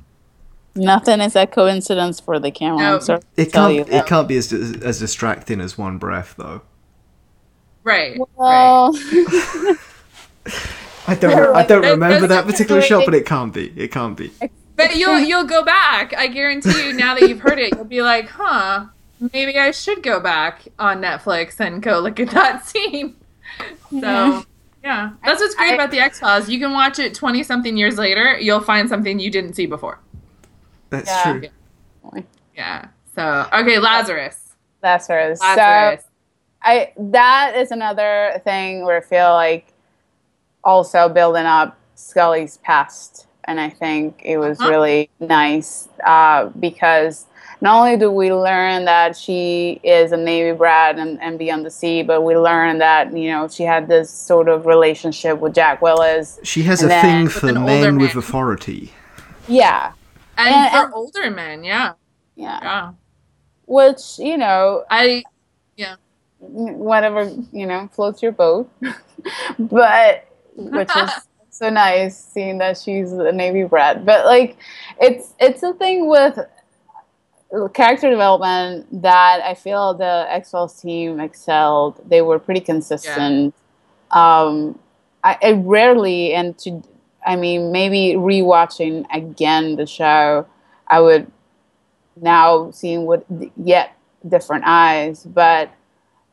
Nothing 0.77 1.19
is 1.21 1.35
a 1.35 1.45
coincidence 1.47 2.19
for 2.19 2.39
the 2.39 2.51
camera 2.51 2.79
No. 2.79 2.99
Sorry 2.99 3.21
It 3.35 3.51
can't. 3.51 3.73
you 3.75 3.85
It 3.87 4.05
can't 4.05 4.27
be 4.27 4.37
as 4.37 4.51
as 4.53 4.99
distracting 4.99 5.59
as 5.61 5.77
one 5.77 5.97
breath, 5.97 6.35
though. 6.37 6.61
Right. 7.83 8.17
right. 8.37 8.91
I 11.09 11.15
don't. 11.15 11.55
I 11.55 11.65
don't 11.65 11.83
remember 11.83 12.27
that 12.27 12.45
particular 12.45 12.81
shot, 12.81 13.05
but 13.05 13.13
it 13.13 13.25
can't 13.25 13.53
be. 13.53 13.71
It 13.77 13.91
can't 13.91 14.17
be. 14.17 14.31
But 14.75 14.95
you'll 14.97 15.19
you'll 15.19 15.45
go 15.45 15.63
back. 15.63 16.13
I 16.15 16.27
guarantee 16.27 16.87
you 16.87 16.93
now 16.93 17.15
that 17.15 17.27
you've 17.29 17.39
heard 17.39 17.59
it, 17.59 17.73
you'll 17.75 17.85
be 17.85 18.01
like, 18.01 18.27
huh, 18.29 18.87
maybe 19.33 19.57
I 19.57 19.71
should 19.71 20.03
go 20.03 20.19
back 20.19 20.67
on 20.77 21.01
Netflix 21.01 21.59
and 21.59 21.81
go 21.81 21.99
look 21.99 22.19
at 22.19 22.29
that 22.31 22.65
scene. 22.67 23.15
So 23.89 24.43
yeah. 24.83 25.11
That's 25.25 25.39
what's 25.41 25.55
great 25.55 25.71
I- 25.71 25.75
about 25.75 25.91
the 25.91 25.99
X 25.99 26.19
Files. 26.19 26.49
You 26.49 26.59
can 26.59 26.73
watch 26.73 26.99
it 26.99 27.13
twenty 27.13 27.41
something 27.43 27.77
years 27.77 27.97
later, 27.97 28.37
you'll 28.37 28.59
find 28.61 28.89
something 28.89 29.17
you 29.19 29.31
didn't 29.31 29.53
see 29.53 29.65
before. 29.65 29.99
That's 30.89 31.09
Yeah. 31.09 31.23
true. 32.11 32.23
Yeah. 32.55 32.85
So 33.15 33.47
okay, 33.53 33.79
Lazarus. 33.79 34.53
that's 34.81 35.07
her 35.07 35.35
so 35.35 35.97
I 36.63 36.91
that 36.97 37.53
is 37.55 37.71
another 37.71 38.41
thing 38.43 38.83
where 38.85 38.97
I 38.97 39.01
feel 39.01 39.33
like 39.33 39.73
also 40.63 41.07
building 41.09 41.45
up 41.45 41.77
Scully's 41.95 42.57
past, 42.57 43.27
and 43.45 43.59
I 43.59 43.69
think 43.69 44.21
it 44.23 44.37
was 44.37 44.59
Uh-huh. 44.59 44.69
really 44.69 45.09
nice 45.19 45.87
uh, 46.05 46.45
because 46.59 47.25
not 47.61 47.79
only 47.79 47.97
do 47.97 48.11
we 48.11 48.31
learn 48.31 48.85
that 48.85 49.15
she 49.17 49.79
is 49.83 50.11
a 50.11 50.17
Navy 50.17 50.55
brat 50.55 50.99
and, 50.99 51.19
and 51.21 51.39
beyond 51.39 51.65
the 51.65 51.71
sea, 51.71 52.03
but 52.03 52.21
we 52.21 52.35
learn 52.37 52.77
that 52.79 53.15
you 53.15 53.29
know 53.31 53.47
she 53.47 53.63
had 53.63 53.87
this 53.87 54.09
sort 54.11 54.47
of 54.49 54.65
relationship 54.65 55.39
with 55.39 55.53
Jack 55.55 55.81
Willis. 55.81 56.39
She 56.43 56.63
has 56.63 56.83
a 56.83 56.87
then 56.87 57.03
thing 57.03 57.27
for 57.29 57.47
an 57.49 57.57
older 57.57 57.91
men 57.91 57.97
with 57.97 58.15
authority. 58.15 58.91
Yeah, 59.47 59.93
and, 60.37 60.55
and- 60.55 60.71
for 60.71 60.85
and- 60.85 60.93
older 60.93 61.31
men, 61.31 61.63
yeah. 61.63 61.93
yeah, 62.35 62.59
Yeah. 62.61 62.91
which 63.65 64.19
you 64.19 64.37
know 64.37 64.83
I 64.89 65.23
yeah, 65.75 65.95
whatever 66.39 67.31
you 67.51 67.65
know 67.65 67.89
floats 67.93 68.21
your 68.21 68.31
boat. 68.31 68.69
But 69.59 70.25
which 70.55 70.89
is 70.95 71.09
so 71.49 71.69
nice 71.69 72.15
seeing 72.17 72.59
that 72.59 72.77
she's 72.77 73.11
a 73.11 73.31
navy 73.31 73.63
brat. 73.63 74.05
But 74.05 74.25
like 74.25 74.57
it's 75.01 75.33
it's 75.39 75.63
a 75.63 75.73
thing 75.73 76.07
with 76.07 76.39
character 77.73 78.09
development 78.09 78.85
that 79.01 79.39
i 79.41 79.53
feel 79.53 79.93
the 79.93 80.25
x-files 80.29 80.81
team 80.81 81.19
excelled. 81.19 81.99
They 82.07 82.21
were 82.21 82.39
pretty 82.39 82.59
consistent. 82.61 83.53
Um 84.11 84.77
I, 85.23 85.37
I 85.41 85.51
rarely 85.53 86.33
and 86.33 86.57
to 86.59 86.81
i 87.27 87.35
mean 87.35 87.71
maybe 87.71 88.13
rewatching 88.17 89.05
again 89.13 89.75
the 89.75 89.85
show 89.85 90.45
i 90.87 90.99
would 90.99 91.31
now 92.21 92.71
seeing 92.71 93.05
with 93.05 93.23
yet 93.63 93.95
different 94.27 94.63
eyes 94.65 95.23
but 95.25 95.69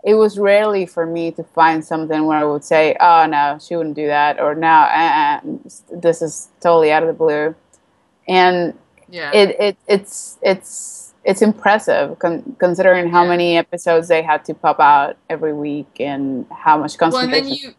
it 0.05 0.15
was 0.15 0.39
rarely 0.39 0.87
for 0.87 1.07
me 1.07 1.31
to 1.33 1.43
find 1.43 1.85
something 1.85 2.27
where 2.27 2.39
I 2.39 2.45
would 2.45 2.63
say, 2.65 2.95
"Oh 3.01 3.27
no, 3.27 3.59
she 3.59 3.75
wouldn't 3.75 3.97
do 3.97 4.07
that," 4.07 4.39
or 4.39 4.55
"No, 4.55 4.69
uh, 4.69 5.41
uh, 5.41 5.41
this 5.93 6.21
is 6.23 6.49
totally 6.61 6.93
out 6.93 7.03
of 7.03 7.07
the 7.09 7.15
blue," 7.15 7.55
and 8.29 8.75
yeah. 9.09 9.31
it, 9.33 9.57
it 9.59 9.77
it's 9.89 10.39
it's 10.43 11.15
it's 11.25 11.41
impressive 11.43 12.19
con- 12.19 12.57
considering 12.59 13.09
how 13.11 13.23
Yeah. 13.23 13.31
many 13.31 13.57
episodes 13.57 14.09
they 14.09 14.23
had 14.23 14.45
to 14.47 14.55
pop 14.55 14.79
out 14.79 15.17
every 15.31 15.55
week 15.55 15.89
and 16.01 16.47
how 16.51 16.77
much 16.77 16.99
well 17.01 17.11
concentration. 17.11 17.45
then 17.45 17.75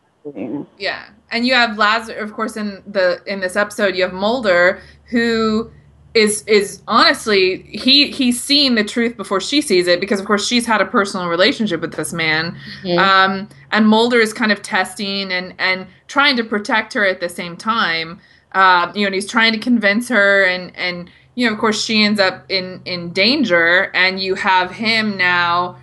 Yeah, 0.77 1.05
and 1.31 1.45
you 1.45 1.53
have 1.53 1.77
Lazarus. 1.77 2.21
Of 2.23 2.33
course, 2.33 2.57
in 2.57 2.81
the 2.87 3.21
in 3.27 3.39
this 3.41 3.55
episode, 3.55 3.95
you 3.95 4.03
have 4.03 4.13
Mulder, 4.13 4.81
who 5.09 5.69
is 6.13 6.43
is 6.47 6.81
honestly 6.87 7.63
he 7.63 8.09
he's 8.09 8.41
seen 8.41 8.75
the 8.75 8.83
truth 8.83 9.17
before 9.17 9.41
she 9.41 9.61
sees 9.61 9.85
it 9.85 9.99
because 9.99 10.17
of 10.19 10.25
course 10.25 10.47
she's 10.47 10.65
had 10.65 10.79
a 10.79 10.85
personal 10.85 11.27
relationship 11.27 11.81
with 11.81 11.93
this 11.93 12.13
man, 12.13 12.57
Mhm. 12.83 12.97
um, 12.97 13.49
and 13.71 13.87
Mulder 13.87 14.19
is 14.19 14.33
kind 14.33 14.51
of 14.51 14.61
testing 14.61 15.31
and 15.31 15.53
and 15.59 15.85
trying 16.07 16.37
to 16.37 16.43
protect 16.43 16.93
her 16.93 17.05
at 17.05 17.19
the 17.19 17.29
same 17.29 17.55
time. 17.57 18.19
Uh, 18.53 18.91
you 18.95 19.01
know, 19.01 19.07
and 19.07 19.15
he's 19.15 19.27
trying 19.29 19.51
to 19.51 19.59
convince 19.59 20.07
her, 20.09 20.43
and 20.45 20.71
and 20.75 21.09
you 21.35 21.45
know, 21.45 21.53
of 21.53 21.59
course, 21.59 21.83
she 21.83 22.03
ends 22.03 22.19
up 22.19 22.45
in 22.49 22.81
in 22.85 23.11
danger, 23.11 23.91
and 23.93 24.19
you 24.21 24.35
have 24.35 24.71
him 24.71 25.17
now 25.17 25.75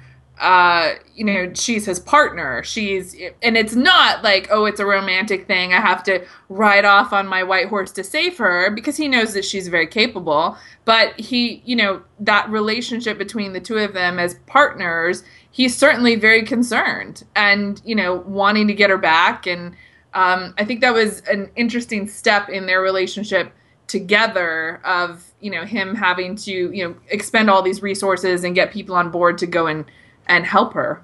uh 0.43 0.95
you 1.15 1.25
know 1.25 1.53
she's 1.55 1.87
his 1.87 2.01
partner. 2.01 2.63
She's 2.65 3.15
and 3.43 3.57
it's 3.57 3.75
not 3.75 4.25
like 4.25 4.49
oh 4.51 4.65
it's 4.65 4.81
a 4.81 4.87
romantic 4.87 5.47
thing. 5.47 5.73
I 5.73 5.81
have 5.81 6.03
to 6.05 6.27
ride 6.49 6.85
off 6.85 7.13
on 7.13 7.27
my 7.29 7.43
white 7.45 7.69
horse 7.69 7.93
to 7.93 8.05
save 8.05 8.37
her 8.39 8.71
because 8.71 8.97
he 8.97 9.09
knows 9.09 9.33
that 9.35 9.45
she's 9.45 9.69
very 9.69 9.87
capable. 9.87 10.57
But 10.85 11.19
he 11.19 11.63
you 11.65 11.77
know 11.77 12.03
that 12.21 12.51
relationship 12.51 13.19
between 13.19 13.53
the 13.53 13.61
two 13.61 13.79
of 13.79 13.95
them 13.95 14.19
as 14.19 14.35
partners 14.47 15.23
he's 15.53 15.77
certainly 15.77 16.17
very 16.17 16.43
concerned 16.43 17.25
and 17.37 17.81
you 17.85 17.95
know 17.95 18.17
wanting 18.27 18.67
to 18.67 18.75
get 18.75 18.91
her 18.91 18.99
back. 18.99 19.47
And 19.47 19.77
um 20.15 20.53
i 20.59 20.65
think 20.65 20.83
that 20.83 20.93
was 20.93 21.21
an 21.23 21.51
interesting 21.57 22.07
step 22.07 22.51
in 22.51 22.67
their 22.67 22.83
relationship 22.83 23.53
together 23.87 24.81
of 24.85 25.25
you 25.41 25.51
know 25.51 25.65
him 25.65 25.95
having 25.95 26.35
to 26.35 26.51
you 26.51 26.89
know 26.89 26.95
expend 27.09 27.51
all 27.51 27.63
these 27.63 27.83
resources 27.83 28.45
and 28.45 28.55
get 28.55 28.73
people 28.73 28.95
on 28.95 29.11
board 29.11 29.37
to 29.39 29.47
go 29.47 29.67
and 29.67 29.85
and 30.27 30.47
help 30.47 30.75
her 30.75 31.03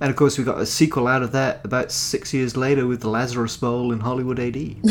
And 0.00 0.10
of 0.10 0.16
course, 0.16 0.38
we 0.38 0.44
got 0.44 0.58
a 0.60 0.66
sequel 0.66 1.06
out 1.06 1.22
of 1.22 1.32
that 1.32 1.60
about 1.64 1.92
six 1.92 2.32
years 2.32 2.56
later 2.56 2.86
with 2.86 3.00
the 3.02 3.08
Lazarus 3.10 3.56
Bowl 3.56 3.92
in 3.92 4.00
Hollywood 4.00 4.38
AD. 4.40 4.56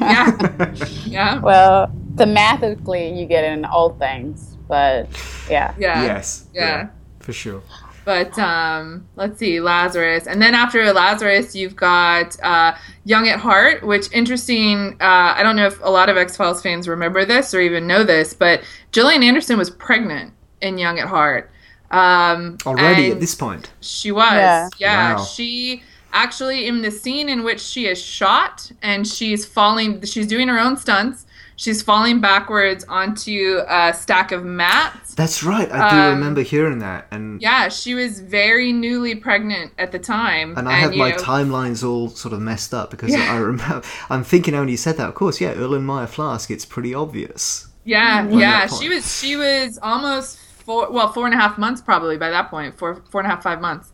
yeah 0.00 0.74
yeah 1.04 1.40
Well, 1.40 1.88
thematically, 2.14 3.18
you 3.18 3.26
get 3.26 3.42
it 3.44 3.52
in 3.52 3.64
all 3.64 3.90
things, 3.98 4.56
but 4.68 5.08
yeah. 5.50 5.74
yeah 5.78 6.02
yes. 6.04 6.46
yeah. 6.54 6.88
For 7.20 7.32
sure. 7.32 7.62
but 8.04 8.36
um 8.38 9.06
let's 9.14 9.38
see 9.38 9.60
lazarus 9.60 10.26
and 10.26 10.42
then 10.42 10.54
after 10.54 10.92
lazarus 10.92 11.54
you've 11.54 11.76
got 11.76 12.36
uh 12.42 12.74
young 13.04 13.28
at 13.28 13.38
heart 13.38 13.82
which 13.84 14.10
interesting 14.12 14.96
uh 15.00 15.34
i 15.36 15.40
don't 15.42 15.54
know 15.54 15.66
if 15.66 15.78
a 15.84 15.90
lot 15.90 16.08
of 16.08 16.16
x-files 16.16 16.60
fans 16.60 16.88
remember 16.88 17.24
this 17.24 17.54
or 17.54 17.60
even 17.60 17.86
know 17.86 18.02
this 18.02 18.34
but 18.34 18.60
gillian 18.90 19.22
anderson 19.22 19.56
was 19.56 19.70
pregnant 19.70 20.32
in 20.60 20.78
young 20.78 20.98
at 20.98 21.06
heart 21.06 21.48
um 21.92 22.56
Already 22.66 23.10
at 23.10 23.20
this 23.20 23.34
point. 23.34 23.70
She 23.80 24.10
was. 24.12 24.32
Yeah. 24.32 24.68
Yeah. 24.78 25.14
Wow. 25.16 25.24
She 25.24 25.82
actually 26.12 26.66
in 26.66 26.82
the 26.82 26.90
scene 26.90 27.28
in 27.28 27.42
which 27.44 27.60
she 27.60 27.86
is 27.86 28.00
shot 28.00 28.70
and 28.82 29.06
she's 29.06 29.46
falling 29.46 30.02
she's 30.02 30.26
doing 30.26 30.48
her 30.48 30.58
own 30.58 30.76
stunts. 30.76 31.24
she's 31.56 31.80
falling 31.82 32.20
backwards 32.20 32.84
onto 32.88 33.60
a 33.68 33.92
stack 33.94 34.32
of 34.32 34.44
mats. 34.44 35.14
That's 35.14 35.42
right. 35.44 35.70
I 35.70 35.90
do 35.90 35.96
Um, 35.96 36.18
remember 36.18 36.42
hearing 36.42 36.80
that, 36.80 37.06
and 37.10 37.40
Yeah, 37.40 37.68
she 37.68 37.94
was 37.94 38.20
very 38.20 38.72
newly 38.72 39.14
pregnant 39.14 39.72
at 39.78 39.92
the 39.92 39.98
time. 39.98 40.48
and 40.58 40.68
I 40.68 40.72
have 40.72 40.92
you 40.94 40.98
my 40.98 41.10
know, 41.10 41.16
timelines 41.18 41.86
all 41.88 42.08
sort 42.08 42.34
of 42.34 42.40
messed 42.40 42.72
up 42.74 42.90
because 42.90 43.10
Yeah. 43.12 43.32
I 43.34 43.36
remember. 43.36 43.82
I'm 44.10 44.24
thinking 44.24 44.54
when 44.58 44.68
you 44.68 44.76
said 44.86 44.96
that, 44.98 45.08
of 45.08 45.14
course, 45.14 45.40
yeah, 45.40 45.54
Erlenmeyer 45.54 46.08
Flask. 46.08 46.50
It's 46.50 46.66
pretty 46.66 46.92
obvious. 46.94 47.68
Yeah, 47.84 48.26
yeah. 48.28 48.66
She 48.66 48.88
was 48.88 49.04
she 49.20 49.36
was 49.36 49.78
almost 49.82 50.38
four 50.64 50.90
well, 50.90 51.12
four 51.12 51.26
and 51.26 51.34
a 51.34 51.38
half 51.38 51.58
months 51.58 51.80
probably 51.80 52.16
by 52.16 52.30
that 52.30 52.50
point, 52.50 52.78
four 52.78 53.02
four 53.10 53.20
and 53.20 53.30
a 53.30 53.34
half, 53.34 53.42
five 53.42 53.60
months. 53.60 53.92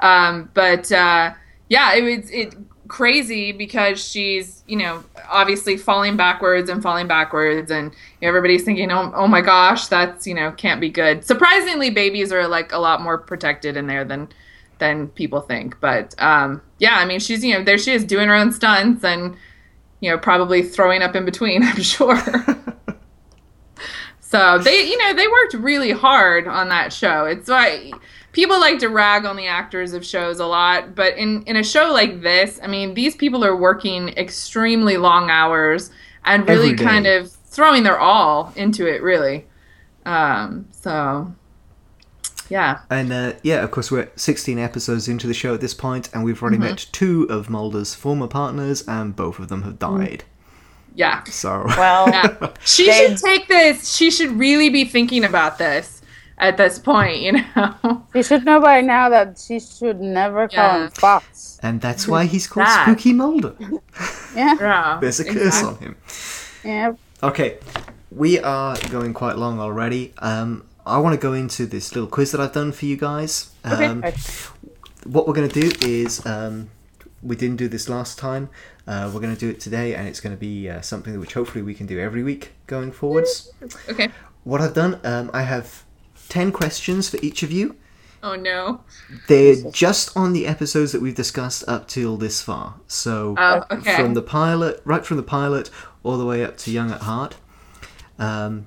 Um, 0.00 0.50
but 0.54 0.90
uh, 0.92 1.34
yeah, 1.68 1.94
it 1.94 2.02
was 2.02 2.30
it 2.30 2.54
crazy 2.88 3.52
because 3.52 4.02
she's, 4.02 4.64
you 4.66 4.76
know, 4.76 5.04
obviously 5.28 5.76
falling 5.76 6.16
backwards 6.16 6.70
and 6.70 6.82
falling 6.82 7.06
backwards 7.06 7.70
and 7.70 7.92
everybody's 8.22 8.64
thinking, 8.64 8.90
Oh 8.90 9.12
oh 9.14 9.28
my 9.28 9.40
gosh, 9.40 9.86
that's 9.88 10.26
you 10.26 10.34
know, 10.34 10.52
can't 10.52 10.80
be 10.80 10.88
good. 10.88 11.24
Surprisingly 11.24 11.90
babies 11.90 12.32
are 12.32 12.48
like 12.48 12.72
a 12.72 12.78
lot 12.78 13.02
more 13.02 13.18
protected 13.18 13.76
in 13.76 13.86
there 13.86 14.04
than 14.04 14.28
than 14.78 15.08
people 15.08 15.40
think. 15.40 15.78
But 15.80 16.14
um 16.18 16.62
yeah, 16.78 16.96
I 16.96 17.04
mean 17.04 17.20
she's 17.20 17.44
you 17.44 17.54
know, 17.54 17.62
there 17.62 17.78
she 17.78 17.92
is 17.92 18.04
doing 18.04 18.28
her 18.28 18.34
own 18.34 18.52
stunts 18.52 19.04
and 19.04 19.36
you 20.00 20.10
know, 20.10 20.18
probably 20.18 20.62
throwing 20.62 21.02
up 21.02 21.16
in 21.16 21.24
between, 21.24 21.62
I'm 21.64 21.82
sure. 21.82 22.16
So 24.30 24.58
they, 24.58 24.82
you 24.90 24.98
know, 24.98 25.14
they 25.14 25.26
worked 25.26 25.54
really 25.54 25.90
hard 25.92 26.46
on 26.46 26.68
that 26.68 26.92
show. 26.92 27.24
It's 27.24 27.48
why 27.48 27.92
people 28.32 28.60
like 28.60 28.78
to 28.80 28.88
rag 28.88 29.24
on 29.24 29.36
the 29.36 29.46
actors 29.46 29.94
of 29.94 30.04
shows 30.04 30.38
a 30.38 30.44
lot, 30.46 30.94
but 30.94 31.16
in 31.16 31.42
in 31.44 31.56
a 31.56 31.64
show 31.64 31.90
like 31.92 32.20
this, 32.20 32.60
I 32.62 32.66
mean, 32.66 32.92
these 32.92 33.16
people 33.16 33.42
are 33.42 33.56
working 33.56 34.10
extremely 34.10 34.98
long 34.98 35.30
hours 35.30 35.90
and 36.26 36.46
really 36.46 36.74
kind 36.74 37.06
of 37.06 37.30
throwing 37.32 37.84
their 37.84 37.98
all 37.98 38.52
into 38.54 38.86
it, 38.86 39.02
really. 39.02 39.46
Um, 40.04 40.66
so 40.72 41.32
yeah, 42.50 42.80
And 42.90 43.12
uh, 43.12 43.32
yeah, 43.42 43.62
of 43.64 43.70
course, 43.70 43.90
we're 43.90 44.10
16 44.16 44.58
episodes 44.58 45.08
into 45.08 45.26
the 45.26 45.34
show 45.34 45.54
at 45.54 45.60
this 45.60 45.74
point, 45.74 46.08
and 46.14 46.24
we've 46.24 46.42
already 46.42 46.56
Mm-hmm. 46.58 46.66
met 46.66 46.86
two 46.92 47.26
of 47.30 47.48
Mulder's 47.50 47.94
former 47.94 48.26
partners, 48.26 48.82
and 48.88 49.14
both 49.16 49.38
of 49.38 49.48
them 49.48 49.62
have 49.62 49.78
died. 49.78 50.24
Yeah. 50.98 51.22
So 51.24 51.64
Well, 51.82 52.04
Yeah. 52.10 52.50
She 52.64 52.86
They- 52.86 52.98
should 52.98 53.16
take 53.30 53.44
this. 53.48 53.76
She 53.96 54.10
should 54.10 54.32
really 54.46 54.68
be 54.78 54.84
thinking 54.84 55.24
about 55.24 55.56
this 55.58 56.02
at 56.38 56.56
this 56.56 56.78
point, 56.78 57.18
you 57.26 57.32
know. 57.32 58.02
she 58.12 58.22
should 58.22 58.44
know 58.44 58.60
by 58.60 58.80
now 58.80 59.08
that 59.08 59.38
she 59.44 59.58
should 59.60 60.00
never 60.00 60.46
call 60.48 60.70
Yeah. 60.78 60.84
him 60.84 60.90
Fox. 60.90 61.58
and 61.62 61.80
that's 61.80 62.06
why 62.06 62.26
he's 62.32 62.46
called 62.46 62.66
That. 62.66 62.84
Spooky 62.86 63.12
Mulder. 63.12 63.54
Yeah, 64.36 64.54
Yeah, 64.60 64.98
There's 65.00 65.20
a 65.20 65.24
curse 65.24 65.62
on 65.64 65.76
him. 65.78 65.96
yeah. 66.64 66.92
Okay, 67.22 67.56
we 68.12 68.38
are 68.38 68.76
going 68.90 69.12
quite 69.14 69.36
long 69.36 69.58
already. 69.58 70.12
Um, 70.18 70.62
I 70.86 70.98
want 70.98 71.14
to 71.14 71.20
go 71.28 71.32
into 71.32 71.66
this 71.66 71.94
little 71.94 72.08
quiz 72.08 72.30
that 72.32 72.40
I've 72.40 72.52
done 72.52 72.70
for 72.72 72.86
you 72.86 72.96
guys. 72.96 73.50
Um, 73.64 74.04
Okay. 74.04 74.14
what 75.04 75.26
we're 75.26 75.34
going 75.34 75.48
to 75.50 75.60
do 75.60 75.68
is 75.86 76.24
um, 76.26 76.68
we 77.22 77.34
didn't 77.36 77.56
do 77.56 77.68
this 77.68 77.88
last 77.88 78.18
time. 78.18 78.48
Uh, 78.88 79.10
we're 79.12 79.20
going 79.20 79.34
to 79.34 79.38
do 79.38 79.50
it 79.50 79.60
today, 79.60 79.94
and 79.94 80.08
it's 80.08 80.18
going 80.18 80.34
to 80.34 80.40
be 80.40 80.68
uh, 80.70 80.80
something 80.80 81.20
which 81.20 81.34
hopefully 81.34 81.62
we 81.62 81.74
can 81.74 81.86
do 81.86 82.00
every 82.00 82.22
week 82.22 82.52
going 82.66 82.90
forwards. 82.90 83.52
Okay. 83.88 84.08
What 84.44 84.62
I've 84.62 84.72
done, 84.72 84.98
um, 85.04 85.30
I 85.34 85.42
have 85.42 85.84
ten 86.30 86.50
questions 86.50 87.10
for 87.10 87.18
each 87.22 87.42
of 87.42 87.52
you. 87.52 87.76
Oh 88.22 88.34
no. 88.34 88.80
They're 89.28 89.56
just 89.70 90.16
on 90.16 90.32
the 90.32 90.46
episodes 90.46 90.90
that 90.92 91.02
we've 91.02 91.14
discussed 91.14 91.62
up 91.68 91.86
till 91.86 92.16
this 92.16 92.40
far. 92.42 92.76
So 92.86 93.34
Oh, 93.38 93.62
okay. 93.70 93.94
from 93.94 94.14
the 94.14 94.22
pilot, 94.22 94.80
right 94.84 95.04
from 95.04 95.18
the 95.18 95.22
pilot, 95.22 95.70
all 96.02 96.16
the 96.16 96.24
way 96.24 96.42
up 96.42 96.56
to 96.58 96.70
Young 96.70 96.90
at 96.90 97.02
Heart. 97.02 97.36
Um, 98.18 98.66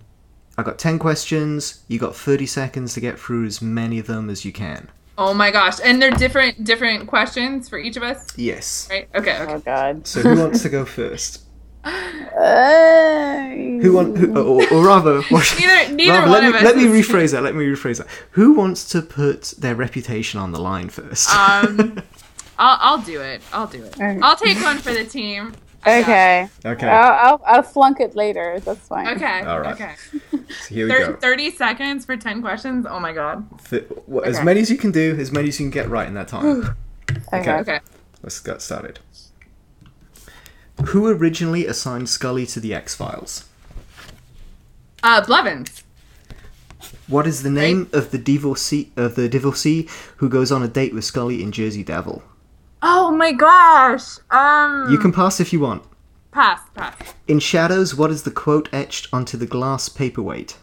I 0.58 0.64
got 0.64 0.78
ten 0.78 1.00
questions. 1.00 1.84
You 1.88 1.98
got 2.00 2.16
thirty 2.16 2.46
seconds 2.46 2.94
to 2.94 3.00
get 3.02 3.20
through 3.20 3.46
as 3.46 3.62
many 3.62 3.98
of 4.00 4.06
them 4.08 4.30
as 4.30 4.46
you 4.46 4.54
can. 4.54 4.90
Oh 5.24 5.34
my 5.34 5.52
gosh. 5.52 5.78
And 5.84 6.02
they're 6.02 6.12
different 6.12 6.64
different 6.64 7.08
questions 7.08 7.70
for 7.70 7.78
each 7.78 7.98
of 7.98 8.04
us, 8.04 8.26
Yes. 8.38 8.88
right? 8.90 9.08
Okay, 9.16 9.38
okay. 9.42 9.54
Oh 9.54 9.60
God. 9.60 10.08
So 10.08 10.22
who 10.22 10.40
wants 10.42 10.62
to 10.64 10.70
go 10.70 10.86
first? 10.86 11.42
Uh, 12.42 13.50
Who 13.82 13.94
want? 13.94 14.18
Who, 14.18 14.38
or, 14.38 14.64
or 14.74 14.86
rather, 14.86 15.22
what, 15.30 15.56
Neither 15.60 15.94
neither 15.94 16.12
rather, 16.14 16.30
one 16.30 16.32
let 16.32 16.44
me, 16.44 16.50
of 16.50 16.56
us 16.56 16.64
let 16.64 16.76
me 16.78 16.84
rephrase 16.86 17.32
that. 17.34 17.44
Let 17.44 17.56
me 17.56 17.66
rephrase 17.66 17.98
that. 17.98 18.08
Who 18.32 18.54
wants 18.54 18.88
to 18.90 19.02
put 19.02 19.54
their 19.58 19.76
reputation 19.76 20.40
on 20.40 20.52
the 20.52 20.62
line 20.62 20.90
first? 20.90 21.30
Um 21.36 22.02
I'll 22.60 22.78
I'll 22.98 23.02
do 23.02 23.22
it. 23.22 23.42
I'll 23.52 23.68
do 23.68 23.84
it. 23.84 23.94
Okay. 23.96 24.20
I'll 24.22 24.36
take 24.36 24.62
one 24.62 24.78
for 24.78 24.94
the 24.94 25.04
team. 25.04 25.54
I 25.84 26.02
got 26.02 26.04
Okay. 26.04 26.50
okay. 26.66 26.88
I'll, 26.88 27.12
I'll 27.34 27.42
I'll 27.46 27.64
flunk 27.64 28.00
it 28.00 28.16
later. 28.16 28.60
That's 28.60 28.88
fine. 28.88 29.08
Okay. 29.16 29.42
All 29.42 29.60
right. 29.60 29.74
Okay. 29.74 29.94
So 30.32 30.74
here 30.76 30.86
we 30.88 30.92
Thir- 30.94 31.14
go. 31.14 31.16
30 31.18 31.52
seconds 31.52 32.06
for 32.06 32.16
10 32.18 32.42
questions. 32.42 32.86
Oh 32.88 33.00
my 33.00 33.14
god. 33.14 33.46
Th- 33.70 33.88
wh- 34.12 34.26
As 34.26 34.44
many 34.44 34.60
as 34.62 34.70
you 34.70 34.78
can 34.78 34.92
do, 34.92 35.18
as 35.20 35.32
many 35.32 35.48
as 35.50 35.60
you 35.60 35.66
can 35.66 35.72
get 35.72 35.90
right 35.90 36.08
in 36.08 36.14
that 36.14 36.28
time. 36.28 36.76
Okay. 37.34 37.52
Okay. 37.60 37.80
Let's 38.22 38.40
get 38.40 38.62
started. 38.62 39.00
Who 40.88 41.08
originally 41.08 41.66
assigned 41.66 42.10
Scully 42.10 42.46
to 42.48 42.60
the 42.60 42.74
X 42.74 42.96
Files? 42.96 43.46
Uh 45.04 45.22
Blevins. 45.26 45.84
What 47.08 47.28
is 47.28 47.44
the 47.44 47.50
name 47.50 47.90
of 47.92 48.12
the 48.12 48.18
divorcee 48.18 48.92
of 48.96 49.16
the 49.16 49.28
divorcee 49.28 49.90
who 50.18 50.30
goes 50.30 50.52
on 50.52 50.64
a 50.64 50.68
date 50.68 50.94
with 50.94 51.04
Scully 51.04 51.42
in 51.44 51.52
Jersey 51.52 51.84
Devil? 51.84 52.24
Oh 52.82 53.12
my 53.12 53.32
gosh. 53.32 54.18
Um 54.30 54.90
You 54.92 54.98
can 54.98 55.12
pass 55.12 55.40
if 55.40 55.54
you 55.54 55.60
want. 55.60 55.84
pass, 56.32 56.62
pass. 56.76 56.96
In 57.28 57.40
Shadows, 57.40 57.94
what 57.96 58.10
is 58.12 58.24
the 58.24 58.32
quote 58.32 58.70
etched 58.74 59.08
onto 59.14 59.38
the 59.38 59.46
glass 59.46 59.90
paperweight? 59.90 60.58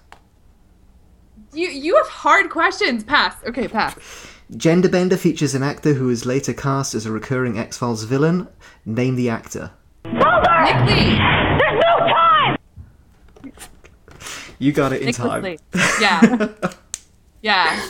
You 1.52 1.68
you 1.68 1.96
have 1.96 2.08
hard 2.08 2.50
questions. 2.50 3.04
Pass. 3.04 3.34
Okay, 3.46 3.68
pass. 3.68 3.94
Genderbender 4.52 5.18
features 5.18 5.54
an 5.54 5.62
actor 5.62 5.92
who 5.94 6.08
is 6.08 6.24
later 6.24 6.54
cast 6.54 6.94
as 6.94 7.04
a 7.06 7.12
recurring 7.12 7.58
X 7.58 7.76
Files 7.78 8.04
villain. 8.04 8.48
Name 8.86 9.14
the 9.16 9.28
actor. 9.28 9.70
Nick 10.04 10.80
Lea. 10.88 11.16
There's 11.58 11.80
no 11.88 11.98
time. 12.16 12.56
You 14.58 14.72
got 14.72 14.92
it 14.92 15.00
in 15.02 15.06
Nicholas 15.06 15.30
time. 15.30 15.42
Lea. 15.42 15.58
Yeah. 16.00 16.46
yeah. 17.42 17.88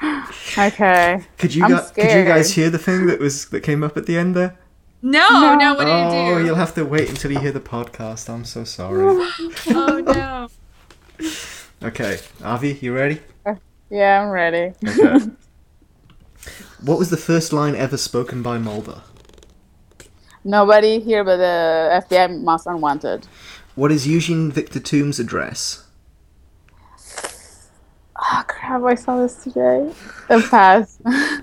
Okay. 0.56 1.24
Could 1.36 1.54
you 1.54 1.64
I'm 1.64 1.70
guys, 1.70 1.90
could 1.90 2.04
you 2.04 2.24
guys 2.24 2.52
hear 2.52 2.70
the 2.70 2.78
thing 2.78 3.06
that 3.06 3.20
was 3.20 3.46
that 3.50 3.60
came 3.60 3.84
up 3.84 3.96
at 3.96 4.06
the 4.06 4.16
end 4.16 4.34
there? 4.34 4.58
No, 5.02 5.54
no, 5.54 5.74
what 5.74 5.84
did 5.84 5.92
oh, 5.92 6.28
you 6.28 6.38
do? 6.38 6.46
you'll 6.46 6.56
have 6.56 6.74
to 6.74 6.84
wait 6.84 7.08
until 7.08 7.30
you 7.30 7.38
hear 7.38 7.52
the 7.52 7.60
podcast. 7.60 8.28
I'm 8.28 8.44
so 8.44 8.64
sorry. 8.64 9.04
Oh 9.68 10.00
no. 10.00 10.48
okay, 11.82 12.18
Avi, 12.42 12.78
you 12.80 12.94
ready? 12.94 13.20
Yeah, 13.90 14.22
I'm 14.22 14.30
ready. 14.30 14.74
Okay. 14.86 15.26
what 16.80 16.98
was 16.98 17.10
the 17.10 17.16
first 17.16 17.52
line 17.52 17.74
ever 17.74 17.96
spoken 17.96 18.42
by 18.42 18.58
Mulder? 18.58 19.02
Nobody 20.44 21.00
here 21.00 21.24
but 21.24 21.36
the 21.36 22.04
FBI 22.08 22.42
most 22.42 22.66
unwanted. 22.66 23.26
What 23.74 23.92
is 23.92 24.06
Eugene 24.06 24.50
Victor 24.50 24.80
Toombs' 24.80 25.20
address? 25.20 25.87
Oh 28.30 28.44
crap! 28.46 28.82
I 28.82 28.94
saw 28.94 29.22
this 29.22 29.42
today. 29.42 29.92
The 30.28 30.46
pass. 30.50 30.98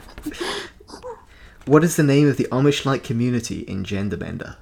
What 1.66 1.84
is 1.84 1.96
the 1.96 2.04
name 2.04 2.30
of 2.30 2.38
the 2.38 2.48
Amish-like 2.52 3.04
community 3.04 3.62
in 3.62 3.84
Genderbender? 3.84 4.58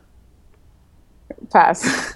pass. 1.52 2.16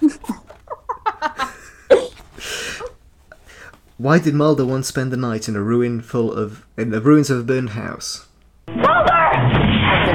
Why 3.98 4.18
did 4.18 4.32
Mulder 4.34 4.64
once 4.64 4.88
spend 4.88 5.12
the 5.12 5.18
night 5.18 5.46
in 5.48 5.56
a 5.56 5.60
ruin 5.60 6.00
full 6.00 6.32
of 6.32 6.64
in 6.78 6.88
the 6.90 7.02
ruins 7.02 7.28
of 7.28 7.38
a 7.40 7.42
burned 7.42 7.70
house? 7.70 8.28
the 8.66 8.72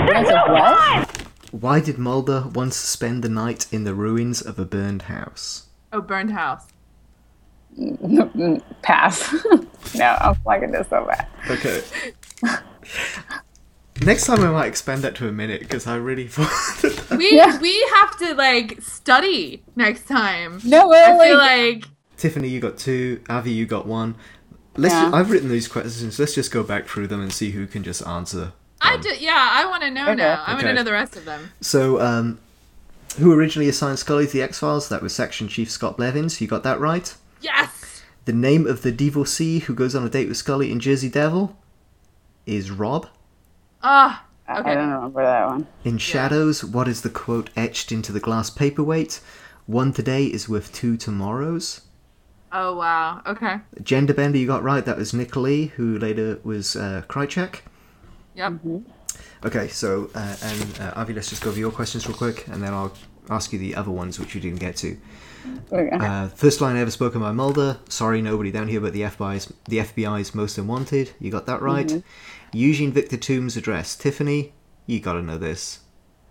ruins 0.09 0.29
of 0.29 0.49
what? 0.49 1.27
Why 1.51 1.79
did 1.79 1.99
Mulder 1.99 2.45
once 2.53 2.75
spend 2.75 3.23
the 3.23 3.29
night 3.29 3.67
in 3.71 3.83
the 3.83 3.93
ruins 3.93 4.41
of 4.41 4.57
a 4.57 4.65
burned 4.65 5.03
house? 5.03 5.67
Oh, 5.91 6.01
burned 6.01 6.31
house. 6.31 6.65
Pass. 8.81 9.35
No, 9.95 10.17
I'm 10.19 10.35
fucking 10.35 10.71
this 10.71 10.87
so 10.89 11.05
bad. 11.05 11.27
Okay. 11.49 11.81
Next 14.01 14.25
time 14.25 14.41
I 14.43 14.51
might 14.51 14.65
expand 14.67 15.03
that 15.03 15.15
to 15.15 15.27
a 15.27 15.31
minute 15.31 15.61
because 15.61 15.87
I 15.87 15.95
really 15.95 16.27
thought. 16.29 17.11
We 17.17 17.35
Yeah. 17.35 17.59
we 17.59 17.79
have 17.95 18.17
to 18.19 18.33
like 18.33 18.81
study 18.81 19.63
next 19.75 20.07
time. 20.07 20.59
No 20.65 20.87
way. 20.89 21.03
I 21.05 21.17
feel 21.27 21.37
like 21.37 21.85
Tiffany, 22.17 22.49
you 22.49 22.59
got 22.59 22.77
two. 22.77 23.21
Avi, 23.29 23.51
you 23.51 23.65
got 23.65 23.85
one. 23.85 24.15
Let's. 24.75 24.93
Yeah. 24.93 25.09
Ju- 25.09 25.15
I've 25.15 25.29
written 25.31 25.49
these 25.49 25.67
questions. 25.67 26.17
Let's 26.19 26.33
just 26.33 26.51
go 26.51 26.63
back 26.63 26.87
through 26.87 27.07
them 27.07 27.21
and 27.21 27.31
see 27.31 27.51
who 27.51 27.67
can 27.67 27.83
just 27.83 28.05
answer. 28.07 28.53
I 28.81 28.97
do, 28.97 29.09
yeah, 29.17 29.49
I 29.53 29.65
want 29.65 29.83
to 29.83 29.91
know 29.91 30.05
Okay. 30.07 30.15
now. 30.15 30.43
I 30.45 30.51
want 30.53 30.61
to 30.61 30.67
Okay. 30.67 30.75
know 30.75 30.83
the 30.83 30.91
rest 30.91 31.15
of 31.15 31.23
them. 31.23 31.51
So, 31.61 32.01
um, 32.01 32.39
who 33.17 33.31
originally 33.31 33.69
assigned 33.69 33.97
Scully 33.99 34.25
to 34.27 34.33
the 34.33 34.41
X 34.41 34.59
Files? 34.59 34.89
That 34.89 35.01
was 35.01 35.13
Section 35.15 35.47
Chief 35.47 35.71
Scott 35.71 35.95
Blevins. 35.95 36.41
You 36.41 36.47
got 36.47 36.63
that 36.63 36.79
right. 36.81 37.13
Yes. 37.39 37.82
The 38.25 38.33
name 38.33 38.65
of 38.67 38.81
the 38.83 38.91
divorcee 38.91 39.59
who 39.59 39.73
goes 39.73 39.95
on 39.95 40.05
a 40.05 40.09
date 40.09 40.27
with 40.27 40.37
Scully 40.37 40.71
in 40.71 40.79
Jersey 40.79 41.09
Devil 41.09 41.57
is 42.45 42.71
Rob. 42.71 43.07
Ah, 43.81 44.25
I 44.47 44.59
Okay. 44.59 44.75
don't 44.75 44.91
remember 44.91 45.23
that 45.23 45.47
one. 45.47 45.67
In 45.83 45.97
Shadows, 45.97 46.63
what 46.63 46.87
is 46.87 47.01
the 47.01 47.09
quote 47.09 47.49
etched 47.55 47.91
into 47.91 48.11
the 48.11 48.19
glass 48.21 48.49
paperweight? 48.49 49.19
One 49.65 49.91
today 49.93 50.25
is 50.25 50.47
worth 50.47 50.71
two 50.73 50.95
tomorrows. 50.97 51.81
Oh 52.51 52.75
wow. 52.77 53.21
Okay. 53.25 53.57
Gender 53.81 54.13
bender, 54.13 54.37
you 54.37 54.47
got 54.47 54.63
right. 54.63 54.85
That 54.85 54.97
was 54.97 55.13
Nick 55.13 55.35
Lea, 55.35 55.65
who 55.67 55.97
later 55.97 56.39
was 56.43 56.75
uh, 56.75 57.03
Krychek. 57.09 57.61
Yep. 58.35 58.53
Okay, 59.45 59.67
so 59.67 60.09
uh, 60.15 60.35
and 60.41 60.79
uh, 60.79 60.93
Avi, 60.95 61.13
let's 61.13 61.29
just 61.29 61.41
go 61.43 61.49
over 61.49 61.59
your 61.59 61.71
questions 61.71 62.07
real 62.07 62.17
quick, 62.17 62.47
and 62.47 62.61
then 62.63 62.73
I'll 62.73 62.93
ask 63.29 63.51
you 63.51 63.59
the 63.59 63.75
other 63.75 63.91
ones 63.91 64.19
which 64.19 64.35
you 64.35 64.41
didn't 64.41 64.59
get 64.59 64.75
to. 64.77 64.97
Okay. 65.71 65.95
Uh, 65.95 66.27
first 66.29 66.61
line 66.61 66.77
ever 66.77 66.91
spoken 66.91 67.19
by 67.21 67.31
Mulder. 67.31 67.79
Sorry, 67.89 68.21
nobody 68.21 68.51
down 68.51 68.67
here, 68.67 68.79
but 68.81 68.93
the 68.93 69.01
FBI's 69.01 69.51
the 69.65 69.77
FBI's 69.79 70.33
most 70.35 70.57
unwanted. 70.57 71.11
You 71.19 71.31
got 71.31 71.45
that 71.47 71.61
right. 71.61 72.03
Eugene 72.53 72.91
Victor 72.91 73.17
Toombs 73.17 73.57
address. 73.57 73.95
Tiffany, 73.95 74.53
you 74.85 74.99
got 74.99 75.13
to 75.13 75.21
know 75.21 75.37
this. 75.37 75.79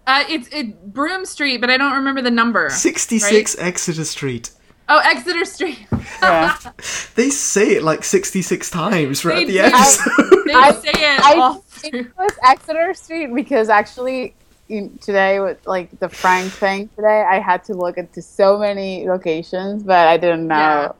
Uh, 0.06 0.24
it's 0.28 0.48
it 0.48 0.92
Broom 0.92 1.24
Street, 1.26 1.60
but 1.60 1.70
I 1.70 1.76
don't 1.76 1.92
remember 1.94 2.22
the 2.22 2.30
number. 2.30 2.70
Sixty-six 2.70 3.56
Exeter 3.58 4.04
Street. 4.04 4.50
Oh, 4.88 5.00
Exeter 5.04 5.44
Street. 5.44 5.86
yeah. 6.22 6.56
They 7.14 7.28
say 7.30 7.72
it 7.76 7.82
like 7.82 8.04
sixty-six 8.04 8.70
times 8.70 9.20
throughout 9.20 9.36
They 9.36 9.44
the 9.44 9.52
do. 9.52 9.58
episode. 9.60 10.46
They 10.46 10.52
I- 10.54 10.72
say 10.72 10.90
it 10.90 11.20
I 11.20 11.34
all 11.36 11.54
think 11.54 11.92
through. 11.94 12.00
it 12.00 12.16
was 12.18 12.32
Exeter 12.44 12.94
Street 12.94 13.34
because 13.34 13.68
actually 13.68 14.22
in, 14.24 14.32
today 14.68 15.40
with 15.40 15.64
like 15.66 15.98
the 16.00 16.08
Frank 16.08 16.52
thing 16.62 16.88
today, 16.96 17.22
I 17.22 17.38
had 17.40 17.64
to 17.64 17.74
look 17.74 17.98
into 17.98 18.22
so 18.22 18.58
many 18.58 19.06
locations, 19.08 19.82
but 19.82 20.08
I 20.08 20.16
didn't 20.16 20.46
know 20.46 20.56
Yeah. 20.56 20.92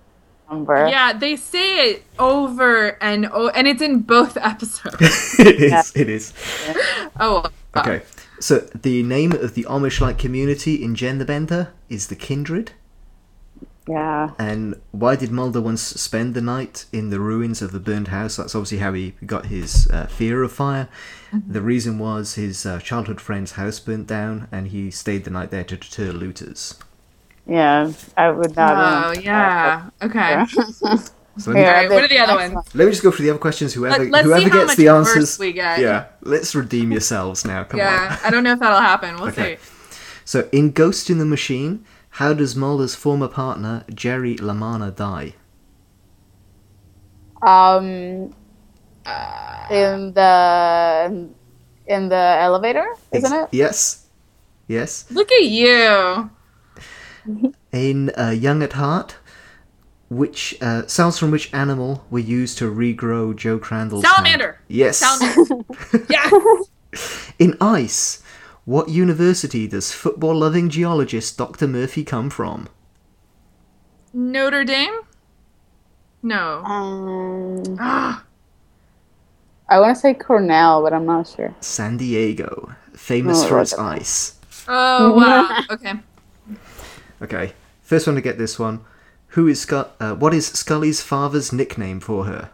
number. 0.50 0.88
Yeah, 0.88 1.12
they 1.12 1.36
say 1.36 1.90
it 1.90 2.02
over 2.18 3.02
and 3.02 3.26
o- 3.32 3.48
and 3.48 3.66
it's 3.66 3.82
in 3.82 4.00
both 4.00 4.36
episodes. 4.40 5.36
it 5.38 5.60
is. 5.60 5.92
It 5.96 6.08
is. 6.08 6.32
Oh. 7.20 7.42
wow. 7.74 7.80
Okay. 7.82 8.02
So 8.40 8.58
the 8.58 9.02
name 9.04 9.32
of 9.32 9.54
the 9.54 9.62
Amish-like 9.64 10.18
community 10.18 10.82
in 10.82 10.96
Genderbender 10.96 11.68
is 11.88 12.08
the 12.08 12.16
Kindred. 12.16 12.72
Yeah. 13.88 14.30
And 14.38 14.80
why 14.92 15.16
did 15.16 15.32
Mulder 15.32 15.60
once 15.60 15.82
spend 15.82 16.34
the 16.34 16.40
night 16.40 16.84
in 16.92 17.10
the 17.10 17.18
ruins 17.18 17.62
of 17.62 17.72
the 17.72 17.80
burned 17.80 18.08
house? 18.08 18.36
That's 18.36 18.54
obviously 18.54 18.78
how 18.78 18.92
he 18.92 19.14
got 19.26 19.46
his 19.46 19.88
uh, 19.90 20.06
fear 20.06 20.42
of 20.42 20.52
fire. 20.52 20.88
The 21.48 21.62
reason 21.62 21.98
was 21.98 22.34
his 22.34 22.64
uh, 22.66 22.78
childhood 22.78 23.20
friend's 23.20 23.52
house 23.52 23.80
burnt 23.80 24.06
down, 24.06 24.46
and 24.52 24.68
he 24.68 24.90
stayed 24.90 25.24
the 25.24 25.30
night 25.30 25.50
there 25.50 25.64
to 25.64 25.76
deter 25.76 26.12
looters. 26.12 26.78
Yeah. 27.46 27.90
I 28.16 28.30
would 28.30 28.54
not. 28.54 28.70
Oh 28.76 29.08
remember 29.10 29.20
yeah. 29.22 29.90
Okay. 30.02 30.44
that. 30.44 31.10
So 31.38 31.50
me, 31.52 31.60
Here, 31.60 31.68
Alright, 31.68 31.90
what 31.90 32.04
are 32.04 32.08
the 32.08 32.18
other 32.18 32.34
ones? 32.34 32.68
let 32.74 32.84
me 32.84 32.90
just 32.90 33.02
go 33.02 33.10
through 33.10 33.24
the 33.24 33.30
other 33.30 33.38
questions. 33.38 33.72
Whoever 33.72 34.04
Let, 34.04 34.26
whoever 34.26 34.50
gets 34.50 34.76
the 34.76 34.88
answers, 34.88 35.38
we 35.38 35.54
get. 35.54 35.78
yeah, 35.80 36.08
let's 36.20 36.54
redeem 36.54 36.92
yourselves 36.92 37.46
now. 37.46 37.64
Come 37.64 37.78
Yeah. 37.80 38.18
on. 38.20 38.26
I 38.26 38.28
don't 38.28 38.44
know 38.44 38.52
if 38.52 38.58
that'll 38.58 38.78
happen. 38.82 39.14
We'll 39.14 39.28
Okay. 39.30 39.56
see. 39.56 39.96
So 40.26 40.46
in 40.52 40.72
Ghost 40.72 41.08
in 41.08 41.16
the 41.16 41.24
Machine, 41.24 41.86
how 42.12 42.32
does 42.34 42.54
Mulder's 42.56 42.94
former 42.94 43.28
partner 43.28 43.84
Jerry 43.92 44.36
Lamanna 44.36 44.94
die? 44.94 45.34
Um, 47.42 48.34
Uh, 49.04 49.66
in 49.70 50.12
the 50.14 51.28
in 51.86 52.08
the 52.08 52.36
elevator, 52.40 52.86
isn't 53.10 53.32
Ex- 53.32 53.42
it? 53.52 53.56
Yes. 53.56 54.06
Yes. 54.68 55.06
Look 55.10 55.32
at 55.32 55.44
you. 55.44 56.30
In 57.72 58.10
uh, 58.16 58.30
Young 58.30 58.62
at 58.62 58.74
Heart, 58.74 59.16
which 60.08 60.56
uh, 60.62 60.86
cells 60.86 61.18
from 61.18 61.32
which 61.32 61.52
animal 61.52 62.04
were 62.10 62.20
used 62.20 62.58
to 62.58 62.70
regrow 62.70 63.34
Joe 63.34 63.58
Crandall's 63.58 64.04
hand? 64.04 64.14
Salamander. 64.26 64.60
Yes. 64.68 64.98
Salamander. 64.98 65.64
yeah. 66.08 66.30
In 67.40 67.56
Ice, 67.60 68.22
what 68.64 68.88
university 68.88 69.66
does 69.66 69.92
football-loving 69.92 70.68
geologist 70.70 71.36
Dr. 71.38 71.66
Murphy 71.66 72.04
come 72.04 72.30
from? 72.30 72.68
Notre 74.12 74.64
Dame. 74.64 75.00
No. 76.22 76.62
Um, 76.64 77.62
Ah, 77.80 78.24
I 79.68 79.80
want 79.80 79.96
to 79.96 80.00
say 80.00 80.14
Cornell, 80.14 80.82
but 80.82 80.92
I'm 80.92 81.06
not 81.06 81.26
sure. 81.26 81.54
San 81.60 81.96
Diego, 81.96 82.74
famous 82.94 83.42
Oh, 83.42 83.48
for 83.48 83.60
its 83.60 83.74
right. 83.76 84.00
ice. 84.00 84.38
oh 84.68 85.12
wow. 85.16 85.62
Okay. 85.70 85.94
Okay, 87.22 87.52
first 87.80 88.06
one 88.06 88.16
to 88.16 88.20
get 88.22 88.36
this 88.38 88.58
one. 88.58 88.84
Who 89.28 89.48
is 89.48 89.64
Scu- 89.64 89.88
uh, 89.98 90.14
what 90.14 90.34
is 90.34 90.46
Scully's 90.46 91.00
father's 91.00 91.52
nickname 91.52 92.00
for 92.00 92.26
her? 92.26 92.50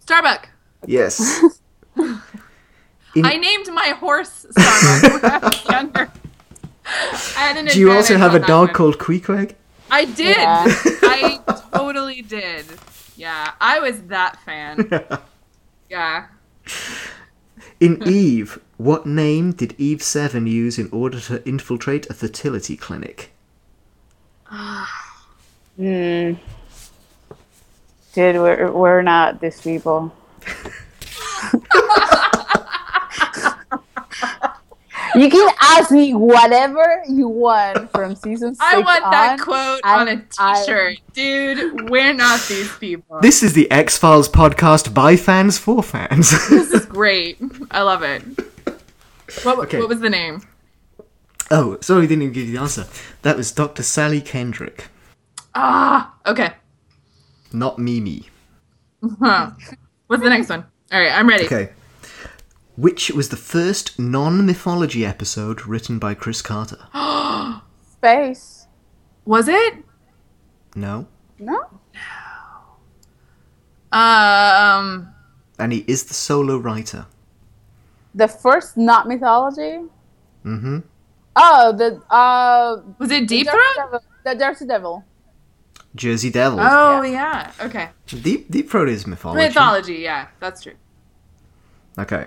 Starbuck. 0.00 0.50
Yes. 0.86 1.42
In- 3.14 3.24
I 3.26 3.36
named 3.36 3.68
my 3.72 3.88
horse 3.98 4.46
Starbuck 4.50 5.22
when 5.22 5.32
I 5.32 5.38
was 5.38 5.64
younger. 5.70 6.12
I 6.86 7.40
had 7.40 7.56
an 7.56 7.66
Do 7.66 7.78
you 7.78 7.92
also 7.92 8.18
have 8.18 8.34
a 8.34 8.40
dog 8.40 8.68
one. 8.68 8.74
called 8.74 8.98
Queequeg? 8.98 9.54
I 9.90 10.04
did. 10.04 10.36
Yeah. 10.36 10.64
I 11.02 11.40
totally 11.72 12.22
did. 12.22 12.66
Yeah, 13.16 13.52
I 13.60 13.78
was 13.80 14.02
that 14.04 14.40
fan. 14.44 14.90
Yeah. 15.90 16.26
In 17.78 18.02
Eve, 18.08 18.58
what 18.78 19.06
name 19.06 19.52
did 19.52 19.74
Eve 19.78 20.02
7 20.02 20.46
use 20.46 20.78
in 20.78 20.88
order 20.90 21.20
to 21.20 21.46
infiltrate 21.46 22.08
a 22.10 22.14
fertility 22.14 22.76
clinic? 22.76 23.30
Hmm. 25.76 26.34
Dude, 28.14 28.36
we're 28.36 28.70
we're 28.72 29.02
not 29.02 29.40
these 29.40 29.60
people. 29.60 30.14
you 35.16 35.30
can 35.30 35.48
ask 35.60 35.90
me 35.90 36.14
whatever 36.14 37.02
you 37.08 37.28
want 37.28 37.90
from 37.92 38.14
season 38.16 38.54
six 38.54 38.64
I 38.64 38.78
want 38.78 39.04
that 39.10 39.32
on. 39.32 39.38
quote 39.38 39.80
on 39.84 40.08
a 40.08 40.16
t-shirt. 40.22 40.98
Dude, 41.12 41.88
we're 41.90 42.12
not 42.12 42.40
these 42.48 42.72
people. 42.78 43.20
This 43.20 43.42
is 43.42 43.52
the 43.52 43.70
X 43.70 43.96
Files 43.98 44.28
podcast 44.28 44.92
by 44.94 45.16
fans 45.16 45.58
for 45.58 45.82
fans. 45.82 46.30
This 46.50 46.72
is 46.72 46.86
great. 46.86 47.38
I 47.70 47.82
love 47.82 48.02
it. 48.02 48.22
What, 49.42 49.58
Okay. 49.60 49.78
what 49.78 49.88
was 49.88 50.00
the 50.00 50.10
name? 50.10 50.42
oh, 51.50 51.78
sorry, 51.80 52.06
didn't 52.06 52.22
even 52.22 52.32
give 52.34 52.46
you 52.48 52.56
the 52.56 52.60
answer. 52.62 52.86
That 53.22 53.36
was 53.36 53.52
Dr. 53.52 53.82
Sally 53.82 54.20
Kendrick, 54.20 54.88
Ah, 55.54 56.14
okay. 56.26 56.52
not 57.52 57.78
Mimi. 57.78 58.28
Huh. 59.20 59.50
What's 60.06 60.22
the 60.22 60.30
next 60.30 60.48
one? 60.48 60.64
All 60.92 61.00
right, 61.00 61.12
I'm 61.12 61.28
ready. 61.28 61.44
Okay. 61.46 61.70
Which 62.76 63.10
was 63.10 63.28
the 63.28 63.36
first 63.36 63.98
non 63.98 64.46
mythology 64.46 65.06
episode 65.06 65.66
written 65.66 65.98
by 65.98 66.14
Chris 66.14 66.42
Carter? 66.42 66.88
Space. 67.92 68.66
Was 69.24 69.48
it? 69.48 69.74
No. 70.74 71.06
No. 71.38 71.60
No. 73.92 73.98
Um, 73.98 75.14
And 75.58 75.72
he 75.72 75.84
is 75.86 76.04
the 76.04 76.14
solo 76.14 76.56
writer. 76.58 77.06
The 78.14 78.26
first 78.28 78.76
not 78.76 79.06
mythology. 79.06 79.86
Mm 80.44 80.60
hmm. 80.60 80.78
Oh, 81.36 81.72
the 81.72 82.00
uh, 82.14 82.82
was 82.98 83.10
it 83.10 83.26
Deep 83.26 83.46
the 83.46 83.52
Throat? 83.52 83.62
Jersey 83.62 83.76
Devil. 83.76 84.00
The 84.24 84.34
Jersey 84.34 84.66
Devil. 84.66 85.04
Jersey 85.96 86.30
Devils. 86.30 86.60
Oh 86.62 87.02
yeah. 87.02 87.52
Okay. 87.60 87.88
Deep, 88.06 88.50
Deep 88.50 88.70
Throat 88.70 88.88
is 88.88 89.06
mythology. 89.06 89.46
Mythology. 89.46 89.94
Yeah, 89.94 90.28
that's 90.40 90.62
true. 90.62 90.74
Okay. 91.98 92.26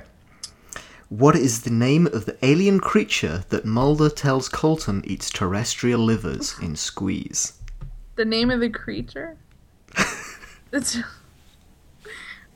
What 1.09 1.37
is 1.37 1.61
the 1.61 1.69
name 1.69 2.05
of 2.07 2.25
the 2.25 2.37
alien 2.45 2.81
creature 2.81 3.45
that 3.47 3.63
Mulder 3.63 4.09
tells 4.09 4.49
Colton 4.49 5.03
eats 5.05 5.29
terrestrial 5.29 6.01
livers 6.01 6.55
in 6.61 6.75
Squeeze? 6.75 7.53
The 8.15 8.25
name 8.25 8.51
of 8.51 8.59
the 8.59 8.69
creature. 8.69 9.37
it's. 10.73 10.97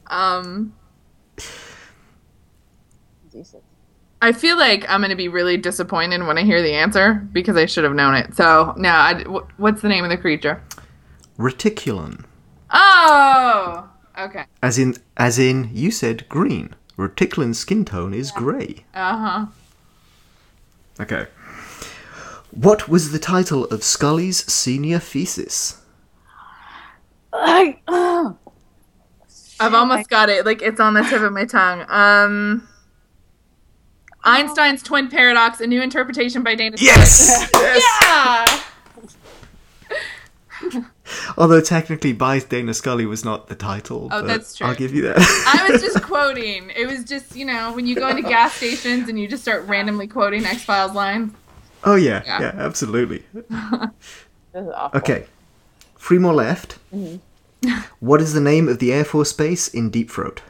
Um, 0.07 0.73
Jesus. 3.31 3.61
I 4.21 4.33
feel 4.33 4.57
like 4.57 4.87
I'm 4.89 4.99
gonna 4.99 5.15
be 5.15 5.29
really 5.29 5.55
disappointed 5.55 6.21
when 6.27 6.37
I 6.37 6.43
hear 6.43 6.61
the 6.61 6.73
answer 6.73 7.13
because 7.31 7.55
I 7.55 7.65
should 7.65 7.85
have 7.85 7.93
known 7.93 8.15
it. 8.15 8.35
So 8.35 8.73
now, 8.77 8.99
I, 8.99 9.23
what's 9.55 9.81
the 9.81 9.87
name 9.87 10.03
of 10.03 10.09
the 10.09 10.17
creature? 10.17 10.61
Reticulan. 11.39 12.25
Oh, 12.69 13.89
okay. 14.19 14.43
As 14.61 14.77
in, 14.77 14.97
as 15.15 15.39
in, 15.39 15.69
you 15.73 15.89
said 15.89 16.27
green. 16.27 16.75
Reticulan's 16.97 17.59
skin 17.59 17.85
tone 17.85 18.13
is 18.13 18.31
grey. 18.31 18.85
Uh 18.93 19.17
huh. 19.17 19.45
Okay. 20.99 21.27
What 22.51 22.89
was 22.89 23.11
the 23.11 23.19
title 23.19 23.65
of 23.65 23.83
Scully's 23.83 24.45
senior 24.51 24.99
thesis? 24.99 25.81
Like, 27.31 27.81
oh. 27.87 28.37
I've 29.59 29.73
almost 29.73 30.09
got 30.09 30.29
it. 30.29 30.45
Like 30.45 30.61
it's 30.61 30.79
on 30.79 30.95
the 30.95 31.03
tip 31.03 31.21
of 31.21 31.31
my 31.31 31.45
tongue. 31.45 31.85
Um, 31.87 32.67
Einstein's 34.23 34.83
twin 34.83 35.07
paradox: 35.07 35.61
a 35.61 35.67
new 35.67 35.81
interpretation 35.81 36.43
by 36.43 36.55
Dana. 36.55 36.77
Yes! 36.79 37.49
yes! 37.53 38.65
Yeah. 40.73 40.83
Although 41.37 41.61
technically, 41.61 42.13
by 42.13 42.39
Dana 42.39 42.73
Scully 42.73 43.05
was 43.05 43.23
not 43.25 43.47
the 43.47 43.55
title. 43.55 44.05
Oh, 44.11 44.21
but 44.21 44.27
that's 44.27 44.55
true. 44.55 44.67
I'll 44.67 44.75
give 44.75 44.93
you 44.93 45.01
that. 45.03 45.17
I 45.17 45.69
was 45.71 45.81
just 45.81 46.01
quoting. 46.03 46.71
It 46.75 46.87
was 46.87 47.03
just 47.03 47.35
you 47.35 47.45
know 47.45 47.73
when 47.73 47.85
you 47.87 47.95
go 47.95 48.07
into 48.09 48.21
gas 48.23 48.53
stations 48.53 49.09
and 49.09 49.19
you 49.19 49.27
just 49.27 49.41
start 49.43 49.65
randomly 49.67 50.07
quoting 50.07 50.45
X 50.45 50.63
Files 50.63 50.93
lines. 50.93 51.33
Oh 51.83 51.95
yeah, 51.95 52.21
Yeah. 52.25 52.41
yeah, 52.41 52.51
absolutely. 52.57 53.23
This 54.53 54.63
is 54.65 54.69
awful. 54.75 54.99
Okay, 54.99 55.25
three 55.97 56.17
more 56.19 56.33
left. 56.33 56.77
Mm-hmm. 56.93 57.17
What 57.99 58.19
is 58.21 58.33
the 58.33 58.41
name 58.41 58.67
of 58.67 58.79
the 58.79 58.91
Air 58.91 59.05
Force 59.05 59.31
base 59.33 59.67
in 59.69 59.89
Deep 59.89 60.09
Throat? 60.11 60.41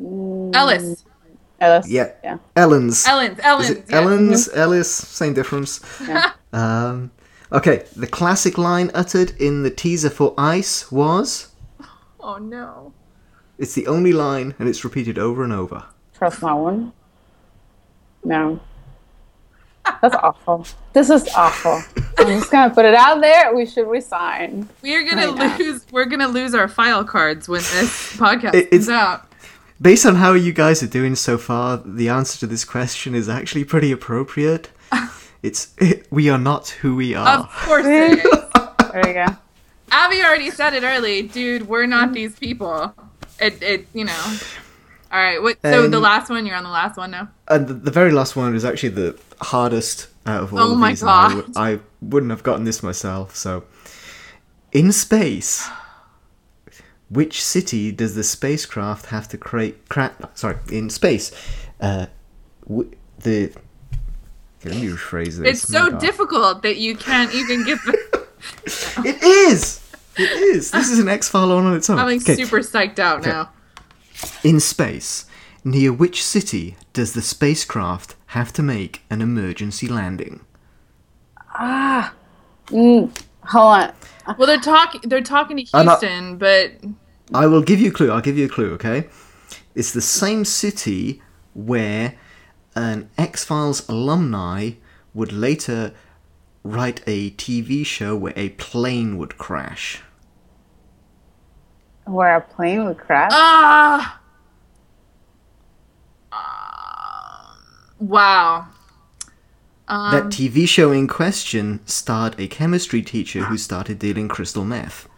Mm. 0.00 0.54
Ellis. 0.54 1.04
Ellis. 1.60 1.88
Yeah, 1.88 2.10
Yeah. 2.24 2.38
Ellen's. 2.56 3.04
Ellens. 3.06 3.38
Ellens. 3.40 3.70
yeah. 3.88 3.96
Ellen's? 3.96 4.48
Mm-hmm. 4.48 4.58
Ellis? 4.58 4.90
Same 4.92 5.34
difference. 5.34 5.80
Yeah. 6.06 6.32
Um, 6.52 7.10
okay, 7.52 7.84
the 7.96 8.06
classic 8.06 8.58
line 8.58 8.90
uttered 8.94 9.32
in 9.40 9.62
the 9.62 9.70
teaser 9.70 10.10
for 10.10 10.34
Ice 10.38 10.90
was. 10.90 11.52
Oh 12.20 12.38
no. 12.38 12.92
It's 13.58 13.74
the 13.74 13.86
only 13.86 14.12
line, 14.12 14.54
and 14.58 14.68
it's 14.68 14.82
repeated 14.84 15.18
over 15.18 15.44
and 15.44 15.52
over. 15.52 15.84
Trust 16.14 16.42
no 16.42 16.56
one. 16.56 16.92
No. 18.24 18.60
That's 20.00 20.14
awful. 20.14 20.66
This 20.92 21.10
is 21.10 21.28
awful. 21.36 21.82
I'm 22.18 22.26
just 22.38 22.50
gonna 22.50 22.72
put 22.72 22.84
it 22.84 22.94
out 22.94 23.20
there. 23.20 23.54
We 23.54 23.66
should 23.66 23.88
resign. 23.88 24.68
We 24.80 24.94
are 24.94 25.02
gonna 25.02 25.28
Right 25.32 25.36
now. 25.36 25.56
lose. 25.58 25.84
We're 25.90 26.04
gonna 26.06 26.28
lose 26.28 26.54
our 26.54 26.68
file 26.68 27.04
cards 27.04 27.48
when 27.48 27.60
this 27.60 28.16
podcast 28.16 28.54
It- 28.54 28.66
it's- 28.72 28.86
comes 28.86 28.88
out. 28.90 29.28
Based 29.80 30.06
on 30.06 30.14
how 30.14 30.34
you 30.34 30.52
guys 30.52 30.80
are 30.84 30.86
doing 30.86 31.16
so 31.16 31.36
far, 31.36 31.76
the 31.84 32.08
answer 32.08 32.38
to 32.38 32.46
this 32.46 32.64
question 32.64 33.16
is 33.16 33.28
actually 33.28 33.64
pretty 33.64 33.90
appropriate. 33.90 34.70
It's 35.42 35.74
we 36.10 36.28
are 36.30 36.38
not 36.38 36.68
who 36.68 36.94
we 36.96 37.14
are. 37.14 37.38
Of 37.40 37.50
course 37.50 37.86
it 37.86 38.18
is. 38.24 38.24
There 38.92 39.08
you 39.08 39.14
go. 39.14 39.26
Avi 39.90 40.22
already 40.22 40.50
said 40.50 40.74
it 40.74 40.82
early, 40.82 41.22
dude. 41.22 41.66
We're 41.66 41.86
not 41.86 42.12
these 42.12 42.38
people. 42.38 42.94
It, 43.40 43.62
it, 43.62 43.86
you 43.94 44.04
know. 44.04 44.36
All 45.10 45.18
right. 45.18 45.40
What? 45.42 45.58
So 45.62 45.88
the 45.88 45.96
Um, 45.96 46.02
last 46.02 46.28
one. 46.28 46.44
You're 46.46 46.56
on 46.56 46.62
the 46.64 46.68
last 46.70 46.98
one 46.98 47.10
now. 47.10 47.28
And 47.48 47.66
the, 47.68 47.74
the 47.74 47.90
very 47.90 48.12
last 48.12 48.36
one 48.36 48.54
is 48.54 48.64
actually 48.66 48.90
the 48.90 49.18
hardest 49.40 50.08
out 50.26 50.42
of 50.42 50.52
all 50.52 50.58
Oh 50.60 50.72
of 50.72 50.78
my 50.78 50.90
these. 50.90 51.00
and 51.02 51.10
I, 51.10 51.28
God. 51.28 51.36
would- 51.36 51.56
I 51.56 51.78
wouldn't 52.02 52.30
have 52.30 52.42
gotten 52.42 52.64
this 52.64 52.82
myself. 52.82 53.34
So, 53.34 53.64
in 54.72 54.92
space, 54.92 55.68
which 57.08 57.42
city 57.42 57.92
does 57.92 58.14
the 58.14 58.24
spacecraft 58.24 59.06
have 59.06 59.26
to 59.28 59.38
create? 59.38 59.88
Cra- 59.88 60.14
sorry, 60.34 60.56
in 60.70 60.90
space, 60.90 61.32
uh, 61.80 62.06
w- 62.68 62.90
the. 63.20 63.52
Okay, 64.64 64.70
let 64.70 64.80
me 64.80 64.88
rephrase 64.88 65.38
this. 65.38 65.62
It's 65.62 65.68
so 65.68 65.90
God. 65.90 66.00
difficult 66.00 66.62
that 66.62 66.76
you 66.76 66.94
can't 66.96 67.34
even 67.34 67.64
get 67.64 67.78
the. 67.84 68.22
It 69.04 69.22
is. 69.22 69.80
It 70.16 70.30
is. 70.30 70.70
This 70.70 70.88
is 70.90 70.98
an 70.98 71.08
X 71.08 71.28
file 71.28 71.52
on 71.52 71.74
its 71.74 71.88
own. 71.90 71.98
I'm 71.98 72.06
like 72.06 72.22
Okay. 72.22 72.34
super 72.34 72.58
psyched 72.58 72.98
out 72.98 73.22
now. 73.24 73.50
In 74.44 74.58
space, 74.60 75.26
near 75.64 75.92
which 75.92 76.22
city 76.24 76.76
does 76.92 77.12
the 77.14 77.22
spacecraft 77.22 78.14
have 78.26 78.52
to 78.54 78.62
make 78.62 79.02
an 79.10 79.20
emergency 79.22 79.86
landing? 79.88 80.44
Ah. 81.54 82.14
Mm, 82.66 83.16
hold 83.44 83.72
on. 83.74 83.92
Well, 84.38 84.46
they're 84.46 84.60
talking. 84.60 85.00
They're 85.04 85.20
talking 85.22 85.56
to 85.56 85.66
I'm 85.74 85.86
not- 85.86 86.00
Houston, 86.00 86.36
but 86.38 86.72
I 87.34 87.46
will 87.46 87.62
give 87.62 87.80
you 87.80 87.90
a 87.90 87.92
clue. 87.92 88.10
I'll 88.10 88.20
give 88.20 88.36
you 88.38 88.46
a 88.46 88.48
clue, 88.48 88.72
okay? 88.74 89.08
It's 89.74 89.92
the 89.92 90.00
same 90.02 90.44
city 90.44 91.22
where 91.54 92.14
an 92.74 93.10
X 93.18 93.44
Files 93.44 93.88
alumni 93.88 94.72
would 95.14 95.32
later 95.32 95.92
write 96.64 97.02
a 97.06 97.30
TV 97.32 97.84
show 97.84 98.16
where 98.16 98.32
a 98.36 98.50
plane 98.50 99.18
would 99.18 99.36
crash. 99.38 100.00
Where 102.06 102.36
a 102.36 102.40
plane 102.40 102.84
would 102.84 102.98
crash. 102.98 103.30
ah. 103.34 104.20
Ah. 106.32 107.58
wow. 107.98 108.66
Um, 109.88 110.12
that 110.12 110.24
TV 110.24 110.66
show 110.66 110.90
in 110.90 111.06
question 111.06 111.80
starred 111.86 112.38
a 112.40 112.48
chemistry 112.48 113.02
teacher 113.02 113.44
who 113.44 113.58
started 113.58 113.98
dealing 113.98 114.28
crystal 114.28 114.64
meth. 114.64 115.08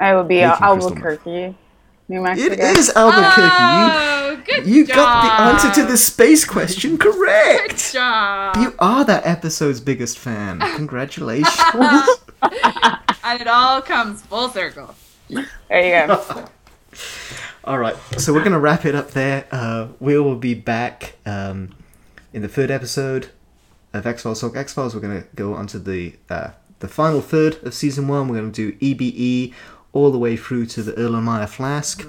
I 0.00 0.14
would 0.14 0.28
be 0.28 0.36
making 0.36 0.56
crystal 0.56 0.88
Albuquerque, 0.88 1.56
New 2.08 2.22
Mexico. 2.22 2.52
It 2.54 2.58
is 2.60 2.90
Albuquerque. 2.96 3.42
Oh, 3.42 4.42
good 4.46 4.66
you 4.66 4.76
you 4.76 4.86
job. 4.86 4.96
got 4.96 5.22
the 5.24 5.42
answer 5.68 5.80
to 5.82 5.86
the 5.86 5.96
space 5.98 6.44
question 6.44 6.96
Good 6.96 7.14
correct. 7.14 7.92
job. 7.92 8.56
You 8.56 8.74
are 8.78 9.04
that 9.04 9.26
episode's 9.26 9.80
biggest 9.80 10.18
fan. 10.18 10.58
Congratulations. 10.76 11.54
and 11.74 13.40
it 13.40 13.46
all 13.46 13.82
comes 13.82 14.22
full 14.22 14.48
circle. 14.48 14.94
There 15.28 15.44
you 16.02 16.06
go. 16.06 16.48
All 17.64 17.78
right, 17.78 17.96
so 18.16 18.32
we're 18.32 18.42
gonna 18.44 18.58
wrap 18.58 18.86
it 18.86 18.94
up 18.94 19.10
there. 19.10 19.46
Uh, 19.52 19.88
we 20.00 20.18
will 20.18 20.36
be 20.36 20.54
back 20.54 21.16
um, 21.26 21.74
in 22.32 22.40
the 22.40 22.48
third 22.48 22.70
episode 22.70 23.28
of 23.92 24.06
X 24.06 24.22
Files 24.22 24.40
Talk 24.40 24.56
X 24.56 24.72
Files. 24.72 24.94
We're 24.94 25.02
gonna 25.02 25.24
go 25.34 25.52
on 25.52 25.66
to 25.66 25.78
the 25.78 26.14
uh, 26.30 26.50
the 26.78 26.88
final 26.88 27.20
third 27.20 27.62
of 27.62 27.74
season 27.74 28.08
one. 28.08 28.28
We're 28.28 28.36
gonna 28.36 28.52
do 28.52 28.72
EBE 28.72 29.52
all 29.92 30.10
the 30.10 30.18
way 30.18 30.36
through 30.36 30.66
to 30.66 30.82
the 30.82 30.92
Erlenmeyer 30.92 31.48
Flask. 31.48 32.06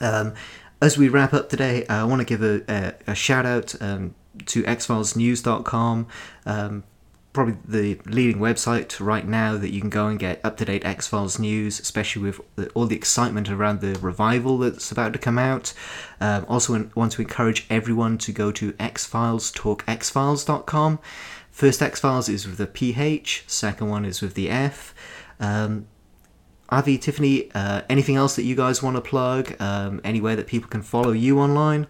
Um, 0.00 0.34
as 0.80 0.98
we 0.98 1.08
wrap 1.08 1.32
up 1.32 1.48
today, 1.48 1.86
I 1.86 2.04
want 2.04 2.20
to 2.20 2.26
give 2.26 2.42
a, 2.42 2.62
a, 2.68 3.12
a 3.12 3.14
shout 3.14 3.46
out 3.46 3.74
um, 3.80 4.14
to 4.46 4.62
xfilesnews.com. 4.64 6.06
Um, 6.44 6.84
probably 7.36 7.56
the 7.66 8.00
leading 8.06 8.40
website 8.40 8.98
right 8.98 9.28
now 9.28 9.56
that 9.58 9.70
you 9.70 9.80
can 9.80 9.90
go 9.90 10.06
and 10.06 10.18
get 10.18 10.40
up 10.42 10.56
to 10.56 10.64
date 10.64 10.86
X 10.86 11.06
Files 11.06 11.38
news, 11.38 11.78
especially 11.78 12.22
with 12.22 12.40
the, 12.56 12.70
all 12.70 12.86
the 12.86 12.96
excitement 12.96 13.50
around 13.50 13.82
the 13.82 13.98
revival 14.00 14.56
that's 14.56 14.90
about 14.90 15.12
to 15.12 15.18
come 15.18 15.38
out. 15.38 15.74
Um, 16.18 16.46
also, 16.48 16.88
want 16.94 17.12
to 17.12 17.22
encourage 17.22 17.66
everyone 17.68 18.16
to 18.18 18.32
go 18.32 18.50
to 18.52 18.72
xfilestalkxfiles.com. 18.72 20.98
First 21.50 21.82
X 21.82 22.00
Files 22.00 22.30
is 22.30 22.46
with 22.46 22.56
the 22.56 22.66
PH, 22.66 23.44
second 23.46 23.90
one 23.90 24.06
is 24.06 24.22
with 24.22 24.32
the 24.34 24.48
F. 24.48 24.94
Um, 25.38 25.88
Avi, 26.68 26.98
Tiffany, 26.98 27.50
uh, 27.54 27.82
anything 27.88 28.16
else 28.16 28.36
that 28.36 28.42
you 28.42 28.54
guys 28.56 28.82
want 28.82 28.96
to 28.96 29.00
plug? 29.00 29.54
Um, 29.60 30.00
anywhere 30.04 30.34
that 30.36 30.46
people 30.46 30.68
can 30.68 30.82
follow 30.82 31.12
you 31.12 31.38
online? 31.38 31.86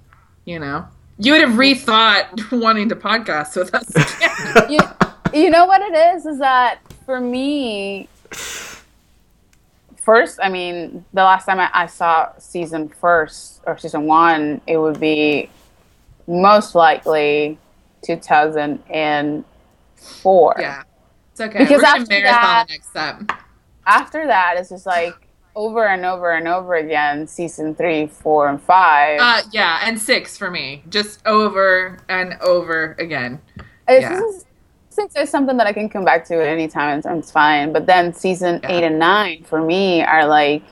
You 0.45 0.59
know, 0.61 0.87
you 1.19 1.33
would 1.33 1.41
have 1.41 1.53
rethought 1.59 2.53
wanting 2.61 2.89
to 2.91 2.97
podcast 2.97 3.57
with 3.57 3.75
us. 3.75 4.71
you, 4.71 4.79
you 5.41 5.51
know 5.51 5.67
what 5.67 5.81
it 5.83 5.95
is 6.17 6.27
is 6.27 6.39
that 6.39 6.79
for 7.07 7.21
me 7.21 8.09
first 10.03 10.39
i 10.43 10.49
mean 10.49 11.05
the 11.15 11.23
last 11.23 11.47
time 11.47 11.61
I, 11.61 11.71
I 11.73 11.87
saw 11.87 12.31
season 12.39 12.89
first 12.89 13.61
or 13.67 13.79
season 13.79 14.07
one 14.07 14.61
it 14.67 14.77
would 14.77 14.99
be 15.01 15.49
most 16.27 16.75
likely 16.75 17.59
2004. 18.03 20.57
Yeah. 20.59 20.83
It's 21.33 21.41
okay. 21.41 21.59
Because 21.59 21.83
We're 21.83 21.87
after 21.87 22.23
that- 22.23 22.67
next. 22.69 22.91
After 23.87 24.27
that, 24.27 24.55
it's 24.59 24.69
just 24.71 24.87
like 24.87 25.15
over 25.57 25.87
and 25.87 26.05
over 26.05 26.31
and 26.33 26.47
over 26.47 26.75
again. 26.77 27.27
Season 27.27 27.75
three, 27.75 28.07
four, 28.07 28.49
and 28.49 28.63
five. 28.63 29.19
Uh, 29.21 29.43
yeah, 29.53 29.81
and 29.85 30.01
six 30.01 30.37
for 30.39 30.51
me. 30.51 30.83
Just 30.89 31.21
over 31.27 31.99
and 32.09 32.35
over 32.41 32.95
again. 32.99 33.41
It's 33.89 34.03
Yeah. 34.03 34.21
just- 34.21 34.47
Six 34.93 35.17
is 35.17 35.31
something 35.31 35.57
that 35.57 35.67
I 35.67 35.73
can 35.73 35.89
come 35.89 36.05
back 36.05 36.25
to 36.27 36.35
at 36.35 36.47
any 36.49 36.69
time. 36.69 36.99
It's, 36.99 37.07
it's 37.09 37.31
fine. 37.31 37.73
But 37.73 37.87
then 37.87 38.13
season 38.13 38.61
Yeah. 38.63 38.71
eight 38.73 38.85
and 38.85 38.99
nine 38.99 39.43
for 39.45 39.63
me 39.63 40.03
are 40.03 40.27
like, 40.27 40.63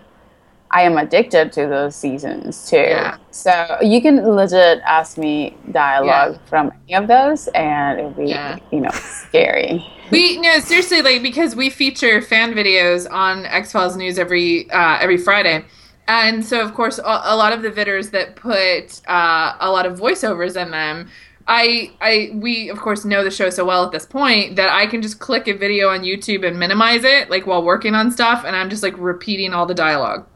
I 0.72 0.82
am 0.82 0.98
addicted 0.98 1.52
to 1.54 1.66
those 1.66 1.96
seasons 1.96 2.68
too. 2.68 2.76
Yeah. 2.76 3.16
So 3.30 3.78
you 3.80 4.00
can 4.02 4.16
legit 4.36 4.80
ask 4.84 5.16
me 5.18 5.56
dialogue 5.72 6.38
from 6.46 6.70
any 6.86 6.94
of 6.96 7.08
those, 7.08 7.48
and 7.48 7.98
it'll 7.98 8.10
be 8.12 8.26
Yeah. 8.26 8.58
you 8.70 8.80
know 8.80 8.90
scary. 8.92 9.84
We 10.12 10.38
no 10.38 10.58
seriously 10.58 11.02
like 11.02 11.22
because 11.22 11.54
we 11.56 11.70
feature 11.70 12.20
fan 12.20 12.52
videos 12.52 13.08
on 13.10 13.46
X 13.46 13.70
Files 13.72 13.96
News 13.96 14.18
every 14.18 14.68
uh, 14.70 14.98
every 15.00 15.16
Friday, 15.16 15.64
and 16.08 16.44
so 16.44 16.60
of 16.60 16.74
course 16.74 16.98
a, 16.98 17.20
a 17.24 17.36
lot 17.36 17.52
of 17.52 17.62
the 17.62 17.70
vidders 17.70 18.10
that 18.10 18.34
put 18.34 19.00
uh, 19.08 19.54
a 19.60 19.70
lot 19.70 19.86
of 19.86 19.98
voiceovers 20.00 20.60
in 20.60 20.72
them. 20.72 21.08
I, 21.52 21.96
I, 22.00 22.30
we 22.34 22.70
of 22.70 22.78
course 22.80 23.04
know 23.04 23.24
the 23.24 23.30
show 23.32 23.50
so 23.50 23.64
well 23.64 23.84
at 23.84 23.92
this 23.92 24.06
point 24.06 24.56
that 24.56 24.70
I 24.70 24.86
can 24.86 25.02
just 25.02 25.18
click 25.18 25.48
a 25.48 25.52
video 25.54 25.88
on 25.90 26.02
YouTube 26.02 26.46
and 26.46 26.58
minimize 26.58 27.04
it, 27.04 27.28
like 27.30 27.46
while 27.46 27.64
working 27.64 27.94
on 27.96 28.12
stuff, 28.12 28.44
and 28.46 28.54
I'm 28.56 28.70
just 28.70 28.84
like 28.84 28.94
repeating 28.98 29.52
all 29.54 29.66
the 29.66 29.74
dialogue. 29.74 30.28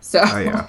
So 0.00 0.24
Oh 0.30 0.38
yeah. 0.38 0.68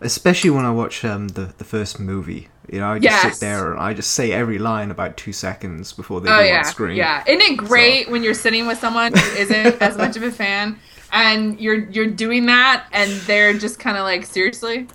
Especially 0.00 0.50
when 0.50 0.64
I 0.64 0.70
watch 0.72 1.04
um, 1.04 1.28
the 1.28 1.54
the 1.58 1.64
first 1.64 2.00
movie, 2.00 2.48
you 2.70 2.80
know, 2.80 2.88
I 2.92 2.98
just 3.00 3.18
Yes. 3.18 3.38
sit 3.38 3.40
there 3.40 3.72
and 3.72 3.80
I 3.80 3.94
just 3.94 4.12
say 4.12 4.32
every 4.32 4.58
line 4.58 4.90
about 4.90 5.16
two 5.16 5.32
seconds 5.32 5.92
before 5.92 6.20
they 6.20 6.30
Oh 6.30 6.40
go 6.40 6.42
yeah, 6.42 6.54
on 6.54 6.64
screen. 6.64 7.10
yeah. 7.16 7.24
Isn't 7.26 7.40
it 7.40 7.56
great 7.56 8.10
when 8.10 8.22
you're 8.22 8.34
sitting 8.34 8.66
with 8.66 8.78
someone 8.78 9.12
who 9.14 9.30
isn't 9.30 9.80
as 9.80 9.96
much 9.96 10.16
of 10.16 10.22
a 10.22 10.30
fan, 10.30 10.80
and 11.10 11.58
you're 11.60 11.88
you're 11.90 12.06
doing 12.10 12.46
that, 12.46 12.86
and 12.92 13.26
they're 13.26 13.56
just 13.58 13.78
kind 13.78 13.96
of 13.96 14.04
like, 14.04 14.26
seriously, 14.26 14.90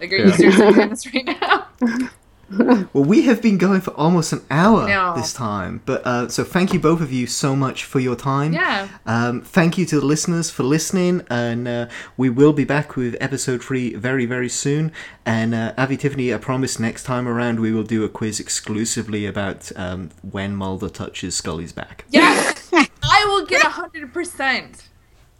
like, 0.00 0.12
are 0.12 0.16
you 0.18 0.32
Yeah. 0.32 0.34
seriously 0.34 0.68
doing 0.68 0.90
this 0.90 1.06
right 1.14 1.26
now? 1.26 1.68
Well, 2.92 3.04
we 3.04 3.22
have 3.22 3.40
been 3.40 3.58
going 3.58 3.80
for 3.80 3.92
almost 3.92 4.32
an 4.32 4.42
hour 4.50 4.88
No. 4.88 5.14
this 5.14 5.32
time, 5.32 5.82
but 5.86 6.04
uh, 6.04 6.28
so 6.28 6.42
thank 6.42 6.72
you 6.72 6.80
both 6.80 7.00
of 7.00 7.12
you 7.12 7.26
so 7.28 7.54
much 7.54 7.84
for 7.84 8.00
your 8.00 8.16
time. 8.16 8.52
Yeah. 8.52 8.88
Um, 9.06 9.42
thank 9.42 9.78
you 9.78 9.86
to 9.86 10.00
the 10.00 10.06
listeners 10.06 10.50
for 10.50 10.64
listening, 10.64 11.24
and 11.30 11.68
uh, 11.68 11.86
we 12.16 12.28
will 12.28 12.52
be 12.52 12.64
back 12.64 12.96
with 12.96 13.16
episode 13.20 13.62
three 13.62 13.94
very, 13.94 14.26
very 14.26 14.48
soon. 14.48 14.90
And 15.24 15.54
uh, 15.54 15.74
Avi 15.78 15.96
Tiffany, 15.96 16.34
I 16.34 16.38
promise 16.38 16.80
next 16.80 17.04
time 17.04 17.28
around 17.28 17.60
we 17.60 17.70
will 17.72 17.84
do 17.84 18.02
a 18.04 18.08
quiz 18.08 18.40
exclusively 18.40 19.26
about 19.26 19.70
um, 19.76 20.10
when 20.28 20.56
Mulder 20.56 20.88
touches 20.88 21.36
Scully's 21.36 21.72
back. 21.72 22.04
Yeah, 22.10 22.52
I 23.02 23.24
will 23.28 23.46
get 23.46 23.62
a 23.64 23.68
hundred 23.70 24.12
percent. 24.12 24.88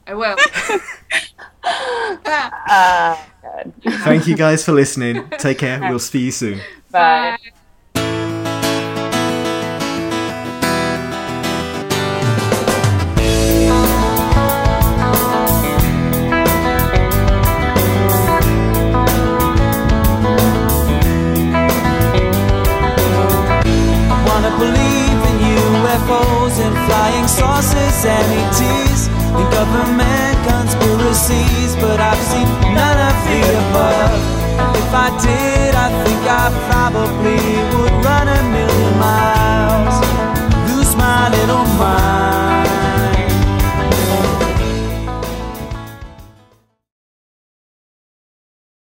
I 0.07 0.15
will. 0.15 0.37
Uh, 1.63 3.17
good. 3.83 3.93
Thank 4.01 4.27
you 4.27 4.37
guys 4.37 4.65
for 4.65 4.73
listening. 4.73 5.29
Take 5.39 5.59
care. 5.59 5.81
We'll 5.81 5.99
see 5.99 6.21
you 6.25 6.31
soon. 6.31 6.61
Bye. 6.93 7.39
Wanna 24.27 24.51
believe 24.59 25.21
in 25.31 25.37
UFOs 25.47 26.59
and 26.59 26.75
flying 26.89 27.29
saucers 27.29 28.05
and 28.05 28.27
ETs 28.43 29.07
and 29.07 29.53
government 29.53 30.37
conspiracies, 30.45 31.77
but 31.77 32.01
I've 32.01 32.19
seen 32.19 32.49
none 32.75 32.99
of 32.99 33.15
the 33.29 33.41
above 33.69 34.40
if 34.91 34.97
I 34.97 35.11
did, 35.23 35.75
I 35.77 35.89
think 36.03 36.23
I 36.27 36.51
probably 36.69 37.39
would 37.79 38.05
run 38.05 38.27
a 38.27 38.43
million 38.51 38.99
miles, 38.99 40.01
lose 40.69 40.97
my 40.97 41.31
little 41.31 41.65
mind. 41.79 42.30